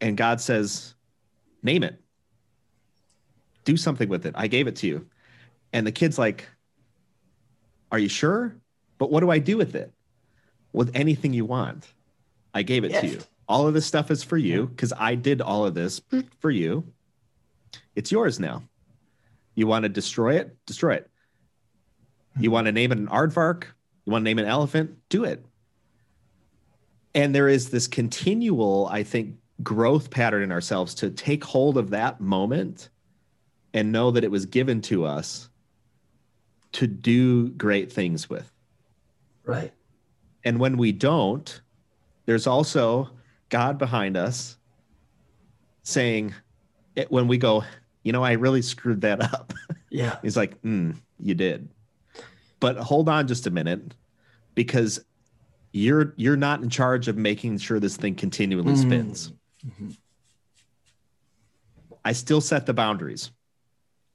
And 0.00 0.16
God 0.16 0.40
says, 0.40 0.96
Name 1.62 1.84
it. 1.84 1.99
Do 3.64 3.76
something 3.76 4.08
with 4.08 4.26
it. 4.26 4.34
I 4.36 4.46
gave 4.46 4.66
it 4.66 4.76
to 4.76 4.86
you. 4.86 5.06
And 5.72 5.86
the 5.86 5.92
kid's 5.92 6.18
like, 6.18 6.48
Are 7.92 7.98
you 7.98 8.08
sure? 8.08 8.56
But 8.98 9.10
what 9.10 9.20
do 9.20 9.30
I 9.30 9.38
do 9.38 9.56
with 9.56 9.74
it? 9.74 9.92
With 10.72 10.90
anything 10.94 11.32
you 11.32 11.44
want. 11.44 11.88
I 12.52 12.62
gave 12.62 12.84
it 12.84 12.92
to 13.00 13.06
you. 13.06 13.20
All 13.48 13.66
of 13.66 13.74
this 13.74 13.86
stuff 13.86 14.10
is 14.10 14.22
for 14.22 14.36
you 14.36 14.66
because 14.66 14.92
I 14.96 15.14
did 15.14 15.40
all 15.40 15.66
of 15.66 15.74
this 15.74 16.00
mm. 16.00 16.26
for 16.38 16.50
you. 16.50 16.84
It's 17.96 18.12
yours 18.12 18.38
now. 18.38 18.62
You 19.54 19.66
want 19.66 19.82
to 19.84 19.88
destroy 19.88 20.36
it? 20.36 20.56
Destroy 20.66 20.94
it. 20.94 21.10
Hmm. 22.36 22.44
You 22.44 22.50
want 22.50 22.66
to 22.66 22.72
name 22.72 22.92
it 22.92 22.98
an 22.98 23.08
aardvark? 23.08 23.64
You 24.04 24.12
want 24.12 24.22
to 24.22 24.24
name 24.24 24.38
it 24.38 24.42
an 24.42 24.48
elephant? 24.48 24.96
Do 25.08 25.24
it. 25.24 25.44
And 27.14 27.34
there 27.34 27.48
is 27.48 27.70
this 27.70 27.86
continual, 27.86 28.88
I 28.90 29.02
think, 29.02 29.36
growth 29.62 30.10
pattern 30.10 30.42
in 30.42 30.52
ourselves 30.52 30.94
to 30.96 31.10
take 31.10 31.44
hold 31.44 31.76
of 31.76 31.90
that 31.90 32.20
moment 32.20 32.88
and 33.74 33.92
know 33.92 34.10
that 34.10 34.24
it 34.24 34.30
was 34.30 34.46
given 34.46 34.80
to 34.82 35.04
us 35.04 35.48
to 36.72 36.86
do 36.86 37.48
great 37.50 37.92
things 37.92 38.28
with. 38.30 38.50
Right. 39.44 39.72
And 40.44 40.58
when 40.58 40.76
we 40.76 40.92
don't, 40.92 41.60
there's 42.26 42.46
also 42.46 43.10
God 43.48 43.78
behind 43.78 44.16
us 44.16 44.56
saying, 45.82 46.34
it, 46.96 47.10
when 47.10 47.28
we 47.28 47.38
go, 47.38 47.64
you 48.02 48.12
know, 48.12 48.22
I 48.24 48.32
really 48.32 48.62
screwed 48.62 49.00
that 49.02 49.20
up. 49.34 49.52
Yeah. 49.92 50.18
He's 50.22 50.36
like, 50.36 50.62
mm, 50.62 50.94
you 51.18 51.34
did. 51.34 51.68
But 52.60 52.76
hold 52.76 53.08
on 53.08 53.26
just 53.26 53.48
a 53.48 53.50
minute 53.50 53.92
because 54.54 55.04
you're 55.72 56.14
you're 56.16 56.36
not 56.36 56.62
in 56.62 56.70
charge 56.70 57.08
of 57.08 57.16
making 57.16 57.58
sure 57.58 57.80
this 57.80 57.96
thing 57.96 58.14
continually 58.14 58.72
Mm. 58.74 58.76
spins. 58.80 59.32
Mhm. 59.66 59.96
I 62.04 62.12
still 62.12 62.40
set 62.40 62.66
the 62.66 62.72
boundaries. 62.72 63.32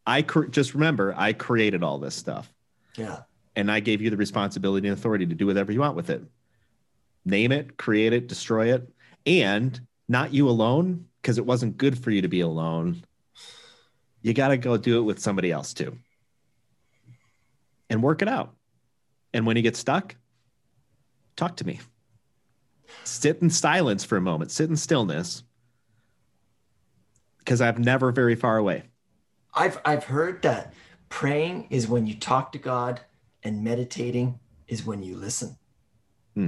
I 0.05 0.21
cr- 0.21 0.45
just 0.45 0.73
remember 0.73 1.13
I 1.17 1.33
created 1.33 1.83
all 1.83 1.97
this 1.97 2.15
stuff 2.15 2.51
Yeah. 2.95 3.21
and 3.55 3.71
I 3.71 3.79
gave 3.79 4.01
you 4.01 4.09
the 4.09 4.17
responsibility 4.17 4.87
and 4.87 4.97
authority 4.97 5.25
to 5.25 5.35
do 5.35 5.47
whatever 5.47 5.71
you 5.71 5.79
want 5.79 5.95
with 5.95 6.09
it. 6.09 6.23
Name 7.25 7.51
it, 7.51 7.75
create 7.77 8.13
it, 8.13 8.27
destroy 8.27 8.73
it, 8.73 8.87
and 9.25 9.79
not 10.07 10.33
you 10.33 10.47
alone 10.47 11.07
because 11.21 11.37
it 11.39 11.45
wasn't 11.45 11.77
good 11.77 11.97
for 11.97 12.11
you 12.11 12.21
to 12.21 12.27
be 12.27 12.41
alone. 12.41 13.03
You 14.21 14.33
got 14.33 14.49
to 14.49 14.57
go 14.57 14.77
do 14.77 14.99
it 14.99 15.03
with 15.03 15.19
somebody 15.19 15.51
else 15.51 15.73
too 15.73 15.97
and 17.89 18.01
work 18.03 18.21
it 18.21 18.27
out. 18.27 18.55
And 19.33 19.45
when 19.45 19.55
you 19.57 19.63
get 19.63 19.75
stuck, 19.75 20.15
talk 21.35 21.57
to 21.57 21.65
me. 21.67 21.79
Sit 23.03 23.41
in 23.41 23.49
silence 23.49 24.03
for 24.03 24.17
a 24.17 24.21
moment, 24.21 24.51
sit 24.51 24.69
in 24.69 24.75
stillness 24.75 25.43
because 27.39 27.61
I'm 27.61 27.81
never 27.81 28.11
very 28.11 28.35
far 28.35 28.57
away. 28.57 28.83
I've 29.55 29.79
I've 29.85 30.03
heard 30.05 30.41
that 30.41 30.73
praying 31.09 31.67
is 31.69 31.87
when 31.87 32.05
you 32.05 32.15
talk 32.15 32.51
to 32.51 32.57
God 32.59 33.01
and 33.43 33.63
meditating 33.63 34.39
is 34.67 34.85
when 34.85 35.01
you 35.03 35.15
listen. 35.15 35.57
Hmm. 36.33 36.47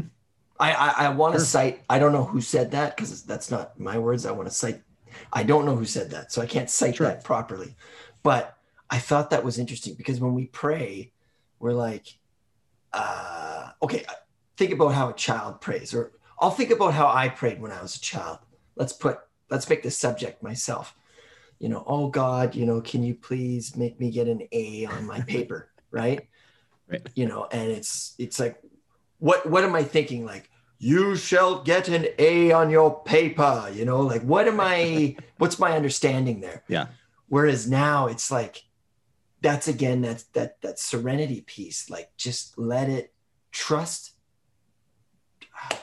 I 0.60 0.74
I, 0.74 0.90
I 1.06 1.10
want 1.10 1.34
to 1.36 1.40
Sure. 1.40 1.46
cite. 1.46 1.84
I 1.90 2.00
don't 2.00 2.12
know 2.12 2.24
who 2.26 2.42
said 2.42 2.72
that 2.72 2.96
because 2.96 3.24
that's 3.24 3.50
not 3.52 3.80
my 3.80 3.98
words. 3.98 4.26
I 4.26 4.32
want 4.32 4.48
to 4.50 4.54
cite. 4.54 4.82
I 5.32 5.44
don't 5.44 5.66
know 5.66 5.76
who 5.76 5.86
said 5.86 6.12
that, 6.12 6.32
so 6.32 6.42
I 6.42 6.46
can't 6.46 6.70
cite 6.70 6.98
Sure. 6.98 7.08
that 7.08 7.24
properly. 7.24 7.76
But 8.24 8.58
I 8.90 9.00
thought 9.00 9.30
that 9.30 9.44
was 9.44 9.58
interesting 9.60 9.96
because 9.96 10.20
when 10.20 10.34
we 10.34 10.46
pray, 10.48 11.12
we're 11.60 11.74
like, 11.74 12.18
uh, 12.94 13.70
okay, 13.82 14.06
think 14.58 14.72
about 14.72 14.90
how 14.90 15.10
a 15.10 15.14
child 15.14 15.62
prays, 15.62 15.94
or 15.94 16.12
I'll 16.40 16.52
think 16.52 16.72
about 16.72 16.94
how 16.94 17.08
I 17.08 17.30
prayed 17.30 17.62
when 17.62 17.72
I 17.72 17.82
was 17.82 17.96
a 17.96 18.02
child. 18.02 18.40
Let's 18.76 18.94
put 18.94 19.20
let's 19.50 19.70
make 19.70 19.84
the 19.84 19.92
subject 19.92 20.44
myself 20.44 20.96
you 21.60 21.70
know, 21.70 21.84
oh 21.88 22.08
God, 22.10 22.56
you 22.56 22.66
know, 22.66 22.82
can 22.82 23.04
you 23.04 23.16
please 23.16 23.76
make 23.76 24.00
me 24.00 24.12
get 24.12 24.28
an 24.28 24.48
A 24.52 24.86
on 24.86 25.06
my 25.06 25.22
paper, 25.22 25.70
right? 25.92 26.28
Right. 26.88 27.02
You 27.16 27.28
know, 27.28 27.48
and 27.52 27.72
it's 27.72 28.16
it's 28.18 28.40
like, 28.40 28.62
what 29.20 29.50
what 29.50 29.64
am 29.64 29.76
I 29.76 29.84
thinking? 29.84 30.26
Like, 30.26 30.50
you 30.78 31.16
shall 31.16 31.64
get 31.64 31.90
an 31.90 32.08
A 32.20 32.52
on 32.52 32.70
your 32.70 33.04
paper, 33.04 33.70
you 33.74 33.86
know, 33.86 34.02
like 34.02 34.22
what 34.22 34.48
am 34.48 34.60
I? 34.60 35.18
what's 35.38 35.60
my 35.60 35.76
understanding 35.76 36.42
there? 36.42 36.64
Yeah. 36.68 36.88
Whereas 37.28 37.70
now 37.70 38.08
it's 38.08 38.32
like, 38.32 38.64
that's 39.42 39.68
again 39.68 40.02
that 40.02 40.24
that 40.34 40.62
that 40.62 40.80
serenity 40.80 41.42
piece. 41.42 41.90
Like, 41.90 42.16
just 42.18 42.58
let 42.58 42.88
it 42.90 43.14
trust. 43.52 44.14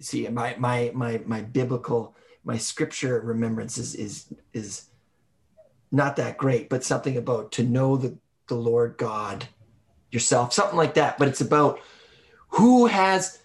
See, 0.00 0.28
my 0.28 0.54
my 0.58 0.92
my 0.94 1.22
my 1.24 1.40
biblical 1.40 2.14
my 2.44 2.56
scripture 2.56 3.20
remembrance 3.20 3.78
is 3.78 3.94
is 3.94 4.32
is 4.52 4.89
not 5.92 6.16
that 6.16 6.38
great, 6.38 6.68
but 6.68 6.84
something 6.84 7.16
about 7.16 7.52
to 7.52 7.62
know 7.62 7.96
the, 7.96 8.16
the 8.48 8.54
Lord 8.54 8.96
God 8.96 9.46
yourself, 10.10 10.52
something 10.52 10.76
like 10.76 10.94
that. 10.94 11.18
But 11.18 11.28
it's 11.28 11.40
about 11.40 11.80
who 12.48 12.86
has 12.86 13.38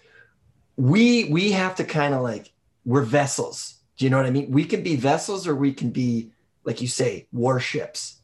we 0.76 1.24
we 1.24 1.52
have 1.52 1.76
to 1.76 1.84
kind 1.84 2.14
of 2.14 2.22
like 2.22 2.52
we're 2.84 3.02
vessels. 3.02 3.78
Do 3.96 4.04
you 4.04 4.10
know 4.10 4.18
what 4.18 4.26
I 4.26 4.30
mean? 4.30 4.50
We 4.50 4.64
can 4.64 4.82
be 4.82 4.96
vessels 4.96 5.46
or 5.46 5.54
we 5.54 5.72
can 5.72 5.90
be, 5.90 6.30
like 6.64 6.82
you 6.82 6.88
say, 6.88 7.28
warships. 7.32 8.20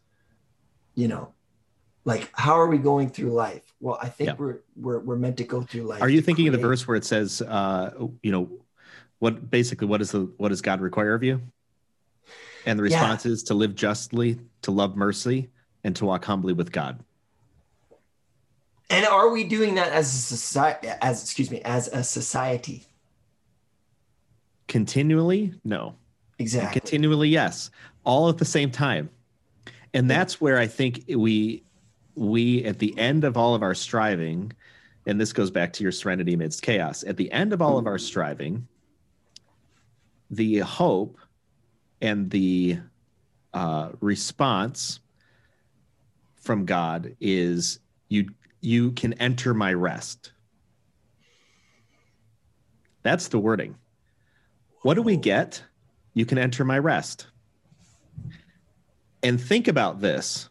You 0.94 1.08
know, 1.08 1.32
like 2.04 2.28
how 2.34 2.60
are 2.60 2.66
we 2.66 2.78
going 2.78 3.08
through 3.08 3.32
life? 3.32 3.62
Well, 3.80 3.98
I 4.00 4.08
think 4.08 4.28
Yeah. 4.28 4.34
we're 4.36 4.58
we're 4.76 4.98
we're 4.98 5.16
meant 5.16 5.38
to 5.38 5.44
go 5.44 5.62
through 5.62 5.84
life. 5.84 6.02
Are 6.02 6.08
you 6.08 6.20
thinking 6.20 6.46
of 6.48 6.52
the 6.52 6.58
verse 6.58 6.86
where 6.86 6.96
it 6.96 7.04
says, 7.04 7.40
uh, 7.40 7.92
you 8.22 8.30
know, 8.30 8.50
what 9.18 9.50
basically 9.50 9.86
what 9.86 10.02
is 10.02 10.10
the 10.10 10.30
what 10.36 10.50
does 10.50 10.60
God 10.60 10.80
require 10.80 11.14
of 11.14 11.22
you? 11.22 11.40
And 12.66 12.78
the 12.78 12.84
Yeah. 12.84 13.00
response 13.00 13.26
is 13.26 13.42
to 13.44 13.54
live 13.54 13.74
justly, 13.74 14.38
to 14.62 14.70
love 14.70 14.96
mercy, 14.96 15.48
and 15.84 15.96
to 15.96 16.04
walk 16.04 16.24
humbly 16.24 16.52
with 16.52 16.72
God. 16.72 17.02
And 18.90 19.06
are 19.06 19.30
we 19.30 19.44
doing 19.44 19.74
that 19.76 19.92
as 19.92 20.14
a 20.14 20.18
society? 20.18 20.88
As 21.00 21.22
excuse 21.22 21.50
me, 21.50 21.60
as 21.62 21.88
a 21.88 22.04
society? 22.04 22.86
Continually, 24.68 25.54
no. 25.64 25.94
Exactly. 26.38 26.80
Continually, 26.80 27.28
yes. 27.28 27.70
All 28.04 28.28
at 28.28 28.38
the 28.38 28.44
same 28.44 28.70
time. 28.70 29.10
And 29.94 30.10
that's 30.10 30.40
where 30.40 30.58
I 30.58 30.66
think 30.66 31.04
we 31.08 31.62
we 32.14 32.64
at 32.64 32.78
the 32.78 32.96
end 32.98 33.24
of 33.24 33.36
all 33.36 33.54
of 33.54 33.62
our 33.62 33.74
striving, 33.74 34.52
and 35.06 35.20
this 35.20 35.32
goes 35.32 35.50
back 35.50 35.72
to 35.74 35.82
your 35.82 35.92
serenity 35.92 36.34
amidst 36.34 36.62
chaos, 36.62 37.02
at 37.04 37.16
the 37.16 37.30
end 37.32 37.52
of 37.52 37.62
all 37.62 37.78
of 37.78 37.84
mm. 37.84 37.88
our 37.88 37.98
striving, 37.98 38.66
the 40.30 40.58
hope 40.58 41.18
and 42.03 42.28
the 42.30 42.78
uh, 43.55 43.90
response 44.00 45.00
from 46.34 46.66
God 46.66 47.16
is 47.20 47.78
you 48.09 48.28
you 48.61 48.92
can 48.92 49.14
enter 49.14 49.55
my 49.55 49.72
rest. 49.72 50.32
That's 53.03 53.28
the 53.28 53.38
wording. 53.38 53.76
What 54.82 54.94
do 54.94 55.03
we 55.03 55.16
get? 55.16 55.62
You 56.14 56.26
can 56.26 56.38
enter 56.38 56.64
my 56.64 56.78
rest. 56.78 57.28
And 59.22 59.40
think 59.40 59.68
about 59.68 60.00
this. 60.00 60.48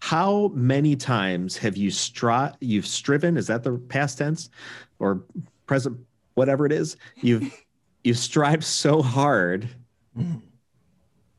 How 0.00 0.48
many 0.54 0.96
times 0.96 1.56
have 1.58 1.76
you 1.76 1.90
stri- 1.90 2.54
you've 2.60 2.86
striven? 2.86 3.36
Is 3.36 3.46
that 3.46 3.62
the 3.62 3.78
past 3.78 4.18
tense 4.18 4.50
or 4.98 5.22
present, 5.66 5.98
whatever 6.34 6.66
it 6.66 6.72
is? 6.72 6.96
You've 7.16 7.54
you've 8.04 8.18
strived 8.18 8.64
so 8.64 9.00
hard 9.02 9.68
Mm. 10.16 10.42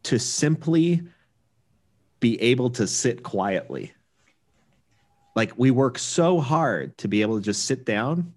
to 0.03 0.17
simply 0.17 1.03
be 2.19 2.41
able 2.41 2.71
to 2.71 2.88
sit 2.88 3.21
quietly. 3.21 3.93
Like 5.36 5.53
we 5.57 5.69
work 5.69 5.99
so 5.99 6.39
hard 6.39 6.97
to 6.97 7.07
be 7.07 7.21
able 7.21 7.38
to 7.38 7.43
just 7.43 7.65
sit 7.65 7.86
down 7.86 8.34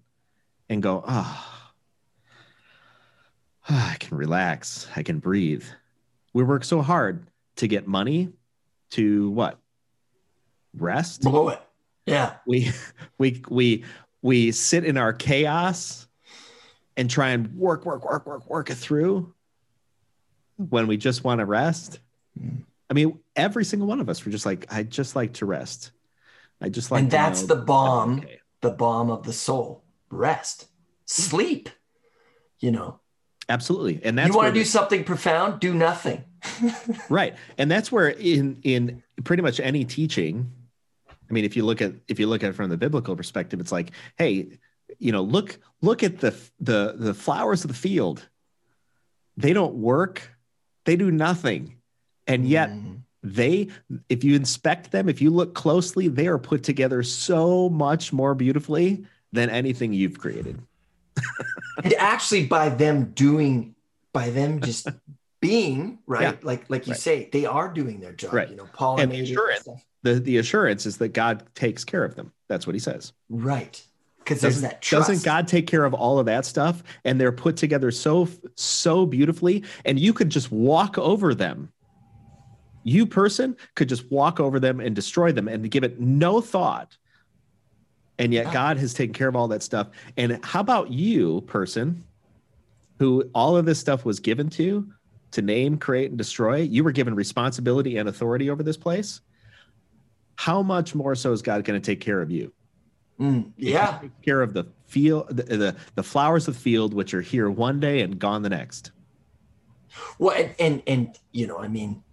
and 0.69 0.83
go, 0.83 1.03
ah, 1.07 1.73
I 3.67 3.97
can 3.99 4.15
relax, 4.15 4.87
I 4.95 5.01
can 5.01 5.19
breathe. 5.19 5.65
We 6.33 6.43
work 6.43 6.63
so 6.63 6.81
hard 6.81 7.27
to 7.55 7.67
get 7.67 7.87
money 7.87 8.29
to 8.91 9.31
what? 9.31 9.59
rest. 10.79 11.21
Blow 11.21 11.49
it. 11.49 11.61
Yeah. 12.05 12.35
We 12.45 12.71
we 13.17 13.43
we 13.49 13.83
we 14.21 14.51
sit 14.51 14.85
in 14.85 14.97
our 14.97 15.13
chaos 15.13 16.07
and 16.95 17.09
try 17.09 17.29
and 17.29 17.53
work, 17.55 17.85
work, 17.85 18.03
work, 18.05 18.25
work, 18.25 18.49
work 18.49 18.69
it 18.69 18.75
through 18.75 19.33
when 20.57 20.87
we 20.87 20.97
just 20.97 21.23
want 21.23 21.39
to 21.39 21.45
rest. 21.45 21.99
Mm. 22.39 22.63
I 22.89 22.93
mean, 22.93 23.19
every 23.35 23.65
single 23.65 23.87
one 23.87 23.99
of 23.99 24.09
us, 24.09 24.25
we're 24.25 24.31
just 24.31 24.45
like, 24.45 24.65
I 24.71 24.83
just 24.83 25.15
like 25.15 25.33
to 25.33 25.45
rest. 25.45 25.91
I 26.61 26.69
just 26.69 26.91
like 26.91 27.01
and 27.01 27.09
to 27.09 27.15
that's 27.15 27.41
know 27.41 27.55
the 27.55 27.61
balm, 27.61 28.19
okay. 28.19 28.39
the 28.61 28.71
balm 28.71 29.11
of 29.11 29.23
the 29.23 29.33
soul. 29.33 29.83
Rest. 30.09 30.67
Sleep. 31.05 31.69
You 32.59 32.71
know. 32.71 32.99
Absolutely. 33.49 34.01
And 34.03 34.17
that's 34.17 34.29
you 34.29 34.35
want 34.35 34.53
to 34.53 34.59
do 34.59 34.65
something 34.65 35.03
profound? 35.03 35.59
Do 35.59 35.73
nothing. 35.73 36.23
right 37.09 37.35
and 37.57 37.69
that's 37.69 37.91
where 37.91 38.09
in 38.09 38.59
in 38.63 39.03
pretty 39.23 39.41
much 39.41 39.59
any 39.59 39.83
teaching 39.85 40.51
i 41.09 41.33
mean 41.33 41.45
if 41.45 41.55
you 41.55 41.63
look 41.63 41.81
at 41.81 41.93
if 42.07 42.19
you 42.19 42.27
look 42.27 42.43
at 42.43 42.49
it 42.49 42.53
from 42.53 42.69
the 42.69 42.77
biblical 42.77 43.15
perspective 43.15 43.59
it's 43.59 43.71
like 43.71 43.91
hey 44.17 44.57
you 44.99 45.11
know 45.11 45.21
look 45.21 45.57
look 45.81 46.03
at 46.03 46.19
the 46.19 46.35
the 46.59 46.95
the 46.97 47.13
flowers 47.13 47.63
of 47.63 47.69
the 47.69 47.75
field 47.75 48.27
they 49.35 49.53
don't 49.53 49.75
work 49.75 50.31
they 50.87 50.95
do 50.95 51.11
nothing 51.11 51.75
and 52.25 52.47
yet 52.47 52.69
Mm. 52.71 53.01
they 53.21 53.67
if 54.09 54.23
you 54.23 54.35
inspect 54.35 54.91
them 54.91 55.07
if 55.09 55.21
you 55.21 55.29
look 55.29 55.53
closely 55.53 56.07
they 56.07 56.27
are 56.27 56.39
put 56.39 56.63
together 56.63 57.03
so 57.03 57.69
much 57.69 58.11
more 58.11 58.33
beautifully 58.33 59.05
than 59.33 59.49
anything 59.51 59.93
you've 59.93 60.17
created 60.17 60.59
and 61.83 61.93
actually 61.95 62.45
by 62.47 62.69
them 62.69 63.11
doing 63.11 63.75
by 64.13 64.29
them 64.29 64.61
just 64.61 64.87
being 65.41 65.99
right 66.07 66.21
Yeah. 66.21 66.33
like 66.41 66.69
like 66.69 66.87
you 66.87 66.93
Right. 66.93 66.99
say 66.99 67.29
they 67.31 67.45
are 67.45 67.71
doing 67.71 67.99
their 67.99 68.13
job 68.13 68.33
Right. 68.33 68.49
you 68.49 68.55
know 68.55 68.67
Paul 68.73 68.99
And 68.99 69.11
pollinating 69.11 69.23
assurance. 69.23 69.67
the 70.03 70.13
the 70.19 70.37
assurance 70.37 70.85
is 70.85 70.97
that 70.97 71.09
god 71.13 71.43
takes 71.53 71.83
care 71.83 72.03
of 72.03 72.15
them 72.15 72.31
that's 72.47 72.65
what 72.65 72.73
he 72.75 72.79
says 72.79 73.13
right 73.29 73.81
because 74.27 74.41
there's 74.41 74.55
doesn't, 74.55 74.69
that 74.69 74.81
trust. 74.81 75.07
Doesn't 75.07 75.25
god 75.25 75.47
take 75.47 75.67
care 75.67 75.85
of 75.85 75.93
all 75.93 76.19
of 76.19 76.25
that 76.25 76.45
stuff? 76.45 76.83
And 77.05 77.19
they're 77.19 77.31
put 77.31 77.55
together 77.55 77.91
so 77.91 78.27
so 78.55 79.05
beautifully 79.05 79.63
and 79.85 79.97
you 79.97 80.11
could 80.13 80.29
just 80.29 80.51
walk 80.51 80.97
over 80.97 81.33
them. 81.33 81.71
You 82.83 83.05
person 83.05 83.55
could 83.75 83.87
just 83.87 84.11
walk 84.11 84.41
over 84.41 84.59
them 84.59 84.81
and 84.81 84.93
destroy 84.93 85.31
them 85.31 85.47
and 85.47 85.71
give 85.71 85.85
it 85.85 85.99
no 85.99 86.41
thought. 86.41 86.97
And 88.19 88.33
yet 88.33 88.47
Yeah. 88.47 88.53
god 88.53 88.77
has 88.79 88.93
taken 88.93 89.13
care 89.13 89.29
of 89.29 89.35
all 89.37 89.47
that 89.47 89.63
stuff. 89.63 89.87
And 90.17 90.43
how 90.43 90.59
about 90.59 90.91
you 90.91 91.41
person 91.41 92.03
who 92.99 93.29
all 93.33 93.55
of 93.55 93.65
this 93.65 93.79
stuff 93.79 94.03
was 94.03 94.19
given 94.19 94.49
to 94.51 94.91
to 95.31 95.41
name 95.41 95.77
create 95.77 96.09
and 96.09 96.17
destroy? 96.17 96.57
You 96.57 96.83
were 96.83 96.91
given 96.91 97.15
responsibility 97.15 97.95
and 97.95 98.09
authority 98.09 98.49
over 98.49 98.61
this 98.61 98.77
place. 98.77 99.21
How 100.35 100.61
much 100.61 100.93
more 100.93 101.15
so 101.15 101.31
is 101.31 101.41
god 101.41 101.63
going 101.63 101.79
to 101.81 101.85
take 101.85 102.01
care 102.01 102.21
of 102.21 102.29
you 102.29 102.51
Mm, 103.19 103.51
yeah. 103.57 103.97
takes 103.99 104.13
care 104.23 104.41
of 104.41 104.53
the 104.53 104.65
field 104.85 105.27
the, 105.29 105.43
the 105.43 105.75
the 105.95 106.03
flowers 106.03 106.47
of 106.47 106.53
the 106.53 106.59
field 106.59 106.93
which 106.93 107.13
are 107.13 107.21
here 107.21 107.49
one 107.49 107.79
day 107.79 108.01
and 108.01 108.19
gone 108.19 108.41
the 108.41 108.49
next. 108.49 108.91
Well 110.19 110.35
and, 110.35 110.53
and 110.59 110.83
and 110.85 111.19
you 111.31 111.47
know 111.47 111.57
i 111.57 111.67
mean 111.67 112.03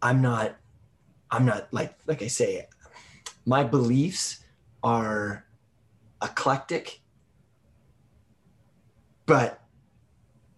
i'm 0.00 0.22
not 0.22 0.56
i'm 1.30 1.44
not 1.44 1.68
like 1.72 1.94
like 2.06 2.22
i 2.22 2.26
say 2.26 2.66
my 3.44 3.62
beliefs 3.62 4.42
are 4.82 5.44
eclectic 6.22 7.02
but 9.26 9.62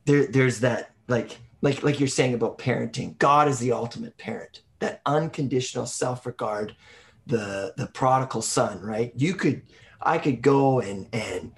there 0.05 0.26
there's 0.26 0.61
that 0.61 0.93
like 1.09 1.39
like 1.64 1.82
like 1.82 1.99
you're 1.99 2.09
saying 2.09 2.35
about 2.35 2.59
parenting. 2.59 3.18
God 3.18 3.49
is 3.49 3.59
the 3.59 3.72
ultimate 3.72 4.16
parent. 4.18 4.61
That 4.80 5.01
unconditional 5.07 5.87
self-regard 5.87 6.76
the 7.27 7.72
the 7.77 7.87
prodigal 7.87 8.43
son 8.43 8.81
right? 8.81 9.12
You 9.16 9.35
could 9.35 9.62
i 10.01 10.18
could 10.18 10.43
go 10.43 10.81
and 10.81 11.09
and 11.12 11.53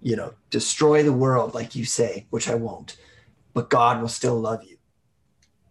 you 0.00 0.16
know 0.16 0.34
destroy 0.50 1.02
the 1.02 1.12
world 1.12 1.54
like 1.54 1.76
you 1.76 1.84
say 1.84 2.26
which 2.30 2.48
i 2.48 2.54
won't 2.54 2.96
but 3.52 3.68
god 3.68 4.00
will 4.00 4.08
still 4.08 4.40
love 4.40 4.64
you. 4.64 4.76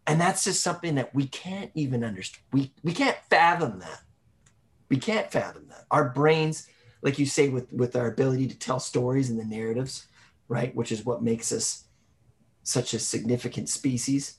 And 0.08 0.20
that's 0.20 0.44
just 0.44 0.64
something 0.64 0.96
that 0.96 1.14
we 1.14 1.28
can't 1.28 1.72
even 1.74 2.04
understand 2.04 2.44
we 2.52 2.72
we 2.84 2.94
can't 2.94 3.18
fathom 3.30 3.80
that. 3.80 4.02
We 4.90 4.98
can't 4.98 5.32
fathom 5.32 5.68
that. 5.70 5.86
Our 5.90 6.10
brains 6.10 6.68
like 7.02 7.20
you 7.20 7.26
say 7.26 7.50
with 7.50 7.72
with 7.72 7.96
our 7.96 8.08
ability 8.08 8.48
to 8.48 8.58
tell 8.58 8.80
stories 8.80 9.30
and 9.30 9.40
the 9.40 9.46
narratives 9.46 10.08
right 10.48 10.76
which 10.76 10.92
is 10.92 11.06
what 11.06 11.24
makes 11.24 11.52
us 11.52 11.86
such 12.64 12.94
a 12.94 13.00
significant 13.00 13.70
species 13.70 14.36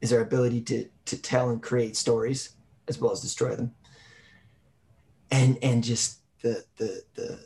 is 0.00 0.12
our 0.12 0.20
ability 0.20 0.60
to 0.62 0.88
to 1.04 1.20
tell 1.20 1.50
and 1.50 1.62
create 1.62 1.96
stories 1.96 2.56
as 2.88 2.98
well 2.98 3.12
as 3.12 3.20
destroy 3.20 3.54
them 3.54 3.74
and 5.32 5.58
and 5.62 5.82
just 5.82 6.18
the 6.42 6.64
the 6.76 7.02
the 7.14 7.40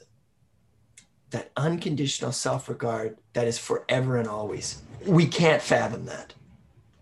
that 1.30 1.50
unconditional 1.56 2.32
self-regard 2.32 3.16
that 3.32 3.46
is 3.46 3.58
forever 3.58 4.16
and 4.16 4.28
always. 4.28 4.82
We 5.04 5.26
can't 5.26 5.62
fathom 5.62 6.06
that. 6.06 6.34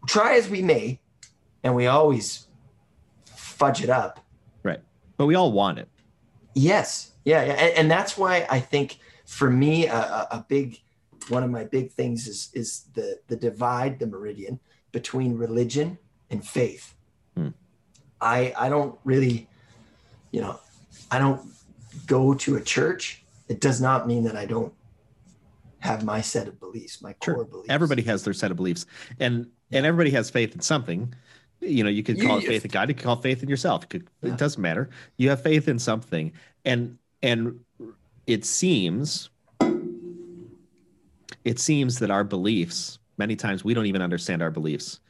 Try 0.06 0.36
as 0.36 0.48
we 0.48 0.62
may 0.62 1.00
and 1.62 1.74
we 1.74 1.86
always 1.86 2.46
fudge 3.26 3.82
it 3.82 3.90
up. 3.90 4.24
Right. 4.62 4.80
But 5.16 5.26
we 5.26 5.34
all 5.34 5.52
want 5.52 5.78
it. 5.78 5.88
Yes, 6.54 7.12
yeah, 7.24 7.44
yeah, 7.44 7.52
and, 7.52 7.78
and 7.78 7.90
that's 7.90 8.16
why 8.16 8.46
I 8.48 8.60
think 8.60 8.98
for 9.24 9.50
me 9.50 9.86
a, 9.86 10.28
a, 10.30 10.44
big 10.46 10.80
one 11.28 11.42
of 11.42 11.50
my 11.50 11.64
big 11.64 11.90
things 11.90 12.28
is 12.28 12.50
is 12.52 12.84
the 12.94 13.18
the 13.26 13.36
divide, 13.36 13.98
the 13.98 14.06
meridian 14.06 14.60
between 14.92 15.36
religion 15.36 15.98
and 16.30 16.46
faith. 16.46 16.94
Hmm. 17.36 17.48
I 18.20 18.54
I 18.56 18.68
don't 18.68 18.96
really, 19.04 19.48
you 20.30 20.42
know, 20.42 20.60
I 21.14 21.18
don't 21.18 21.40
go 22.06 22.34
to 22.34 22.56
a 22.56 22.60
church. 22.60 23.22
It 23.48 23.60
does 23.60 23.80
not 23.80 24.08
mean 24.08 24.24
that 24.24 24.36
I 24.36 24.46
don't 24.46 24.72
have 25.78 26.02
my 26.04 26.20
set 26.20 26.48
of 26.48 26.58
beliefs, 26.58 27.00
my 27.02 27.14
Sure. 27.22 27.34
core 27.34 27.44
beliefs. 27.44 27.68
everybody 27.70 28.02
has 28.02 28.24
their 28.24 28.32
set 28.32 28.50
of 28.50 28.56
beliefs 28.56 28.86
and 29.20 29.46
and 29.70 29.84
everybody 29.86 30.10
has 30.10 30.30
faith 30.30 30.54
in 30.54 30.60
something 30.60 31.14
you 31.60 31.84
know 31.84 31.90
you 31.90 32.02
could 32.02 32.18
call 32.20 32.40
You- 32.40 32.46
it 32.46 32.48
faith 32.48 32.64
in 32.64 32.70
god 32.70 32.88
you 32.88 32.94
could 32.94 33.04
call 33.04 33.18
it 33.18 33.22
faith 33.22 33.42
in 33.42 33.48
yourself 33.50 33.84
it, 33.84 33.90
could, 33.90 34.08
Yeah. 34.22 34.32
it 34.32 34.38
doesn't 34.38 34.60
matter 34.62 34.88
you 35.18 35.28
have 35.28 35.42
faith 35.42 35.68
in 35.68 35.78
something 35.78 36.32
and 36.64 36.96
and 37.22 37.60
it 38.26 38.46
seems 38.46 39.28
it 41.44 41.58
seems 41.58 41.98
that 41.98 42.10
our 42.10 42.24
beliefs 42.24 42.98
many 43.18 43.36
times 43.36 43.62
we 43.62 43.74
don't 43.74 43.86
even 43.86 44.00
understand 44.02 44.42
our 44.42 44.50
beliefs 44.50 45.00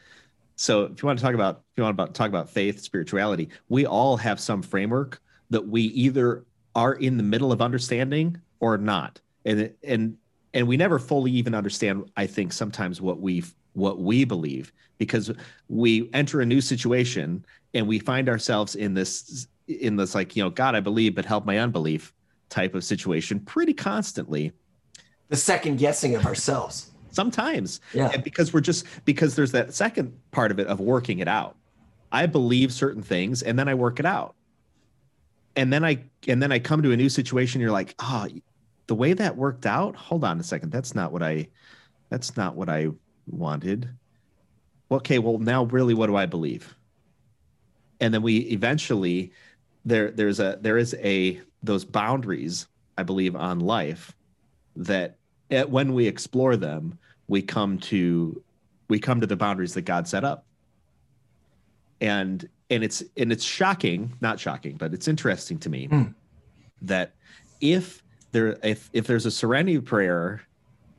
so 0.56 0.84
if 0.84 1.02
you 1.02 1.06
want 1.06 1.18
to 1.20 1.24
talk 1.24 1.34
about 1.34 1.62
if 1.72 1.78
you 1.78 1.84
want 1.84 1.96
to 1.96 2.06
talk 2.08 2.28
about 2.28 2.48
faith 2.50 2.80
spirituality 2.80 3.48
we 3.68 3.86
all 3.86 4.16
have 4.16 4.40
some 4.40 4.60
framework 4.60 5.20
that 5.54 5.66
we 5.66 5.82
either 5.82 6.44
are 6.74 6.94
in 6.94 7.16
the 7.16 7.22
middle 7.22 7.52
of 7.52 7.62
understanding 7.62 8.36
or 8.60 8.76
not. 8.76 9.20
And 9.44 9.72
and 9.82 10.16
and 10.54 10.68
we 10.68 10.76
never 10.76 10.98
fully 10.98 11.32
even 11.32 11.54
understand 11.54 12.10
i 12.16 12.26
think 12.26 12.52
sometimes 12.52 13.00
what 13.00 13.20
we 13.20 13.44
what 13.74 14.00
we 14.00 14.24
believe 14.24 14.72
because 14.98 15.30
we 15.68 16.08
enter 16.14 16.40
a 16.40 16.46
new 16.46 16.60
situation 16.60 17.44
and 17.74 17.86
we 17.86 17.98
find 17.98 18.28
ourselves 18.28 18.76
in 18.76 18.94
this 18.94 19.48
in 19.66 19.96
this 19.96 20.14
like 20.14 20.34
you 20.34 20.42
know 20.42 20.48
god 20.48 20.74
i 20.74 20.80
believe 20.80 21.14
but 21.14 21.24
help 21.24 21.44
my 21.44 21.58
unbelief 21.58 22.14
type 22.48 22.74
of 22.74 22.84
situation 22.84 23.40
pretty 23.40 23.74
constantly. 23.74 24.52
The 25.28 25.36
second 25.36 25.78
guessing 25.78 26.14
of 26.14 26.24
ourselves. 26.24 26.92
sometimes. 27.10 27.80
Yeah. 27.92 28.10
and 28.12 28.22
because 28.22 28.52
we're 28.52 28.60
just 28.60 28.86
because 29.04 29.34
there's 29.34 29.52
that 29.52 29.74
second 29.74 30.16
part 30.30 30.50
of 30.50 30.58
it 30.60 30.68
of 30.68 30.78
working 30.78 31.18
it 31.18 31.28
out. 31.28 31.56
I 32.12 32.26
believe 32.26 32.72
certain 32.72 33.02
things 33.02 33.42
and 33.42 33.58
then 33.58 33.66
i 33.66 33.74
work 33.74 33.98
it 33.98 34.06
out 34.06 34.36
and 35.56 35.72
then 35.72 35.84
i 35.84 36.02
and 36.26 36.42
then 36.42 36.52
i 36.52 36.58
come 36.58 36.82
to 36.82 36.92
a 36.92 36.96
new 36.96 37.08
situation 37.08 37.60
you're 37.60 37.70
like 37.70 37.94
oh 38.00 38.26
the 38.86 38.94
way 38.94 39.12
that 39.14 39.36
worked 39.36 39.66
out? 39.66 39.96
Hold 39.96 40.24
on 40.24 40.38
a 40.38 40.42
second. 40.42 40.70
That's 40.70 40.94
not 40.94 41.12
what 41.12 41.22
i 41.22 41.48
that's 42.10 42.36
not 42.36 42.54
what 42.54 42.68
i 42.68 42.88
wanted. 43.26 43.88
Okay 44.90 45.18
well 45.18 45.38
now 45.38 45.64
really 45.64 45.94
what 45.94 46.06
do 46.06 46.16
i 46.16 46.26
believe? 46.26 46.74
And 48.00 48.12
then 48.12 48.22
we 48.22 48.38
eventually 48.38 49.32
there 49.84 50.10
there's 50.10 50.40
a 50.40 50.58
there 50.60 50.78
is 50.78 50.94
a 50.94 51.40
those 51.62 51.84
boundaries 51.84 52.66
i 52.98 53.02
believe 53.02 53.36
on 53.36 53.60
life 53.60 54.14
that 54.76 55.16
eh, 55.50 55.62
when 55.64 55.94
we 55.94 56.06
explore 56.06 56.56
them 56.56 56.98
we 57.26 57.40
come 57.40 57.78
to 57.78 58.42
we 58.88 58.98
come 58.98 59.20
to 59.20 59.26
the 59.26 59.36
boundaries 59.36 59.74
that 59.74 59.82
god 59.82 60.06
set 60.06 60.24
up. 60.24 60.44
And 62.00 62.46
and 62.70 62.82
it's 62.82 63.02
and 63.16 63.30
it's 63.32 63.44
shocking 63.44 64.12
not 64.20 64.40
shocking 64.40 64.76
but 64.76 64.92
it's 64.94 65.08
interesting 65.08 65.58
to 65.58 65.68
me 65.68 65.88
Mm. 65.88 66.14
that 66.82 67.14
if 67.60 68.02
there 68.32 68.58
if 68.62 68.90
if 68.92 69.06
there's 69.06 69.26
a 69.26 69.30
serenity 69.30 69.78
prayer 69.80 70.42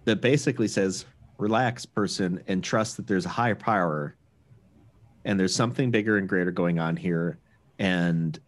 that 0.05 0.21
basically 0.21 0.67
says 0.67 1.05
relax 1.37 1.85
person 1.85 2.41
and 2.47 2.63
trust 2.63 2.97
that 2.97 3.07
there's 3.07 3.25
a 3.25 3.29
higher 3.29 3.55
power 3.55 4.15
and 5.25 5.39
there's 5.39 5.55
something 5.55 5.91
bigger 5.91 6.17
and 6.17 6.29
greater 6.29 6.51
going 6.51 6.79
on 6.79 6.95
here 6.95 7.37
and 7.79 8.39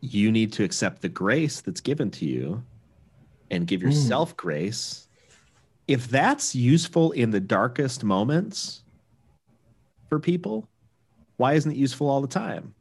you 0.00 0.32
need 0.32 0.52
to 0.52 0.64
accept 0.64 1.02
the 1.02 1.08
grace 1.08 1.60
that's 1.60 1.80
given 1.80 2.10
to 2.10 2.24
you 2.24 2.62
and 3.50 3.66
give 3.66 3.82
yourself 3.82 4.36
grace 4.36 5.06
if 5.86 6.08
that's 6.08 6.54
useful 6.54 7.12
in 7.12 7.30
the 7.30 7.38
darkest 7.40 8.02
moments 8.02 8.82
for 10.08 10.18
people 10.18 10.68
why 11.36 11.54
isn't 11.54 11.72
it 11.72 11.76
useful 11.76 12.08
all 12.08 12.20
the 12.20 12.28
time 12.28 12.74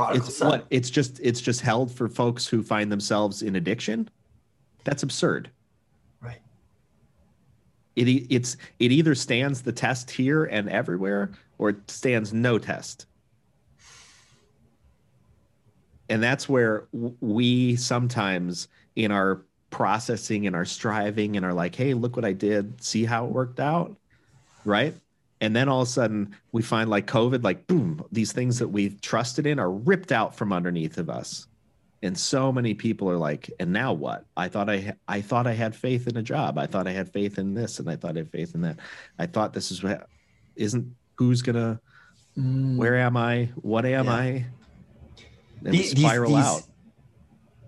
Prodigal 0.00 0.26
it's 0.28 0.36
son. 0.36 0.48
what 0.48 0.66
it's 0.70 0.90
just 0.90 1.20
it's 1.22 1.40
just 1.40 1.60
held 1.60 1.92
for 1.92 2.08
folks 2.08 2.46
who 2.46 2.62
find 2.62 2.90
themselves 2.90 3.42
in 3.42 3.56
addiction. 3.56 4.08
That's 4.84 5.02
absurd. 5.02 5.50
Right. 6.22 6.40
It 7.96 8.08
it's 8.30 8.56
it 8.78 8.92
either 8.92 9.14
stands 9.14 9.62
the 9.62 9.72
test 9.72 10.10
here 10.10 10.44
and 10.44 10.68
everywhere, 10.68 11.32
or 11.58 11.70
it 11.70 11.90
stands 11.90 12.32
no 12.32 12.58
test. 12.58 13.06
And 16.08 16.22
that's 16.22 16.48
where 16.48 16.88
we 16.92 17.76
sometimes 17.76 18.68
in 18.96 19.12
our 19.12 19.42
processing 19.68 20.46
and 20.46 20.56
our 20.56 20.64
striving 20.64 21.36
and 21.36 21.46
are 21.46 21.52
like, 21.52 21.76
hey, 21.76 21.94
look 21.94 22.16
what 22.16 22.24
I 22.24 22.32
did, 22.32 22.82
see 22.82 23.04
how 23.04 23.26
it 23.26 23.30
worked 23.30 23.60
out, 23.60 23.94
right? 24.64 24.94
And 25.40 25.56
then 25.56 25.68
all 25.68 25.82
of 25.82 25.88
a 25.88 25.90
sudden 25.90 26.36
we 26.52 26.62
find 26.62 26.90
like 26.90 27.06
COVID, 27.06 27.42
like 27.42 27.66
boom, 27.66 28.04
these 28.12 28.32
things 28.32 28.58
that 28.58 28.68
we've 28.68 29.00
trusted 29.00 29.46
in 29.46 29.58
are 29.58 29.70
ripped 29.70 30.12
out 30.12 30.34
from 30.34 30.52
underneath 30.52 30.98
of 30.98 31.08
us. 31.08 31.46
And 32.02 32.16
so 32.16 32.50
many 32.50 32.72
people 32.74 33.10
are 33.10 33.18
like, 33.18 33.50
and 33.60 33.72
now 33.72 33.92
what? 33.92 34.24
I 34.36 34.48
thought 34.48 34.70
I 34.70 34.94
I 35.06 35.20
thought 35.20 35.46
I 35.46 35.52
had 35.52 35.74
faith 35.76 36.06
in 36.08 36.16
a 36.16 36.22
job. 36.22 36.56
I 36.58 36.66
thought 36.66 36.86
I 36.86 36.92
had 36.92 37.12
faith 37.12 37.38
in 37.38 37.52
this, 37.52 37.78
and 37.78 37.90
I 37.90 37.96
thought 37.96 38.16
I 38.16 38.20
had 38.20 38.30
faith 38.30 38.54
in 38.54 38.62
that. 38.62 38.78
I 39.18 39.26
thought 39.26 39.52
this 39.52 39.70
is 39.70 39.82
what 39.82 40.06
isn't 40.56 40.94
who's 41.16 41.42
gonna 41.42 41.80
Mm. 42.38 42.76
where 42.76 42.96
am 42.96 43.16
I? 43.16 43.50
What 43.56 43.84
am 43.84 44.04
Yeah. 44.06 44.12
I? 44.14 44.46
And 45.64 45.74
These- 45.74 45.94
these- 45.94 46.04
spiral 46.04 46.30
these- 46.36 46.44
out. 46.44 46.62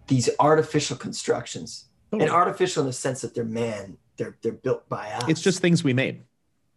These 0.07 0.31
artificial 0.39 0.97
constructions, 0.97 1.87
Totally. 2.11 2.29
and 2.29 2.35
artificial 2.35 2.83
in 2.83 2.87
the 2.87 2.93
sense 2.93 3.23
that 3.23 3.35
they're 3.35 3.45
man, 3.45 3.99
they're 4.17 4.37
they're 4.43 4.53
built 4.53 4.89
by 4.89 5.11
us. 5.13 5.25
It's 5.29 5.41
just 5.43 5.61
things 5.61 5.83
we 5.85 5.93
made. 5.93 6.23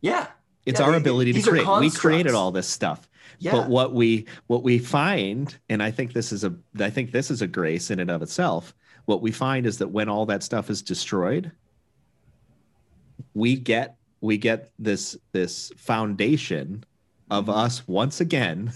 yeah, 0.02 0.28
It's 0.66 0.80
Yeah, 0.80 0.86
our 0.88 0.92
they- 0.94 0.98
ability 0.98 1.34
to 1.34 1.42
create. 1.42 1.68
We 1.80 1.90
created 1.92 2.34
all 2.34 2.52
this 2.52 2.68
stuff. 2.68 3.08
yeah. 3.40 3.52
But 3.52 3.70
what 3.70 3.94
we 3.94 4.26
what 4.48 4.64
we 4.64 4.80
find, 4.80 5.56
and 5.70 5.82
I 5.84 5.92
think 5.92 6.14
this 6.14 6.32
is 6.32 6.44
a 6.44 6.54
I 6.80 6.90
think 6.90 7.12
this 7.12 7.30
is 7.32 7.42
a 7.42 7.48
grace 7.48 7.92
in 7.92 8.00
and 8.00 8.10
of 8.10 8.22
itself. 8.22 8.74
What 9.06 9.22
we 9.22 9.32
find 9.32 9.66
is 9.68 9.78
that 9.80 9.90
when 9.90 10.10
all 10.10 10.26
that 10.28 10.42
stuff 10.44 10.70
is 10.70 10.82
destroyed, 10.82 11.52
we 13.34 13.56
get 13.56 13.98
we 14.22 14.38
get 14.38 14.72
this 14.80 15.18
this 15.34 15.72
foundation 15.78 16.84
of 17.30 17.50
us 17.50 17.88
once 17.88 18.22
again 18.22 18.72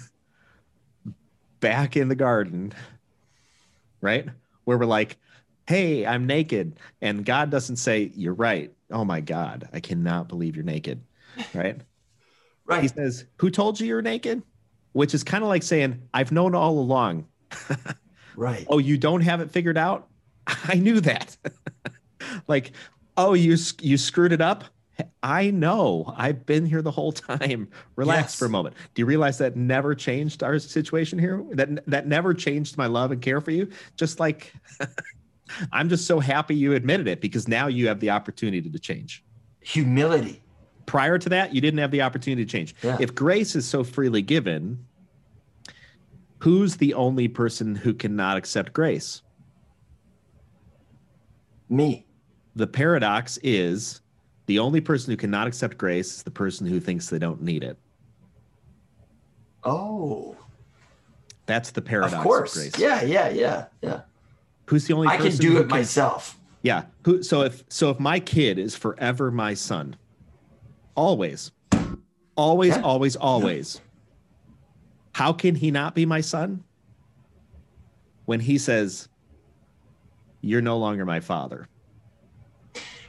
back 1.60 1.98
in 1.98 2.08
the 2.08 2.16
garden, 2.16 2.74
right? 4.02 4.28
Where 4.66 4.78
we're 4.78 4.86
like, 4.86 5.18
hey, 5.68 6.06
I'm 6.06 6.26
naked. 6.26 6.80
And 7.02 7.26
God 7.26 7.50
doesn't 7.50 7.76
say, 7.78 8.12
You're 8.16 8.34
right. 8.34 8.72
Oh 8.92 9.06
my 9.06 9.22
God, 9.22 9.70
I 9.74 9.80
cannot 9.80 10.28
believe 10.28 10.56
you're 10.56 10.66
naked. 10.66 11.02
Right? 11.54 11.80
Right. 12.66 12.82
He 12.82 12.88
says, 12.88 13.26
Who 13.38 13.50
told 13.50 13.80
you 13.80 13.88
you're 13.88 14.02
naked? 14.02 14.44
Which 14.94 15.14
is 15.14 15.24
kind 15.24 15.44
of 15.44 15.48
like 15.50 15.64
saying, 15.64 16.02
I've 16.14 16.32
known 16.32 16.56
all 16.56 16.80
along. 16.80 17.28
Right. 18.36 18.66
Oh, 18.70 18.78
you 18.78 18.98
don't 18.98 19.20
have 19.20 19.42
it 19.42 19.52
figured 19.52 19.78
out? 19.78 20.08
I 20.48 20.76
knew 20.76 21.02
that. 21.02 21.36
like, 22.48 22.72
oh, 23.18 23.34
you 23.34 23.58
you 23.82 23.98
screwed 23.98 24.32
it 24.32 24.40
up? 24.40 24.64
I 25.22 25.52
know. 25.52 26.14
I've 26.16 26.46
been 26.46 26.66
here 26.66 26.82
the 26.82 26.92
whole 26.92 27.12
time. 27.12 27.68
Relax 27.98 28.24
Yes. 28.34 28.36
for 28.36 28.46
a 28.46 28.50
moment. 28.50 28.76
Do 28.94 29.02
you 29.02 29.06
realize 29.06 29.40
that 29.40 29.58
never 29.58 29.94
changed 29.94 30.42
our 30.42 30.58
situation 30.58 31.20
here? 31.20 31.44
That 31.52 31.86
that 31.88 32.08
never 32.08 32.34
changed 32.34 32.78
my 32.78 32.86
love 32.86 33.12
and 33.12 33.22
care 33.22 33.42
for 33.42 33.52
you? 33.52 33.70
Just 33.98 34.22
like 34.22 34.54
I'm 35.74 35.90
just 35.90 36.06
so 36.08 36.22
happy 36.22 36.56
you 36.56 36.74
admitted 36.76 37.10
it 37.10 37.20
because 37.20 37.48
now 37.50 37.68
you 37.68 37.90
have 37.90 38.00
the 38.00 38.12
opportunity 38.12 38.70
to 38.70 38.80
change. 38.80 39.22
Humility. 39.62 40.42
Prior 40.90 41.20
to 41.20 41.30
that, 41.30 41.54
you 41.54 41.62
didn't 41.62 41.78
have 41.78 41.92
the 41.92 42.02
opportunity 42.02 42.44
to 42.44 42.52
change. 42.52 42.74
Yeah. 42.82 42.98
If 43.00 43.14
grace 43.14 43.56
is 43.56 43.64
so 43.64 43.84
freely 43.84 44.24
given, 44.24 44.84
who's 46.40 46.78
the 46.78 46.96
only 46.96 47.28
person 47.28 47.76
who 47.76 47.94
cannot 47.94 48.38
accept 48.38 48.74
grace? 48.74 49.22
Me. 51.70 52.08
The 52.56 52.66
paradox 52.66 53.38
is 53.44 54.02
the 54.48 54.58
only 54.58 54.82
person 54.82 55.12
who 55.12 55.18
cannot 55.18 55.46
accept 55.46 55.78
grace 55.78 56.16
is 56.16 56.24
the 56.24 56.32
person 56.32 56.66
who 56.66 56.80
thinks 56.80 57.08
they 57.08 57.20
don't 57.20 57.44
need 57.44 57.64
it. 57.64 57.78
Oh, 59.64 60.36
That's 61.46 61.70
the 61.70 61.84
paradox 61.84 62.14
of 62.14 62.20
of, 62.22 62.24
course. 62.24 62.56
grace. 62.56 62.80
Yeah, 62.80 63.04
yeah, 63.04 63.30
yeah, 63.30 63.66
yeah. 63.84 64.02
Who's 64.66 64.88
the 64.88 64.96
only 64.96 65.08
person 65.10 65.28
I 65.28 65.30
can 65.30 65.38
do 65.38 65.58
it 65.60 65.68
myself. 65.68 66.40
Yeah. 66.64 66.86
Who 67.06 67.22
so 67.22 67.44
if 67.44 67.64
so 67.70 67.92
if 67.92 68.00
my 68.00 68.20
kid 68.20 68.58
is 68.58 68.76
forever 68.76 69.30
my 69.30 69.54
son, 69.54 69.96
always, 70.96 71.52
always, 72.36 72.76
Yeah. 72.76 72.82
always, 72.82 73.16
always. 73.16 73.82
How 75.14 75.34
can 75.34 75.56
he 75.56 75.72
not 75.72 75.96
be 75.96 76.06
my 76.06 76.22
son? 76.22 76.64
When 78.26 78.40
he 78.40 78.58
says, 78.58 79.10
You're 80.42 80.62
no 80.62 80.78
longer 80.78 81.06
my 81.06 81.20
father. 81.20 81.68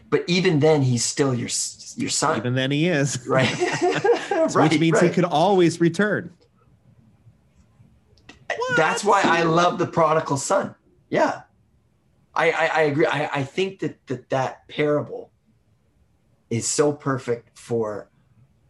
But 0.09 0.24
even 0.26 0.59
then, 0.59 0.83
he's 0.83 1.05
still 1.05 1.33
your 1.35 1.49
your 1.97 2.11
son, 2.11 2.39
Even 2.39 2.55
then 2.55 2.70
he 2.70 2.89
is. 2.89 3.26
right? 3.28 3.49
Right. 4.55 4.70
Which 4.70 4.81
means 4.81 4.95
right. 4.95 5.11
he 5.11 5.14
could 5.14 5.24
always 5.24 5.81
return. 5.81 6.33
That's 8.76 9.05
why 9.05 9.20
I 9.22 9.43
love 9.43 9.78
the 9.78 9.87
prodigal 9.87 10.39
son. 10.39 10.74
Yeah, 11.11 11.43
I 12.35 12.51
I, 12.51 12.66
I 12.66 12.81
agree. 12.83 13.07
I, 13.07 13.28
I 13.41 13.43
think 13.45 13.81
that, 13.81 14.07
that 14.07 14.31
that 14.31 14.66
parable 14.68 15.30
is 16.51 16.66
so 16.68 16.92
perfect 16.92 17.57
for, 17.59 18.11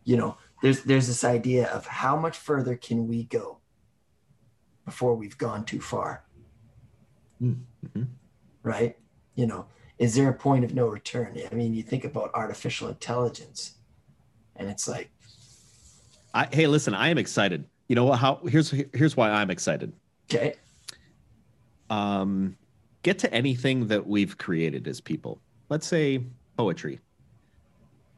you 0.05 0.17
know, 0.17 0.37
there's 0.63 0.83
there's 0.85 1.07
this 1.07 1.25
idea 1.25 1.67
of 1.69 1.87
how 1.87 2.17
much 2.17 2.37
further 2.37 2.77
can 2.77 3.09
we 3.09 3.25
go 3.25 3.59
before 4.85 5.15
we've 5.15 5.39
gone 5.39 5.65
too 5.65 5.81
far, 5.81 6.25
Mhm. 7.41 7.63
right? 8.63 8.99
You 9.35 9.47
know, 9.47 9.67
is 9.99 10.15
there 10.15 10.29
a 10.29 10.35
point 10.35 10.65
of 10.65 10.75
no 10.75 10.87
return? 10.87 11.39
I 11.51 11.55
mean, 11.55 11.73
you 11.75 11.83
think 11.83 12.05
about 12.05 12.31
artificial 12.35 12.89
intelligence, 12.89 13.77
and 14.57 14.69
it's 14.69 14.87
like, 14.89 15.11
I, 16.35 16.47
hey, 16.53 16.67
listen, 16.67 16.95
I 16.95 17.09
am 17.09 17.19
excited. 17.19 17.65
You 17.89 17.97
know? 17.97 18.13
How 18.13 18.37
here's 18.47 18.71
here's 18.71 19.17
why 19.17 19.31
I'm 19.31 19.51
excited. 19.51 19.93
okay, 20.31 20.55
um, 21.89 22.57
get 23.03 23.19
to 23.21 23.33
anything 23.35 23.87
that 23.89 24.07
we've 24.07 24.37
created 24.39 24.87
as 24.87 25.01
people. 25.01 25.41
Let's 25.71 25.87
say 25.87 26.23
poetry. 26.57 27.01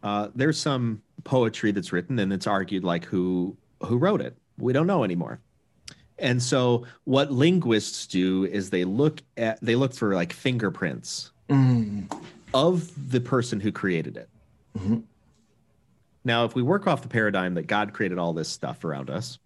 Uh, 0.02 0.28
there's 0.34 0.58
some 0.58 1.02
poetry 1.24 1.70
that's 1.70 1.92
written, 1.92 2.18
and 2.18 2.32
it's 2.32 2.46
argued 2.46 2.84
like 2.84 3.04
who 3.04 3.56
who 3.84 3.96
wrote 3.98 4.20
it. 4.20 4.36
We 4.58 4.72
don't 4.72 4.86
know 4.86 5.04
anymore. 5.04 5.40
And 6.18 6.42
so, 6.42 6.86
what 7.04 7.32
linguists 7.32 8.06
do 8.06 8.44
is 8.44 8.70
they 8.70 8.84
look 8.84 9.22
at 9.36 9.60
they 9.60 9.74
look 9.76 9.94
for 9.94 10.14
like 10.14 10.32
fingerprints 10.32 11.30
Mm, 11.48 12.10
of 12.54 13.10
the 13.10 13.20
person 13.20 13.60
who 13.60 13.72
created 13.72 14.16
it. 14.16 14.28
Mhm. 14.78 15.02
Now, 16.24 16.44
if 16.44 16.54
we 16.54 16.62
work 16.62 16.86
off 16.86 17.02
the 17.02 17.08
paradigm 17.08 17.54
that 17.54 17.66
God 17.66 17.92
created 17.92 18.18
all 18.18 18.32
this 18.32 18.48
stuff 18.48 18.84
around 18.84 19.10
us, 19.10 19.38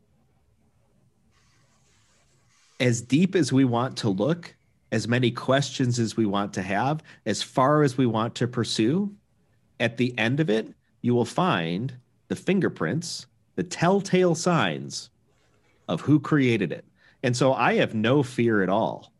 as 2.78 3.00
deep 3.00 3.34
as 3.34 3.52
we 3.52 3.64
want 3.64 3.96
to 3.98 4.10
look, 4.10 4.54
as 4.92 5.08
many 5.08 5.30
questions 5.30 5.98
as 5.98 6.16
we 6.16 6.26
want 6.26 6.52
to 6.54 6.62
have, 6.62 7.02
as 7.24 7.42
far 7.42 7.82
as 7.82 7.96
we 7.96 8.06
want 8.06 8.34
to 8.36 8.46
pursue, 8.46 9.12
at 9.80 9.96
the 9.96 10.16
end 10.18 10.40
of 10.40 10.48
it, 10.50 10.68
you 11.02 11.14
will 11.14 11.24
find 11.24 11.94
the 12.28 12.36
fingerprints, 12.36 13.26
the 13.56 13.62
telltale 13.62 14.34
signs 14.34 15.10
of 15.88 16.00
who 16.02 16.18
created 16.18 16.72
it. 16.72 16.84
And 17.22 17.36
so 17.36 17.52
I 17.52 17.74
have 17.74 17.94
no 17.94 18.22
fear 18.22 18.62
at 18.62 18.68
all. 18.68 19.12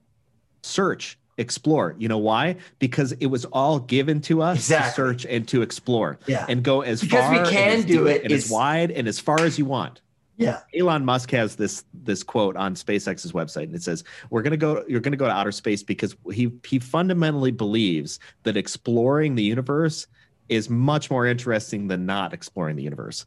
Search, 0.63 1.19
explore. 1.39 1.95
You 1.99 2.09
know 2.09 2.19
why? 2.19 2.57
Because 2.79 3.13
it 3.13 3.27
was 3.27 3.45
all 3.47 3.79
given 3.79 4.21
to 4.23 4.43
us 4.43 4.57
Exactly. 4.59 4.91
to 4.91 4.95
search 4.95 5.27
and 5.27 5.47
to 5.49 5.63
explore 5.63 6.19
yeah, 6.27 6.47
and 6.49 6.63
go 6.63 6.81
as 6.81 7.03
far 7.03 7.21
as 7.21 7.31
Because 7.31 7.49
we 7.51 7.57
can 7.57 7.83
do 7.87 8.07
it 8.07 8.25
and 8.25 8.33
as 8.33 8.51
wide 8.51 8.91
and 8.91 9.07
as 9.07 9.21
far 9.21 9.41
as 9.41 9.59
you 9.59 9.65
want. 9.65 10.01
yeah, 10.39 10.61
Elon 10.77 11.05
Musk 11.05 11.31
has 11.31 11.57
this 11.57 11.85
this 11.95 12.23
quote 12.23 12.57
on 12.57 12.75
SpaceX's 12.75 13.33
website, 13.33 13.65
and 13.65 13.75
it 13.75 13.83
says, 13.83 14.03
"We're 14.31 14.43
gonna 14.43 14.57
go. 14.57 14.85
You're 14.89 15.01
gonna 15.01 15.17
go 15.17 15.27
to 15.27 15.33
outer 15.33 15.53
space 15.53 15.83
because 15.83 16.15
he 16.33 16.53
he 16.67 16.79
fundamentally 16.79 17.53
believes 17.53 18.19
that 18.43 18.57
exploring 18.57 19.35
the 19.37 19.43
universe 19.43 20.07
is 20.49 20.71
much 20.71 21.11
more 21.11 21.27
interesting 21.27 21.89
than 21.89 22.07
not 22.07 22.33
exploring 22.33 22.77
the 22.77 22.83
universe." 22.83 23.27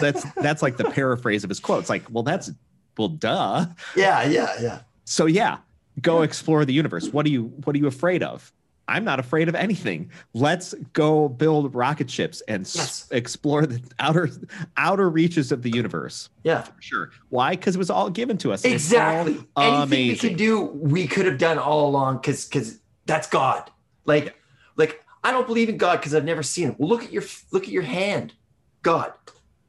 That's 0.00 0.24
that's 0.36 0.62
like 0.62 0.76
the 0.76 0.84
paraphrase 0.90 1.44
of 1.44 1.50
his 1.50 1.60
quote. 1.60 1.80
It's 1.80 1.90
like, 1.90 2.04
well, 2.10 2.22
that's 2.22 2.50
well, 2.96 3.08
duh. 3.08 3.66
yeah, 3.96 4.24
yeah, 4.24 4.54
yeah. 4.60 4.80
So 5.04 5.26
yeah, 5.26 5.58
go 6.02 6.22
explore 6.22 6.64
the 6.64 6.72
universe. 6.74 7.08
What 7.08 7.26
are 7.26 7.30
you 7.30 7.44
What 7.64 7.74
are 7.74 7.78
you 7.78 7.86
afraid 7.86 8.22
of? 8.22 8.52
I'm 8.90 9.04
not 9.04 9.20
afraid 9.20 9.50
of 9.50 9.54
anything. 9.54 10.10
Let's 10.32 10.72
go 10.94 11.28
build 11.28 11.74
rocket 11.74 12.10
ships 12.10 12.40
and 12.48 12.64
s- 12.64 13.06
explore 13.10 13.66
the 13.66 13.82
outer 13.98 14.30
outer 14.78 15.10
reaches 15.10 15.52
of 15.52 15.60
the 15.62 15.68
universe. 15.70 16.30
Yeah, 16.42 16.62
For 16.62 16.80
sure. 16.80 17.10
Why? 17.28 17.50
Because 17.50 17.74
it 17.74 17.78
was 17.78 17.90
all 17.90 18.08
given 18.08 18.38
to 18.38 18.52
us. 18.54 18.64
and 18.64 18.72
it's 18.72 18.90
all 18.94 19.26
exactly. 19.28 19.46
Anything 19.58 20.08
we 20.08 20.16
could 20.16 20.36
do, 20.38 20.60
we 20.62 21.06
could 21.06 21.26
have 21.26 21.36
done 21.36 21.58
all 21.58 21.86
along 21.86 22.16
because 22.16 22.46
because 22.46 22.80
that's 23.04 23.28
God. 23.28 23.70
Like 24.06 24.34
like 24.76 25.04
I 25.24 25.30
don't 25.32 25.46
believe 25.46 25.68
in 25.68 25.76
God 25.76 25.96
because 25.96 26.14
I've 26.14 26.24
never 26.24 26.42
seen 26.42 26.68
him. 26.68 26.76
Well, 26.78 26.88
look 26.88 27.04
at 27.04 27.12
your 27.12 27.22
look 27.52 27.64
at 27.64 27.70
your 27.70 27.82
hand, 27.82 28.34
God. 28.82 29.12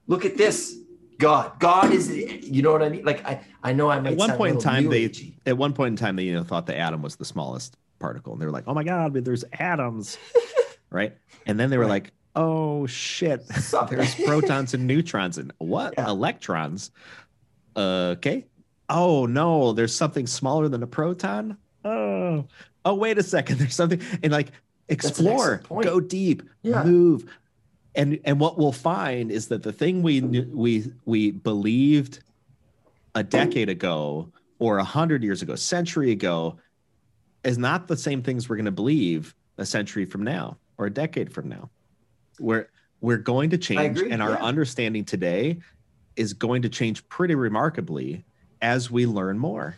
Look 0.07 0.25
at 0.25 0.37
this. 0.37 0.75
God. 1.17 1.59
God 1.59 1.91
is, 1.91 2.09
you 2.09 2.61
know 2.61 2.71
what 2.71 2.81
I 2.81 2.87
mean? 2.89 3.03
Like 3.03 3.25
I, 3.27 3.41
I 3.61 3.73
know 3.73 3.89
I 3.89 3.99
might 3.99 4.13
At 4.13 4.17
one 4.17 4.31
point 4.37 4.53
in 4.55 4.59
time, 4.59 4.89
they 4.89 5.11
at 5.45 5.57
one 5.57 5.73
point 5.73 5.93
in 5.93 5.95
time 5.97 6.15
they 6.15 6.23
you 6.23 6.33
know 6.33 6.43
thought 6.43 6.65
the 6.65 6.77
atom 6.77 7.01
was 7.01 7.17
the 7.17 7.25
smallest 7.25 7.75
particle, 7.99 8.31
and 8.33 8.41
they 8.41 8.45
were 8.45 8.51
like, 8.53 8.63
"Oh 8.67 8.73
my 8.73 8.83
god, 8.85 9.13
but 9.13 9.25
there's 9.25 9.43
atoms," 9.53 10.17
right? 10.91 11.17
And 11.45 11.59
then 11.59 11.69
they 11.69 11.77
were 11.77 11.83
Right. 11.83 12.03
like, 12.03 12.13
"Oh 12.35 12.85
shit, 12.87 13.45
there's 13.89 14.15
protons 14.15 14.73
and 14.73 14.87
neutrons 14.87 15.37
and 15.37 15.51
what 15.57 15.93
Yeah. 15.97 16.07
electrons?" 16.09 16.91
Uh, 17.75 18.15
okay. 18.17 18.45
Oh 18.87 19.25
no, 19.25 19.73
there's 19.73 19.93
something 19.95 20.25
smaller 20.25 20.69
than 20.69 20.81
a 20.83 20.87
proton. 20.87 21.57
Oh, 21.83 22.45
oh 22.85 22.93
wait 22.95 23.17
a 23.17 23.23
second, 23.23 23.57
there's 23.59 23.75
something 23.75 24.01
and 24.23 24.31
like 24.31 24.51
explore, 24.89 25.61
go 25.81 25.99
deep, 25.99 26.43
Yeah. 26.63 26.83
move. 26.83 27.31
And 27.95 28.19
and 28.23 28.39
what 28.39 28.57
we'll 28.57 28.71
find 28.71 29.31
is 29.31 29.47
that 29.47 29.63
the 29.63 29.73
thing 29.73 30.03
we 30.03 30.21
we 30.21 30.91
we 31.05 31.31
believed 31.31 32.19
a 33.15 33.23
decade 33.23 33.69
ago 33.69 34.31
or 34.59 34.77
a 34.77 34.83
hundred 34.83 35.23
years 35.23 35.41
ago, 35.41 35.55
century 35.55 36.11
ago, 36.11 36.57
is 37.43 37.57
not 37.57 37.87
the 37.87 37.97
same 37.97 38.21
things 38.21 38.47
we're 38.47 38.57
going 38.57 38.65
to 38.65 38.71
believe 38.71 39.35
a 39.57 39.65
century 39.65 40.05
from 40.05 40.23
now 40.23 40.57
or 40.77 40.85
a 40.85 40.89
decade 40.89 41.31
from 41.31 41.49
now. 41.49 41.69
We're 42.39 42.67
we're 43.01 43.17
going 43.17 43.49
to 43.51 43.57
change, 43.57 43.99
and 43.99 44.21
our 44.21 44.31
yeah. 44.31 44.43
understanding 44.43 45.05
today 45.05 45.59
is 46.15 46.33
going 46.33 46.61
to 46.63 46.69
change 46.69 47.07
pretty 47.07 47.35
remarkably 47.35 48.25
as 48.61 48.91
we 48.91 49.05
learn 49.05 49.39
more. 49.39 49.77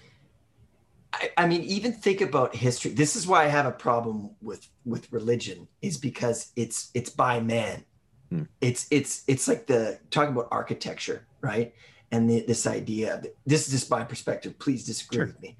I, 1.14 1.30
I 1.38 1.48
mean, 1.48 1.62
even 1.64 1.92
think 1.94 2.22
about 2.22 2.56
history. 2.56 2.92
This 2.92 3.16
is 3.16 3.28
why 3.28 3.44
I 3.44 3.48
have 3.48 3.66
a 3.66 3.72
problem 3.72 4.32
with 4.42 4.68
with 4.86 5.12
religion, 5.12 5.68
is 5.82 5.98
because 5.98 6.52
it's 6.56 6.90
it's 6.94 7.10
by 7.10 7.40
man. 7.40 7.84
Hmm. 8.30 8.44
It's 8.62 8.88
it's 8.92 9.24
it's 9.28 9.48
like 9.48 9.68
the 9.68 10.00
talking 10.10 10.34
about 10.34 10.48
architecture, 10.52 11.28
right? 11.42 11.74
And 12.12 12.30
the, 12.30 12.44
this 12.46 12.68
idea. 12.68 13.16
Of, 13.16 13.28
this 13.46 13.68
is 13.68 13.74
just 13.74 13.90
my 13.90 14.04
perspective. 14.04 14.58
Please 14.60 14.86
disagree 14.86 15.18
Sure. 15.18 15.26
with 15.28 15.42
me. 15.42 15.58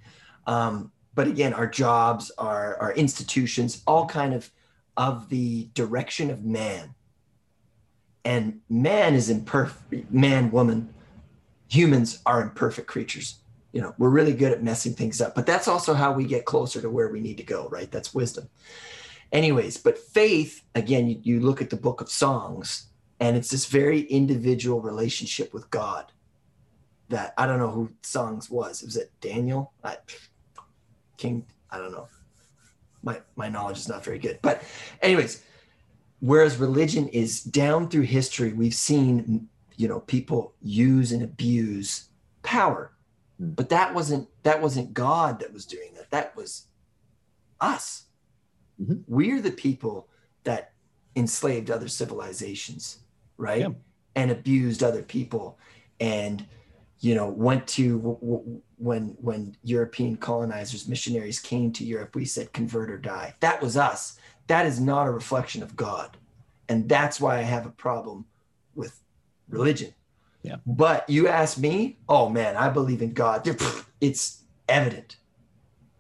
Um, 0.48 0.92
but 1.14 1.28
again, 1.28 1.54
our 1.54 1.68
jobs, 1.68 2.32
our 2.38 2.78
our 2.78 2.94
institutions, 2.94 3.84
all 3.86 4.06
kind 4.06 4.34
of 4.34 4.50
of 4.98 5.30
the 5.30 5.70
direction 5.74 6.30
of 6.30 6.44
man. 6.44 6.96
And 8.24 8.62
man 8.70 9.16
is 9.16 9.30
imperfect. 9.30 10.12
Man, 10.12 10.52
woman, 10.52 10.94
humans 11.68 12.22
are 12.26 12.42
imperfect 12.42 12.88
creatures 12.88 13.42
you 13.72 13.82
know 13.82 13.94
we're 13.98 14.10
really 14.10 14.34
good 14.34 14.52
at 14.52 14.64
messing 14.64 14.94
things 14.94 15.22
up 15.22 15.36
but 15.36 15.46
that's 15.46 15.68
also 15.68 15.94
how 15.94 16.12
we 16.12 16.26
get 16.26 16.46
closer 16.46 16.82
to 16.82 16.90
where 16.90 17.10
we 17.10 17.20
need 17.20 17.38
to 17.38 17.44
go 17.44 17.68
right? 17.70 17.92
That's 17.92 18.14
wisdom. 18.14 18.50
Anyways 19.32 19.78
but 19.78 19.98
faith 19.98 20.64
again 20.76 21.08
you, 21.08 21.20
you 21.24 21.40
look 21.40 21.62
at 21.62 21.70
the 21.70 21.78
book 21.78 22.02
of 22.02 22.10
songs 22.10 22.88
and 23.20 23.38
it's 23.38 23.50
this 23.50 23.66
very 23.66 24.02
individual 24.02 24.82
relationship 24.82 25.54
with 25.54 25.70
god 25.70 26.12
that 27.10 27.34
i 27.38 27.46
don't 27.46 27.60
know 27.60 27.72
who 27.72 27.90
songs 28.02 28.50
was. 28.50 28.82
Was 28.84 28.98
it 28.98 29.12
daniel? 29.22 29.74
I, 29.84 29.98
king 31.18 31.46
i 31.70 31.78
don't 31.78 31.92
know. 31.92 32.08
My 33.04 33.22
my 33.36 33.50
knowledge 33.50 33.78
is 33.78 33.88
not 33.88 34.04
very 34.04 34.20
good. 34.20 34.40
But 34.42 34.64
anyways 35.02 35.44
whereas 36.20 36.58
religion 36.58 37.08
is 37.10 37.44
down 37.44 37.90
through 37.90 38.02
history 38.02 38.54
we've 38.54 38.76
seen 38.76 39.48
you 39.76 39.88
know 39.88 40.02
people 40.02 40.54
use 40.62 41.12
and 41.12 41.24
abuse 41.24 42.10
power 42.44 42.92
but 43.42 43.70
that 43.70 43.94
wasn't 43.96 44.28
that 44.44 44.62
wasn't 44.62 44.94
god 44.94 45.40
that 45.40 45.52
was 45.52 45.66
doing 45.66 45.94
that. 45.96 46.12
That 46.12 46.36
was 46.36 46.68
us. 47.60 48.06
Mhm. 48.82 49.04
we're 49.08 49.42
the 49.42 49.52
people 49.52 50.08
that 50.44 50.74
enslaved 51.16 51.70
other 51.70 51.88
civilizations 51.88 53.00
right? 53.38 53.62
Yeah. 53.62 53.70
and 54.16 54.32
abused 54.32 54.82
other 54.84 55.04
people 55.04 55.58
and 56.00 56.46
you 57.00 57.14
know 57.16 57.28
went 57.30 57.68
to 57.68 57.98
w- 57.98 58.20
w- 58.20 58.62
when 58.78 59.04
when 59.20 59.56
european 59.64 60.16
colonizers 60.18 60.88
missionaries 60.88 61.40
came 61.40 61.72
to 61.74 61.84
europe 61.84 62.16
we 62.16 62.26
said 62.26 62.54
convert 62.54 62.90
or 62.92 62.98
die. 62.98 63.34
That 63.40 63.62
was 63.62 63.76
us. 63.78 64.18
That 64.48 64.66
is 64.66 64.80
not 64.80 65.08
a 65.08 65.12
reflection 65.12 65.62
of 65.64 65.76
god. 65.76 66.18
And 66.70 66.88
that's 66.88 67.20
why 67.20 67.38
i 67.40 67.42
have 67.42 67.66
a 67.66 67.72
problem 67.72 68.26
with 68.76 69.00
religion 69.50 69.94
Yeah. 70.44 70.56
but 70.66 71.08
you 71.10 71.28
ask 71.28 71.58
me 71.58 71.98
oh 72.10 72.30
man 72.30 72.56
i 72.56 72.70
believe 72.70 73.02
in 73.02 73.14
god. 73.14 73.48
It's 74.02 74.44
evident 74.68 75.18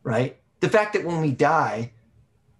right? 0.03 0.39
The 0.61 0.69
fact 0.69 0.93
that 0.93 1.05
when 1.05 1.21
we 1.21 1.31
die 1.31 1.93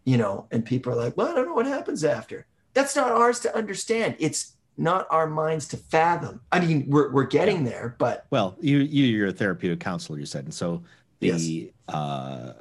you 0.04 0.18
know 0.18 0.48
and 0.52 0.64
people 0.66 0.92
are 0.94 0.96
like 0.96 1.18
well 1.18 1.28
i 1.30 1.34
don't 1.36 1.48
know 1.48 1.54
what 1.54 1.66
happens 1.68 2.04
after. 2.04 2.46
That's 2.74 2.96
not 2.96 3.12
ours 3.12 3.40
to 3.42 3.54
understand. 3.56 4.16
It's 4.20 4.54
not 4.78 5.06
our 5.12 5.28
minds 5.28 5.68
to 5.70 5.78
fathom. 5.78 6.42
I 6.52 6.60
mean 6.60 6.86
we're, 6.88 7.12
we're 7.12 7.26
getting 7.26 7.64
there 7.66 7.96
but 7.98 8.26
Well, 8.32 8.56
you 8.62 8.78
you 8.80 9.06
you're 9.06 9.28
a 9.30 9.34
therapeutic 9.34 9.80
counselor, 9.80 10.20
you 10.20 10.26
said, 10.26 10.46
and 10.46 10.54
so 10.54 10.84
the 11.20 11.72
uh, 11.88 12.54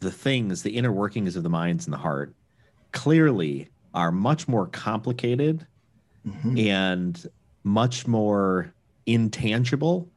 the 0.00 0.10
things, 0.10 0.62
the 0.62 0.70
inner 0.76 0.90
workings 0.92 1.36
of 1.36 1.42
the 1.42 1.50
minds 1.50 1.84
and 1.86 1.92
the 1.92 1.98
heart, 1.98 2.34
clearly 2.92 3.68
are 3.94 4.10
much 4.10 4.48
more 4.48 4.66
complicated 4.66 5.66
Mhm. 6.26 6.68
and 6.68 7.26
much 7.64 8.06
more 8.06 8.72
intangible 9.06 10.08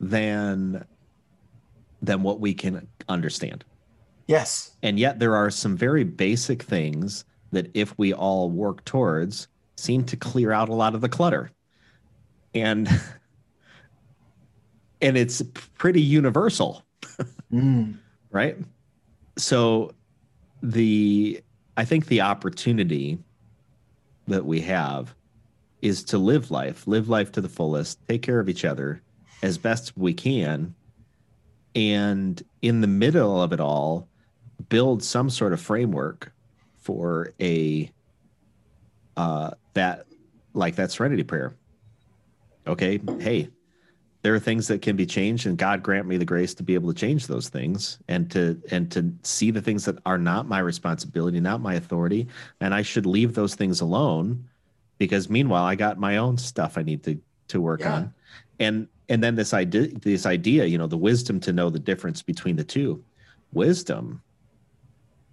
than 0.00 0.84
than 2.00 2.22
what 2.22 2.40
we 2.40 2.54
can 2.54 2.86
understand. 3.08 3.64
yes 4.26 4.72
And 4.82 4.98
yet 4.98 5.18
there 5.18 5.36
are 5.36 5.50
some 5.50 5.76
very 5.76 6.04
basic 6.04 6.62
things 6.62 7.24
that 7.52 7.70
if 7.74 7.96
we 7.98 8.12
all 8.12 8.50
work 8.50 8.84
towards 8.84 9.48
seem 9.76 10.04
to 10.04 10.16
clear 10.16 10.52
out 10.52 10.68
a 10.68 10.74
lot 10.74 10.94
of 10.94 11.00
the 11.00 11.08
clutter. 11.08 11.50
And 12.54 12.88
and 15.00 15.16
it's 15.16 15.42
pretty 15.74 16.02
universal, 16.02 16.84
Mm. 17.52 17.98
right? 18.30 18.56
So 19.36 19.92
the 20.62 21.42
I 21.76 21.84
think 21.84 22.06
the 22.06 22.20
opportunity 22.20 23.18
that 24.28 24.44
we 24.44 24.60
have 24.62 25.14
is 25.82 26.04
to 26.04 26.16
live 26.16 26.50
life, 26.50 26.86
live 26.86 27.08
life 27.08 27.32
to 27.32 27.40
the 27.40 27.48
fullest, 27.48 27.98
take 28.08 28.22
care 28.22 28.40
of 28.40 28.48
each 28.48 28.64
other 28.64 29.02
as 29.42 29.58
best 29.58 29.96
we 29.98 30.14
can, 30.14 30.74
and 31.74 32.42
in 32.62 32.80
the 32.80 32.86
middle 32.86 33.42
of 33.42 33.52
it 33.52 33.60
all, 33.60 34.08
build 34.68 35.02
some 35.02 35.28
sort 35.28 35.52
of 35.52 35.60
framework 35.60 36.32
for 36.78 37.32
a 37.40 37.90
uh 39.16 39.50
that 39.74 40.06
like 40.54 40.76
that 40.76 40.90
serenity 40.90 41.24
prayer. 41.24 41.54
Okay, 42.66 43.00
hey, 43.18 43.48
there 44.22 44.34
are 44.34 44.38
things 44.38 44.68
that 44.68 44.82
can 44.82 44.94
be 44.94 45.04
changed 45.04 45.46
and 45.46 45.58
God 45.58 45.82
grant 45.82 46.06
me 46.06 46.16
the 46.16 46.24
grace 46.24 46.54
to 46.54 46.62
be 46.62 46.74
able 46.74 46.92
to 46.92 46.98
change 46.98 47.26
those 47.26 47.48
things 47.48 47.98
and 48.06 48.30
to 48.30 48.60
and 48.70 48.90
to 48.92 49.12
see 49.22 49.50
the 49.50 49.60
things 49.60 49.84
that 49.86 49.98
are 50.06 50.18
not 50.18 50.46
my 50.46 50.60
responsibility, 50.60 51.40
not 51.40 51.60
my 51.60 51.74
authority, 51.74 52.28
and 52.60 52.72
I 52.72 52.82
should 52.82 53.06
leave 53.06 53.34
those 53.34 53.56
things 53.56 53.80
alone 53.80 54.48
because 55.06 55.28
meanwhile 55.28 55.64
I 55.64 55.74
got 55.74 55.98
my 55.98 56.16
own 56.16 56.38
stuff 56.38 56.78
I 56.78 56.82
need 56.82 57.02
to 57.04 57.18
to 57.48 57.60
work 57.60 57.80
Yeah. 57.80 57.94
on. 57.96 58.14
And 58.60 58.86
and 59.08 59.20
then 59.22 59.34
this 59.34 59.52
idea 59.52 59.88
this 59.98 60.26
idea, 60.26 60.64
you 60.66 60.78
know, 60.78 60.86
the 60.86 60.96
wisdom 60.96 61.40
to 61.40 61.52
know 61.52 61.70
the 61.70 61.80
difference 61.80 62.22
between 62.22 62.54
the 62.56 62.62
two. 62.64 63.02
Wisdom 63.52 64.22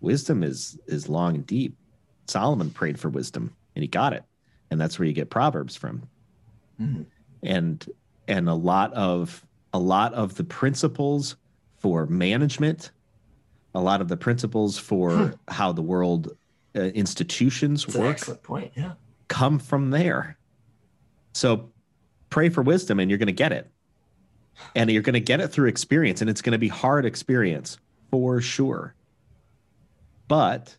wisdom 0.01 0.43
is 0.43 0.77
is 0.87 1.07
long 1.07 1.35
and 1.35 1.45
deep. 1.45 1.75
Solomon 2.27 2.71
prayed 2.71 2.99
for 2.99 3.09
wisdom 3.09 3.55
and 3.75 3.83
he 3.83 3.87
got 3.87 4.13
it. 4.13 4.23
And 4.71 4.79
that's 4.81 4.97
where 4.99 5.07
you 5.07 5.13
get 5.13 5.29
proverbs 5.29 5.75
from 5.75 6.03
Mhm. 6.81 7.05
and 7.43 7.85
and 8.27 8.49
a 8.49 8.53
lot 8.55 8.91
of 8.93 9.45
a 9.73 9.79
lot 9.79 10.13
of 10.15 10.33
the 10.35 10.43
principles 10.43 11.35
for 11.77 12.07
management 12.07 12.91
a 13.75 13.81
lot 13.81 14.01
of 14.01 14.07
the 14.07 14.17
principles 14.17 14.79
for 14.79 15.35
how 15.47 15.71
the 15.71 15.81
world 15.83 16.35
uh, 16.75 16.79
institutions 16.81 17.85
It's 17.85 17.95
work 17.95 18.11
excellent 18.15 18.41
point. 18.43 18.71
Yeah. 18.75 18.93
Come 19.29 19.59
from 19.59 19.91
there. 19.91 20.37
So 21.33 21.71
pray 22.29 22.49
for 22.49 22.61
wisdom 22.61 22.99
and 22.99 23.09
you're 23.09 23.17
going 23.17 23.27
to 23.27 23.31
get 23.31 23.53
it. 23.53 23.71
And 24.75 24.91
you're 24.91 25.03
going 25.03 25.13
to 25.13 25.21
get 25.21 25.39
it 25.39 25.47
through 25.47 25.69
experience 25.69 26.19
and 26.19 26.29
it's 26.29 26.41
going 26.41 26.51
to 26.51 26.59
be 26.59 26.67
hard 26.67 27.05
experience 27.05 27.77
for 28.11 28.41
sure. 28.41 28.93
But 30.27 30.75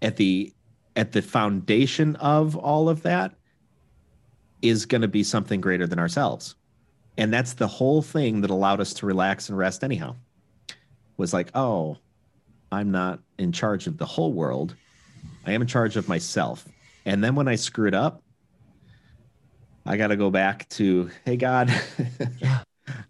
at 0.00 0.16
the 0.16 0.52
at 0.94 1.12
the 1.12 1.22
foundation 1.22 2.16
of 2.16 2.56
all 2.56 2.88
of 2.88 3.02
that 3.02 3.34
is 4.62 4.86
going 4.86 5.02
to 5.02 5.08
be 5.08 5.22
something 5.22 5.60
greater 5.60 5.86
than 5.86 5.98
ourselves. 5.98 6.54
And 7.16 7.32
that's 7.32 7.54
the 7.54 7.66
whole 7.66 8.02
thing 8.02 8.40
that 8.42 8.50
allowed 8.50 8.80
us 8.80 8.94
to 8.94 9.06
relax 9.06 9.48
and 9.48 9.58
rest 9.58 9.82
anyhow. 9.82 10.14
Was 11.16 11.32
like 11.32 11.50
oh 11.56 11.96
i'm 12.70 12.92
not 12.92 13.18
in 13.38 13.50
charge 13.50 13.88
of 13.88 13.98
the 13.98 14.06
whole 14.06 14.32
world. 14.32 14.76
I 15.44 15.52
am 15.52 15.62
in 15.62 15.68
charge 15.68 15.96
of 15.96 16.08
myself 16.08 16.64
and 17.04 17.22
then 17.22 17.34
when 17.34 17.48
i 17.48 17.54
screw 17.54 17.88
it 17.88 17.94
up 17.94 18.22
i 19.86 19.96
got 19.96 20.08
to 20.08 20.16
go 20.16 20.30
back 20.30 20.68
to 20.68 21.10
hey 21.24 21.36
god 21.36 21.72
Yeah. 22.38 22.60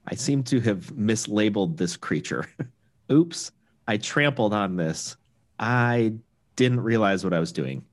i 0.06 0.14
seem 0.14 0.42
to 0.44 0.60
have 0.60 0.92
mislabeled 0.94 1.76
this 1.76 1.96
creature 1.96 2.46
oops 3.12 3.52
i 3.86 3.96
trampled 3.96 4.52
on 4.52 4.76
this 4.76 5.16
i 5.58 6.12
didn't 6.56 6.80
realize 6.80 7.24
what 7.24 7.32
i 7.32 7.38
was 7.38 7.52
doing 7.52 7.84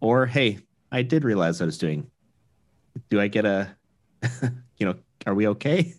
or 0.00 0.26
hey 0.26 0.58
i 0.90 1.02
did 1.02 1.24
realize 1.24 1.60
what 1.60 1.64
i 1.64 1.66
was 1.66 1.78
doing 1.78 2.10
do 3.10 3.20
I 3.20 3.28
get 3.28 3.44
a, 3.44 3.74
you 4.76 4.86
know, 4.86 4.94
are 5.26 5.34
we 5.34 5.46
okay? 5.48 5.94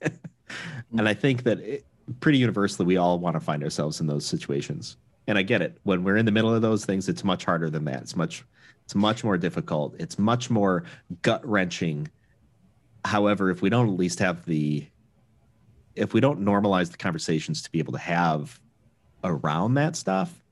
and 0.98 1.08
I 1.08 1.14
think 1.14 1.44
that 1.44 1.60
it, 1.60 1.86
pretty 2.20 2.38
universally, 2.38 2.86
we 2.86 2.98
all 2.98 3.20
want 3.20 3.36
to 3.36 3.40
find 3.40 3.64
ourselves 3.64 4.00
in 4.00 4.08
those 4.08 4.26
situations. 4.26 4.98
And 5.28 5.38
I 5.38 5.42
get 5.42 5.62
it. 5.62 5.78
When 5.84 6.04
we're 6.04 6.18
in 6.18 6.26
the 6.26 6.32
middle 6.32 6.54
of 6.54 6.62
those 6.62 6.86
things, 6.86 7.08
it's 7.08 7.24
much 7.24 7.46
harder 7.46 7.70
than 7.70 7.86
that. 7.86 8.02
It's 8.02 8.16
much, 8.16 8.44
it's 8.86 8.96
much 8.96 9.24
more 9.24 9.38
difficult. 9.38 9.96
It's 10.00 10.20
much 10.20 10.50
more 10.50 10.84
gut 11.22 11.46
wrenching. 11.48 12.10
However, 13.06 13.50
if 13.50 13.62
we 13.62 13.70
don't 13.70 13.88
at 13.88 13.96
least 13.96 14.20
have 14.20 14.46
the, 14.46 14.86
if 15.96 16.14
we 16.14 16.20
don't 16.20 16.42
normalize 16.42 16.92
the 16.92 16.98
conversations 16.98 17.62
to 17.62 17.72
be 17.72 17.80
able 17.80 17.94
to 17.94 18.00
have 18.00 18.60
around 19.24 19.76
that 19.76 19.96
stuff, 19.96 20.44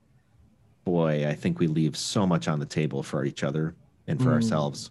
boy, 0.84 1.28
I 1.28 1.34
think 1.34 1.58
we 1.58 1.66
leave 1.66 1.96
so 1.96 2.26
much 2.26 2.48
on 2.48 2.58
the 2.58 2.66
table 2.66 3.02
for 3.02 3.24
each 3.24 3.42
other 3.42 3.74
and 4.06 4.20
for 4.20 4.30
mm. 4.30 4.34
ourselves. 4.34 4.90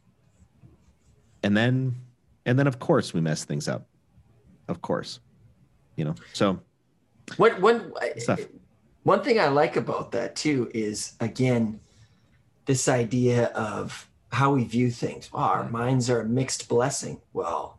And 1.43 1.57
then, 1.57 1.95
and 2.45 2.57
then 2.57 2.67
of 2.67 2.79
course 2.79 3.13
we 3.13 3.21
mess 3.21 3.43
things 3.43 3.67
up. 3.67 3.87
Of 4.67 4.81
course, 4.81 5.19
you 5.95 6.05
know. 6.05 6.15
So, 6.33 6.59
what 7.37 7.59
one 7.59 7.91
stuff. 8.17 8.39
one 9.03 9.21
thing 9.21 9.39
I 9.39 9.47
like 9.47 9.75
about 9.75 10.11
that 10.11 10.35
too 10.35 10.71
is 10.73 11.15
again 11.19 11.79
this 12.65 12.87
idea 12.87 13.45
of 13.47 14.07
how 14.31 14.53
we 14.53 14.63
view 14.63 14.91
things. 14.91 15.31
Wow, 15.31 15.41
our 15.41 15.69
minds 15.69 16.09
are 16.09 16.21
a 16.21 16.25
mixed 16.25 16.69
blessing. 16.69 17.21
Well, 17.33 17.77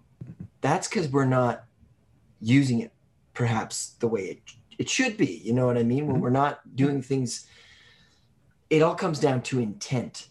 that's 0.61 0.89
because 0.89 1.09
we're 1.09 1.25
not 1.25 1.65
using 2.41 2.81
it 2.81 2.93
perhaps 3.35 3.95
the 4.01 4.09
way 4.09 4.23
it, 4.23 4.39
it 4.79 4.89
should 4.89 5.17
be. 5.17 5.41
You 5.45 5.55
know 5.55 5.67
what 5.67 5.79
I 5.79 5.83
mean? 5.83 6.07
When 6.07 6.17
mm-hmm. 6.17 6.23
we're 6.23 6.31
not 6.31 6.77
doing 6.77 7.01
things 7.03 7.47
it 8.73 8.81
all 8.81 8.95
comes 8.95 9.21
down 9.21 9.43
to 9.43 9.61
intent. 9.61 10.29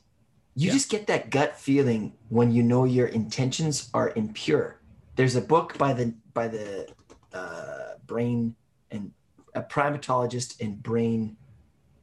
You 0.56 0.68
yeah. 0.68 0.74
just 0.74 0.90
get 0.90 1.06
that 1.08 1.30
gut 1.30 1.56
feeling 1.60 2.14
when 2.30 2.52
you 2.52 2.64
know 2.64 2.86
your 2.86 3.06
intentions 3.06 3.92
are 3.94 4.12
impure. 4.16 4.82
There's 5.16 5.36
a 5.36 5.42
book 5.42 5.78
by 5.78 5.94
the 5.94 6.16
by 6.34 6.48
the 6.48 6.88
uh, 7.34 7.94
brain 8.08 8.56
and 8.90 9.12
a 9.54 9.62
primatologist 9.62 10.60
and 10.60 10.82
brain 10.82 11.38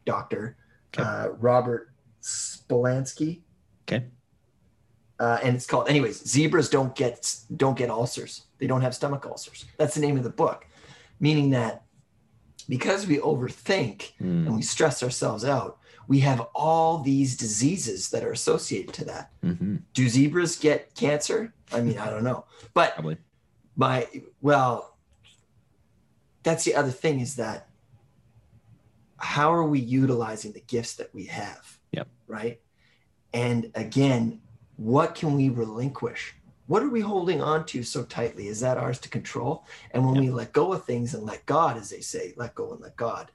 doctor, 0.04 0.56
okay. 0.94 1.02
uh, 1.02 1.28
Robert 1.40 1.87
Sapolsky. 2.28 3.40
Okay. 3.88 4.04
Uh, 5.18 5.38
and 5.42 5.56
it's 5.56 5.66
called, 5.66 5.88
anyways. 5.88 6.22
Zebras 6.28 6.68
don't 6.68 6.94
get 6.94 7.34
don't 7.56 7.76
get 7.76 7.90
ulcers. 7.90 8.42
They 8.58 8.66
don't 8.66 8.82
have 8.82 8.94
stomach 8.94 9.26
ulcers. 9.26 9.64
That's 9.76 9.94
the 9.94 10.00
name 10.00 10.16
of 10.16 10.22
the 10.22 10.30
book, 10.30 10.66
meaning 11.18 11.50
that 11.50 11.82
because 12.68 13.06
we 13.06 13.18
overthink 13.18 14.12
mm. 14.20 14.46
and 14.46 14.54
we 14.54 14.62
stress 14.62 15.02
ourselves 15.02 15.44
out, 15.44 15.78
we 16.06 16.20
have 16.20 16.40
all 16.54 16.98
these 16.98 17.36
diseases 17.36 18.10
that 18.10 18.22
are 18.22 18.32
associated 18.32 18.94
to 18.94 19.04
that. 19.06 19.30
Mm-hmm. 19.44 19.76
Do 19.94 20.08
zebras 20.08 20.56
get 20.56 20.94
cancer? 20.94 21.52
I 21.72 21.80
mean, 21.80 21.98
I 21.98 22.10
don't 22.10 22.24
know, 22.24 22.44
but 22.74 22.94
Probably. 22.94 23.16
my 23.76 24.06
well, 24.40 24.96
that's 26.42 26.64
the 26.64 26.74
other 26.74 26.90
thing 26.90 27.20
is 27.20 27.36
that 27.36 27.68
how 29.18 29.52
are 29.52 29.64
we 29.64 29.80
utilizing 29.80 30.52
the 30.52 30.60
gifts 30.60 30.94
that 30.94 31.12
we 31.12 31.24
have? 31.24 31.77
Yep. 31.98 32.08
Right. 32.28 32.60
And 33.32 33.70
again, 33.74 34.40
what 34.76 35.14
can 35.14 35.34
we 35.34 35.48
relinquish? 35.48 36.34
What 36.66 36.82
are 36.82 36.90
we 36.90 37.00
holding 37.00 37.42
on 37.42 37.66
to 37.66 37.82
so 37.82 38.04
tightly? 38.04 38.46
Is 38.46 38.60
that 38.60 38.76
ours 38.76 38.98
to 39.00 39.08
control? 39.08 39.64
And 39.90 40.04
when 40.04 40.16
yep. 40.16 40.24
we 40.24 40.30
let 40.30 40.52
go 40.52 40.72
of 40.72 40.84
things 40.84 41.14
and 41.14 41.24
let 41.24 41.44
God, 41.46 41.76
as 41.76 41.90
they 41.90 42.00
say, 42.00 42.34
let 42.36 42.54
go 42.54 42.72
and 42.72 42.80
let 42.80 42.96
God, 42.96 43.30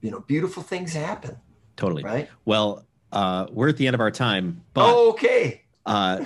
you 0.00 0.10
know, 0.10 0.20
beautiful 0.20 0.62
things 0.62 0.92
happen. 0.92 1.36
Totally. 1.76 2.04
Right. 2.04 2.28
Well, 2.44 2.84
uh, 3.10 3.46
we're 3.50 3.68
at 3.68 3.76
the 3.76 3.86
end 3.86 3.94
of 3.94 4.00
our 4.00 4.10
time. 4.10 4.62
But, 4.74 4.94
okay. 4.94 5.62
Uh, 5.84 6.24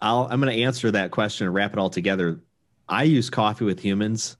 I'll, 0.00 0.28
I'm 0.30 0.40
going 0.40 0.54
to 0.54 0.62
answer 0.62 0.90
that 0.92 1.10
question 1.10 1.46
and 1.46 1.54
wrap 1.54 1.72
it 1.72 1.78
all 1.78 1.90
together. 1.90 2.40
I 2.88 3.02
use 3.02 3.30
coffee 3.30 3.64
with 3.64 3.80
humans 3.80 4.36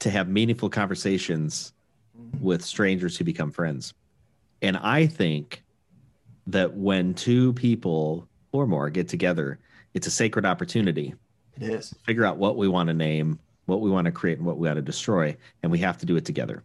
to 0.00 0.10
have 0.10 0.28
meaningful 0.28 0.70
conversations 0.70 1.72
with 2.40 2.62
strangers 2.64 3.16
who 3.16 3.24
become 3.24 3.50
friends. 3.50 3.94
And 4.62 4.76
I 4.76 5.06
think 5.06 5.62
that 6.46 6.74
when 6.74 7.14
two 7.14 7.52
people 7.54 8.28
or 8.52 8.66
more 8.66 8.88
get 8.90 9.08
together, 9.08 9.58
it's 9.94 10.06
a 10.06 10.10
sacred 10.10 10.46
opportunity. 10.46 11.14
It 11.60 11.64
is. 11.64 11.94
Figure 12.04 12.24
out 12.24 12.38
what 12.38 12.56
we 12.56 12.68
want 12.68 12.86
to 12.86 12.94
name, 12.94 13.38
what 13.66 13.80
we 13.80 13.90
want 13.90 14.06
to 14.06 14.12
create, 14.12 14.38
and 14.38 14.46
what 14.46 14.58
we 14.58 14.68
want 14.68 14.76
to 14.76 14.82
destroy. 14.82 15.36
And 15.62 15.70
we 15.70 15.78
have 15.78 15.98
to 15.98 16.06
do 16.06 16.16
it 16.16 16.24
together. 16.24 16.64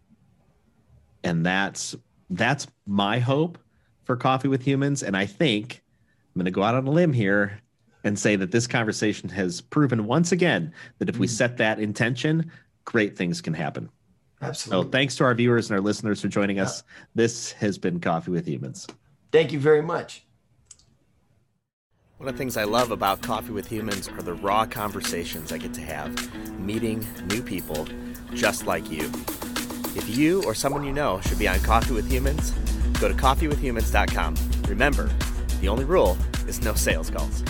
And 1.24 1.44
that's 1.44 1.96
that's 2.30 2.66
my 2.86 3.18
hope 3.18 3.58
for 4.04 4.16
Coffee 4.16 4.48
with 4.48 4.62
Humans. 4.62 5.02
And 5.02 5.16
I 5.16 5.26
think 5.26 5.82
I'm 6.34 6.40
going 6.40 6.44
to 6.44 6.50
go 6.50 6.62
out 6.62 6.74
on 6.74 6.86
a 6.86 6.90
limb 6.90 7.12
here 7.12 7.60
and 8.04 8.18
say 8.18 8.36
that 8.36 8.52
this 8.52 8.66
conversation 8.66 9.28
has 9.28 9.60
proven 9.60 10.06
once 10.06 10.30
again 10.30 10.72
that 10.98 11.08
if 11.08 11.18
we 11.18 11.26
mm. 11.26 11.30
set 11.30 11.56
that 11.56 11.80
intention, 11.80 12.50
great 12.84 13.16
things 13.16 13.40
can 13.40 13.54
happen. 13.54 13.90
Absolutely. 14.40 14.84
So 14.84 14.90
thanks 14.90 15.16
to 15.16 15.24
our 15.24 15.34
viewers 15.34 15.70
and 15.70 15.76
our 15.76 15.82
listeners 15.82 16.20
for 16.20 16.28
joining 16.28 16.60
us. 16.60 16.84
This 17.14 17.52
has 17.52 17.78
been 17.78 18.00
Coffee 18.00 18.30
with 18.30 18.46
Humans. 18.46 18.86
Thank 19.32 19.52
you 19.52 19.58
very 19.58 19.82
much. 19.82 20.24
One 22.18 22.28
of 22.28 22.34
the 22.34 22.38
things 22.38 22.56
I 22.56 22.64
love 22.64 22.90
about 22.90 23.22
Coffee 23.22 23.52
with 23.52 23.68
Humans 23.68 24.08
are 24.08 24.22
the 24.22 24.34
raw 24.34 24.66
conversations 24.66 25.52
I 25.52 25.58
get 25.58 25.72
to 25.74 25.80
have, 25.82 26.58
meeting 26.58 27.06
new 27.26 27.42
people 27.42 27.86
just 28.34 28.66
like 28.66 28.90
you. 28.90 29.10
If 29.94 30.16
you 30.16 30.42
or 30.44 30.54
someone 30.54 30.84
you 30.84 30.92
know 30.92 31.20
should 31.20 31.38
be 31.38 31.48
on 31.48 31.60
Coffee 31.60 31.94
with 31.94 32.10
Humans, 32.10 32.50
go 33.00 33.08
to 33.08 33.14
coffeewithhumans.com. 33.14 34.34
Remember, 34.68 35.10
the 35.60 35.68
only 35.68 35.84
rule 35.84 36.16
is 36.46 36.60
no 36.60 36.74
sales 36.74 37.10
calls. 37.10 37.42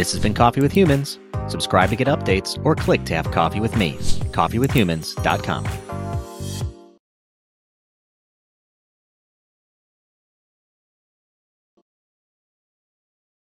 This 0.00 0.12
has 0.12 0.22
been 0.22 0.32
Coffee 0.32 0.62
with 0.62 0.72
Humans. 0.72 1.18
Subscribe 1.48 1.90
to 1.90 1.94
get 1.94 2.08
updates 2.08 2.58
or 2.64 2.74
click 2.74 3.04
to 3.04 3.14
have 3.14 3.30
coffee 3.30 3.60
with 3.60 3.76
me. 3.76 3.98
Coffeewithhumans.com. 4.32 5.89